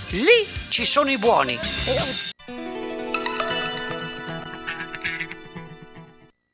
[0.13, 1.57] Lì ci sono i buoni.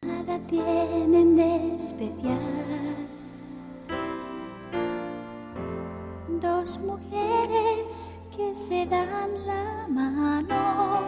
[0.06, 2.38] Nada tienen de especial.
[6.40, 11.02] Dos mujeres que se dan la mano.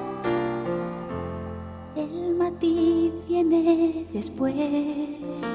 [1.95, 5.45] El matiz viene después.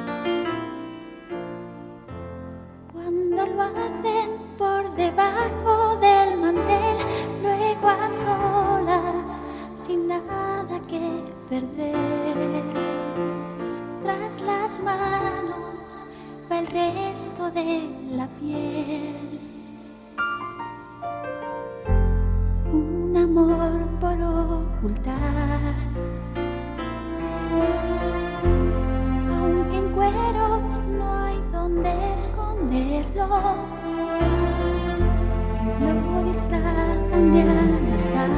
[2.92, 5.73] Cuando lo hacen por debajo
[8.00, 9.42] a solas,
[9.76, 12.64] sin nada que perder.
[14.02, 16.04] Tras las manos
[16.50, 19.40] va el resto de la piel.
[22.72, 25.74] Un amor por ocultar.
[29.38, 33.83] Aunque en cueros no hay donde esconderlo, lo
[36.24, 38.30] disfrazan de amistad.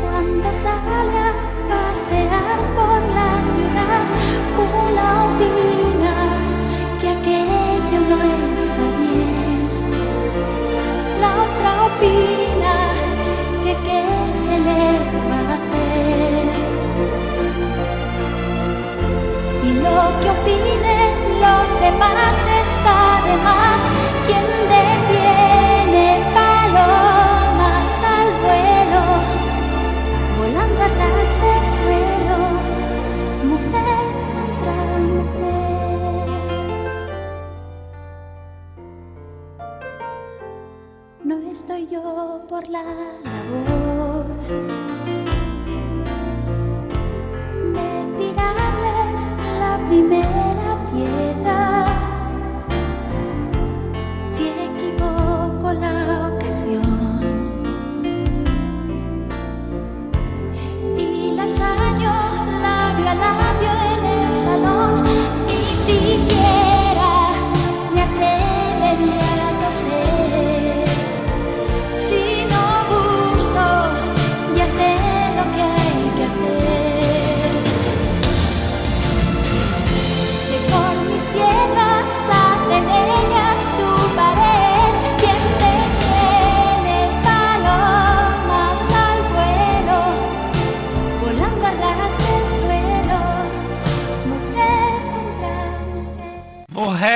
[0.00, 1.32] Cuando sale a
[1.70, 4.04] pasear por la ciudad,
[4.58, 6.14] una opina
[7.00, 8.18] que aquello no
[8.54, 9.62] está bien.
[11.22, 12.74] La otra opina
[13.64, 14.02] que qué
[14.42, 14.84] se le
[15.28, 16.48] va a hacer.
[19.64, 23.80] Y lo que opinen los demás está de más.
[24.26, 29.02] Quien detiene palomas al vuelo,
[30.38, 32.38] volando a ras de suelo,
[33.50, 34.76] mujer contra
[35.12, 36.26] mujer.
[41.24, 42.04] No estoy yo
[42.48, 42.84] por la
[43.32, 44.26] labor
[47.76, 49.20] de tirarles
[49.60, 50.57] la primera
[64.48, 65.07] 啦啦啦。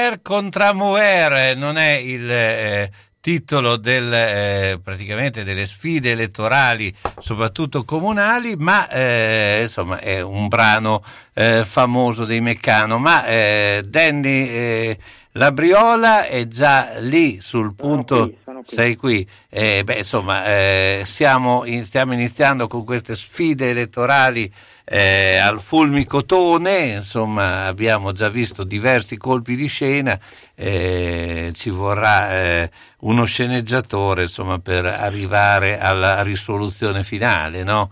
[0.02, 6.92] Contra Mujer contra Mujer non è il eh, titolo del, eh, praticamente delle sfide elettorali,
[7.20, 11.04] soprattutto comunali, ma eh, insomma è un brano
[11.34, 12.98] eh, famoso dei Meccano.
[12.98, 14.98] Ma eh, Danny eh,
[15.32, 18.32] Labriola è già lì sul punto.
[18.66, 24.52] Sei qui, Eh, beh, insomma, eh, siamo, in- stiamo iniziando con queste sfide elettorali
[24.84, 30.18] eh, al fulmicotone, insomma abbiamo già visto diversi colpi di scena,
[30.54, 37.90] eh, ci vorrà eh, uno sceneggiatore insomma, per arrivare alla risoluzione finale, no?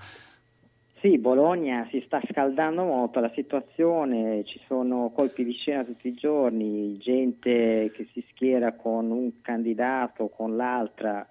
[1.01, 6.15] Sì, Bologna si sta scaldando molto la situazione, ci sono colpi di scena tutti i
[6.15, 11.27] giorni, gente che si schiera con un candidato, con l'altra,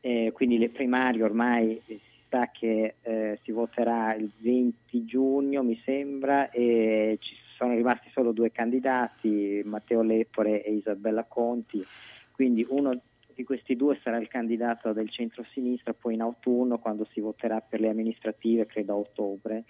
[0.00, 1.82] eh, quindi le primarie ormai
[2.28, 8.10] si sa che eh, si voterà il 20 giugno mi sembra e ci sono rimasti
[8.12, 11.84] solo due candidati, Matteo Lepore e Isabella Conti,
[12.32, 13.00] quindi uno
[13.34, 17.80] di questi due sarà il candidato del centro-sinistra poi in autunno quando si voterà per
[17.80, 19.64] le amministrative, credo a ottobre.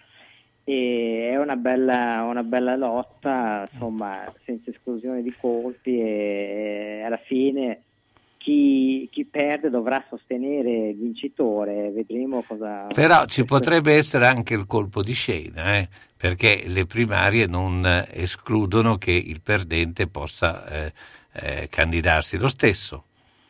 [0.63, 7.83] E è una bella, una bella lotta, insomma, senza esclusione di colpi e alla fine
[8.39, 12.87] chi, chi perde dovrà sostenere il vincitore, vedremo cosa...
[12.87, 18.07] Però ci potrebbe essere anche il colpo di scena, eh, perché le primarie non eh,
[18.13, 20.93] escludono che il perdente possa eh,
[21.33, 23.03] eh, candidarsi lo stesso.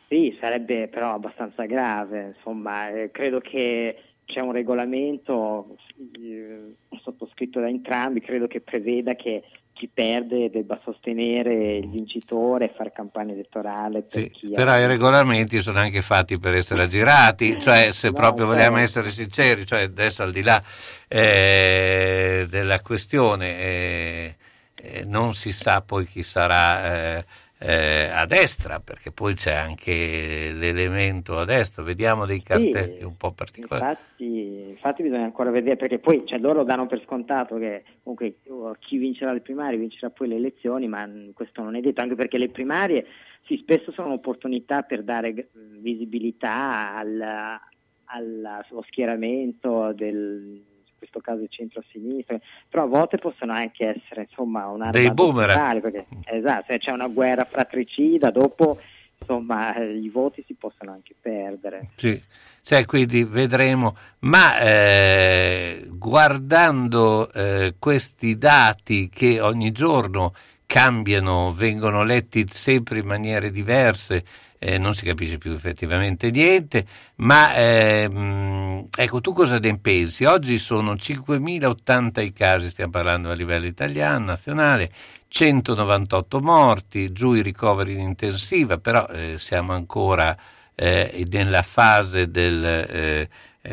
[0.08, 5.76] Sì, sarebbe però abbastanza grave, insomma, eh, credo che c'è un regolamento
[6.20, 9.44] eh, sottoscritto da entrambi, credo che preveda che
[9.80, 14.76] chi perde debba sostenere il vincitore e fare campagna elettorale per Sì, chi però ha...
[14.76, 18.84] i regolamenti sono anche fatti per essere aggirati, cioè se No, proprio vogliamo certo.
[18.84, 20.60] essere sinceri, cioè adesso al di là
[21.06, 24.36] eh, della questione eh,
[24.74, 27.24] eh, non si sa poi chi sarà
[27.60, 33.16] eh, eh, a destra, perché poi c'è anche l'elemento a destra, vediamo dei cartelli un
[33.16, 33.84] po' particolari.
[33.90, 38.72] Infatti, infatti bisogna ancora vedere perché poi cioè, loro danno per scontato che comunque uh,
[38.78, 42.38] chi vincerà le primarie vincerà poi le elezioni, ma questo non è detto, anche perché
[42.38, 43.06] le primarie
[43.44, 45.46] sì, spesso sono un'opportunità per dare g-
[45.80, 50.62] visibilità al, al- allo schieramento del
[51.00, 55.80] questo caso il centro-sinistra, però a volte possono anche essere insomma una Dei boomerang.
[55.80, 58.78] perché esatto, se c'è una guerra fratricida, dopo
[59.18, 61.90] insomma i voti si possono anche perdere.
[61.96, 62.22] Sì,
[62.62, 70.34] cioè, quindi vedremo, ma eh, guardando eh, questi dati che ogni giorno
[70.66, 74.24] cambiano, vengono letti sempre in maniere diverse,
[74.62, 80.24] eh, non si capisce più effettivamente niente, ma ehm, ecco tu cosa ne pensi?
[80.24, 84.92] Oggi sono 5.080 i casi, stiamo parlando a livello italiano, nazionale,
[85.28, 90.36] 198 morti, giù i ricoveri in intensiva, però eh, siamo ancora
[90.74, 93.28] eh, nella fase del, eh,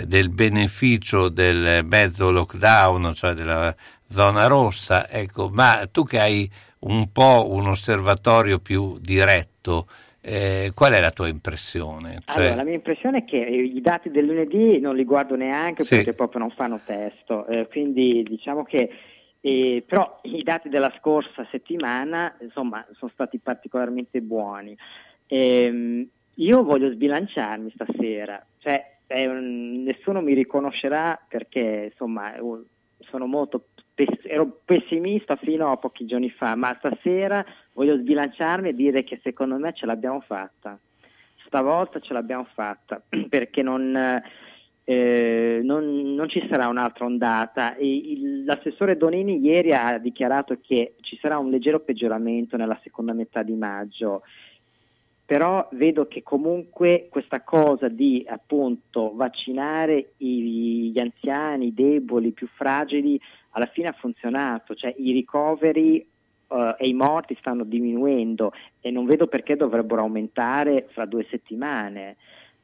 [0.06, 3.76] del beneficio del mezzo lockdown, cioè della
[4.10, 6.50] zona rossa, ecco, ma tu che hai
[6.80, 9.88] un po' un osservatorio più diretto,
[10.30, 12.20] eh, qual è la tua impressione?
[12.26, 15.84] Cioè, Allora, la mia impressione è che i dati del lunedì non li guardo neanche
[15.86, 15.96] Sì.
[15.96, 18.90] perché proprio non fanno testo, eh, quindi diciamo che
[19.40, 24.76] eh, però i dati della scorsa settimana insomma sono stati particolarmente buoni.
[25.28, 26.06] Ehm,
[26.36, 28.96] io voglio sbilanciarmi stasera, cioè
[29.28, 32.34] un- nessuno mi riconoscerà perché insomma
[33.00, 33.68] sono molto
[34.24, 37.44] ero pessimista fino a pochi giorni fa, ma stasera
[37.74, 40.78] voglio sbilanciarmi e dire che secondo me ce l'abbiamo fatta.
[41.46, 44.22] Stavolta ce l'abbiamo fatta perché non,
[44.84, 47.76] eh, non- non ci sarà un'altra ondata.
[47.76, 53.14] E il- l'assessore Donini ieri ha dichiarato che ci sarà un leggero peggioramento nella seconda
[53.14, 54.22] metà di maggio
[55.28, 62.32] però vedo che comunque questa cosa di appunto vaccinare i- gli anziani, i deboli, i
[62.32, 63.20] più fragili,
[63.58, 65.98] alla fine ha funzionato, cioè i ricoveri
[66.50, 72.18] eh, e i morti stanno diminuendo e non vedo perché dovrebbero aumentare fra due settimane,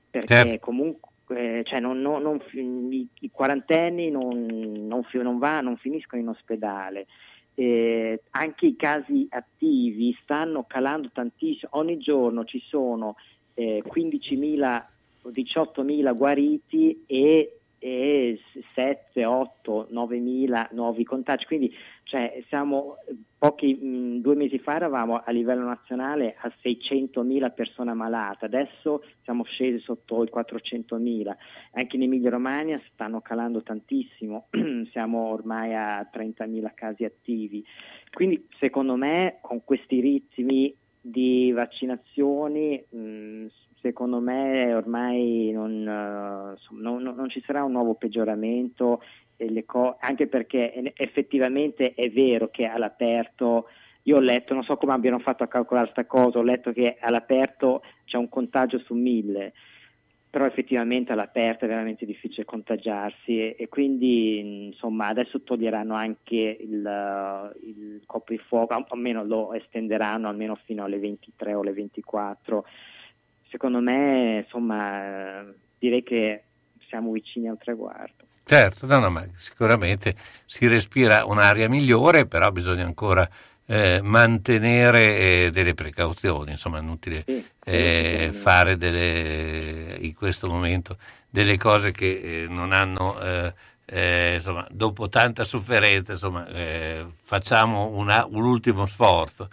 [0.09, 0.59] perché Certo.
[0.59, 2.39] comunque eh, cioè non- non- non
[2.91, 4.45] i, i quarantenni non,
[4.87, 7.07] non fi- non va- non finiscono in ospedale.
[7.55, 13.15] Eh, anche i casi attivi stanno calando tantissimo, ogni giorno ci sono
[13.55, 14.83] eh, 15.000
[15.23, 18.39] o 18.000 guariti e, e
[18.75, 22.95] 7, 8, 9.000 nuovi contagi, quindi cioè, siamo
[23.37, 29.43] pochi, mh, due mesi fa eravamo a livello nazionale a 600.000 persone ammalate, adesso siamo
[29.43, 31.35] scesi sotto i 400.000,
[31.73, 34.47] anche in Emilia Romagna stanno calando tantissimo,
[34.91, 37.65] siamo ormai a 30.000 casi attivi,
[38.13, 43.47] quindi secondo me con questi ritmi di vaccinazioni mh,
[43.83, 49.01] secondo me ormai non, eh, non- non- non ci sarà un nuovo peggioramento
[49.65, 53.67] co- anche perché effettivamente è vero che all'aperto
[54.03, 56.97] io ho letto, non so come abbiano fatto a calcolare questa cosa, ho letto che
[56.99, 59.53] all'aperto c'è un contagio su mille,
[60.29, 67.53] però effettivamente all'aperto è veramente difficile contagiarsi e, e quindi insomma adesso toglieranno anche il,
[67.63, 72.65] il coprifuoco, almeno lo estenderanno almeno fino alle 23 o alle 24.
[73.53, 76.41] Secondo me insomma eh, direi che
[76.89, 78.25] siamo vicini al traguardo.
[78.43, 80.15] Certo, no, no, ma sicuramente
[80.47, 83.29] si respira un'aria migliore, però bisogna ancora
[83.67, 87.23] eh, mantenere eh, delle precauzioni, insomma è inutile
[87.63, 90.97] eh, fare delle, in questo momento
[91.29, 93.53] delle cose che eh, non hanno, eh,
[93.85, 99.47] eh, insomma, dopo tanta sofferenza, insomma, eh, facciamo una- un ultimo sforzo.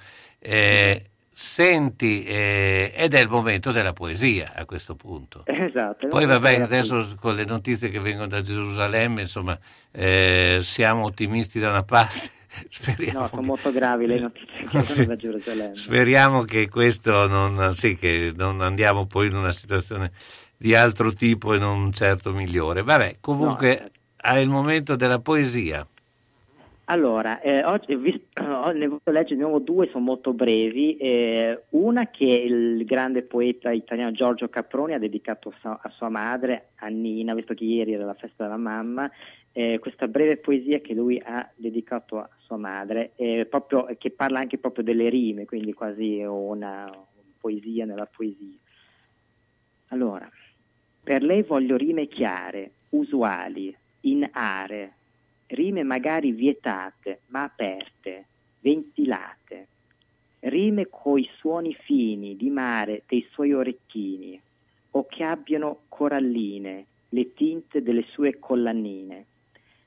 [1.32, 5.44] Senti, eh, ed è il momento della poesia a questo punto.
[5.70, 6.08] Esatto.
[6.08, 9.58] Poi no, vabbè, adesso con le notizie che vengono da Gerusalemme, insomma,
[9.92, 12.30] eh, siamo ottimisti da una parte,
[12.68, 15.06] speriamo, No, sono molto gravi le notizie che Sì.
[15.06, 15.76] da Gerusalemme.
[15.76, 20.10] speriamo che questo non, sì, che non andiamo poi in una situazione
[20.56, 22.82] di altro tipo e non certo migliore.
[22.82, 23.98] Vabbè, comunque certo.
[24.16, 25.86] è il momento della poesia.
[26.90, 27.94] Allora, eh, oggi
[28.40, 30.96] ho- ne voluto leggere di nuovo due, sono molto brevi.
[30.96, 36.08] Eh, una che il grande poeta italiano Giorgio Caproni ha dedicato a sua, a sua
[36.08, 39.08] madre, a Nina, visto che ieri era la festa della mamma,
[39.52, 44.40] eh, questa breve poesia che lui ha dedicato a sua madre, eh, proprio, che parla
[44.40, 46.92] anche proprio delle rime, quindi quasi una
[47.38, 48.58] poesia nella poesia.
[49.90, 50.28] Allora,
[51.04, 53.72] per lei voglio rime chiare, usuali,
[54.02, 54.94] in are,
[55.50, 58.26] rime magari vietate, ma aperte,
[58.60, 59.66] ventilate,
[60.40, 64.40] rime coi suoni fini di mare dei suoi orecchini,
[64.92, 69.26] o che abbiano coralline, le tinte delle sue collanine,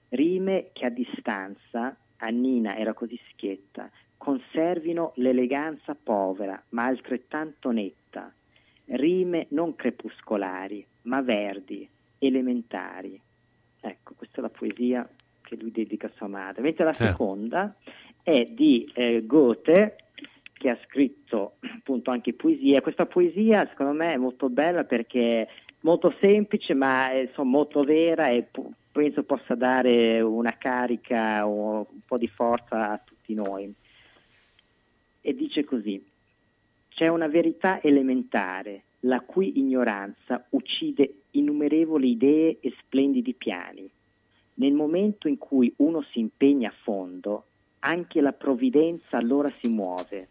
[0.09, 8.31] rime che a distanza, Annina era così schietta, conservino l'eleganza povera, ma altrettanto netta,
[8.85, 11.87] rime non crepuscolari, ma verdi,
[12.19, 13.19] elementari.
[13.81, 15.09] Ecco, questa è la poesia
[15.43, 16.61] che lui dedica a sua madre.
[16.61, 17.11] Mentre la Certo.
[17.11, 17.75] seconda
[18.23, 19.97] è di eh, Goethe,
[20.53, 22.81] che ha scritto appunto anche poesie.
[22.81, 25.47] Questa poesia secondo me è molto bella perché è
[25.81, 31.87] molto semplice ma è insomma, molto vera e po- penso possa dare una carica o
[31.91, 33.73] un po' di forza a tutti noi.
[35.21, 36.01] E dice così,
[36.89, 43.89] c'è una verità elementare, la cui ignoranza uccide innumerevoli idee e splendidi piani.
[44.55, 47.45] Nel momento in cui uno si impegna a fondo,
[47.79, 50.27] anche la provvidenza allora si muove.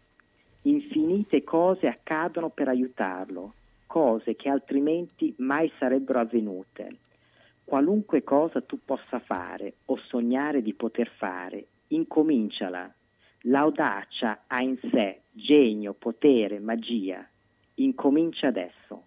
[0.63, 3.53] Infinite cose accadono per aiutarlo,
[3.85, 6.97] cose che altrimenti mai sarebbero avvenute.
[7.63, 12.93] Qualunque cosa tu possa fare o sognare di poter fare, incominciala.
[13.47, 17.27] L'audacia ha in sé genio, potere, magia.
[17.75, 19.03] Incomincia adesso.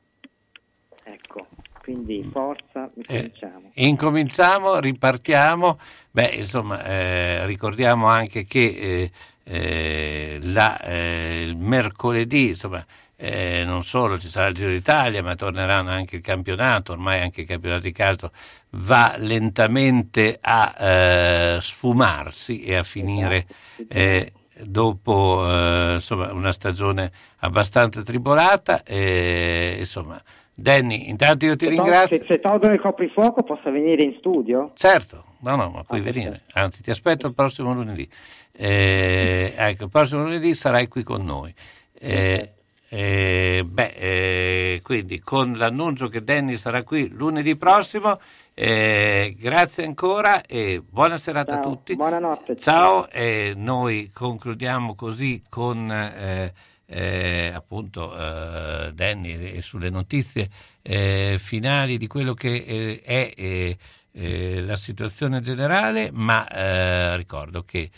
[1.04, 1.46] Ecco,
[1.86, 3.70] quindi forza, incominciamo.
[3.74, 5.78] Incominciamo, ripartiamo.
[6.10, 9.10] Beh, insomma, eh, ricordiamo anche che eh,
[9.44, 12.84] eh, la- eh, il mercoledì, insomma,
[13.14, 17.42] eh, non solo ci sarà il Giro d'Italia, ma torneranno anche il campionato, ormai anche
[17.42, 18.32] il campionato di calcio
[18.70, 23.46] va lentamente a eh, sfumarsi e a finire
[23.86, 28.82] eh, dopo eh, insomma, una stagione abbastanza tribolata.
[28.82, 30.20] eh, insomma,
[30.58, 32.16] Danny, intanto io ti Se ringrazio.
[32.16, 34.72] Se, se tolgono il coprifuoco posso venire in studio?
[34.74, 38.08] Certo, no, no, ma puoi venire, anzi ti aspetto il prossimo lunedì.
[38.52, 41.54] Eh, ecco, il prossimo lunedì sarai qui con noi.
[41.92, 42.52] Eh,
[42.88, 48.18] eh, beh, eh, quindi con l'annuncio che Danny sarà qui lunedì prossimo,
[48.54, 51.94] eh, grazie ancora e buona serata a Ciao, tutti.
[51.96, 52.56] Buonanotte.
[52.56, 55.92] Ciao, e noi concludiamo così con
[56.86, 60.48] eh, appunto eh, Danny sulle notizie
[60.82, 63.76] eh, finali di quello che eh, è eh,
[64.12, 66.46] eh, la situazione generale, ma
[67.16, 67.90] ricordo che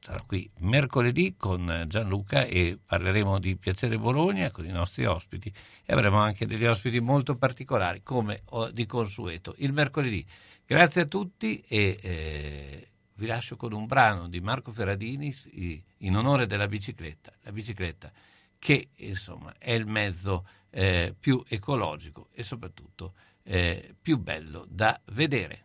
[0.00, 5.52] sarà qui mercoledì con Gianluca e parleremo di Piacere Bologna con i nostri ospiti
[5.84, 10.26] e avremo anche degli ospiti molto particolari come oh, di consueto il mercoledì.
[10.66, 12.89] Grazie a tutti e
[13.20, 15.36] vi lascio con un brano di Marco Ferradini
[15.98, 18.10] in onore della bicicletta, la bicicletta
[18.58, 25.64] che insomma è il mezzo eh, più ecologico e soprattutto eh, più bello da vedere.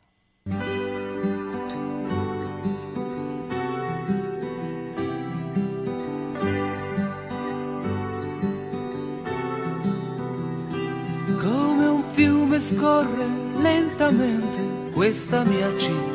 [11.37, 13.27] Come un fiume scorre
[13.61, 16.14] lentamente questa mia città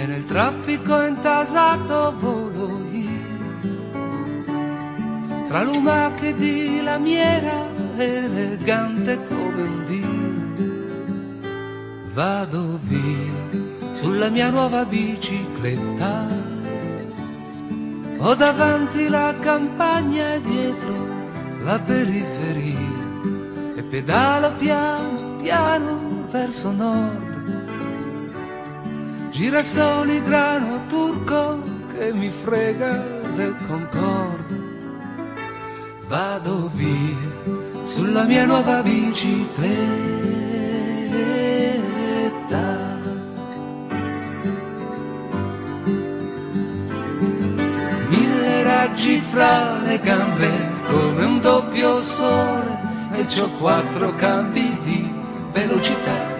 [0.00, 3.28] e nel traffico intasato volo io.
[5.46, 10.18] Tra lumache di lamiera elegante come un dio.
[12.14, 16.28] Vado via sulla mia nuova bicicletta.
[18.22, 21.08] Ho davanti la campagna e dietro
[21.62, 22.98] la periferia
[23.76, 27.29] e pedalo piano piano verso nord.
[29.30, 31.62] Girasoli grano turco
[31.92, 32.92] che mi frega
[33.36, 34.58] del Concorde.
[36.06, 37.16] Vado via
[37.84, 39.68] sulla mia nuova bicicletta.
[48.08, 50.50] Mille raggi fra le gambe
[50.86, 52.78] come un doppio sole
[53.12, 55.08] e c'ho quattro cambi di
[55.52, 56.39] velocità.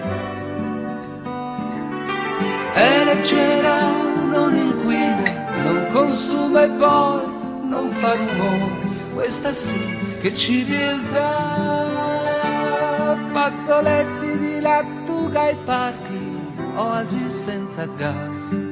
[2.73, 3.89] È leggera,
[4.29, 7.21] non inquina, non consuma e poi
[7.67, 8.89] non fa rumore.
[9.13, 9.79] Questa sì
[10.21, 11.89] che civiltà.
[13.31, 16.37] Fazzoletti di lattuga ai parchi,
[16.75, 18.69] oasi senza gas.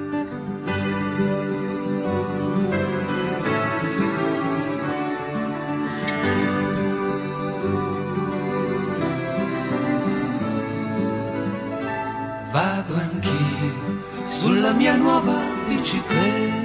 [14.48, 15.34] La mia nuova
[15.68, 16.57] bicicletta.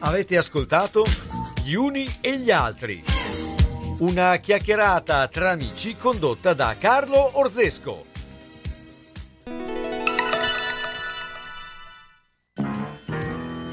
[0.00, 1.04] Avete ascoltato
[1.64, 3.02] Gli uni e gli altri.
[3.98, 8.11] Una chiacchierata tra amici condotta da Carlo Orzesco.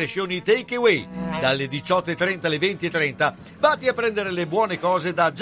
[0.00, 1.06] crescioni takeaway.
[1.40, 5.30] Dalle 18.30 alle 20.30, vatti a prendere le buone cose da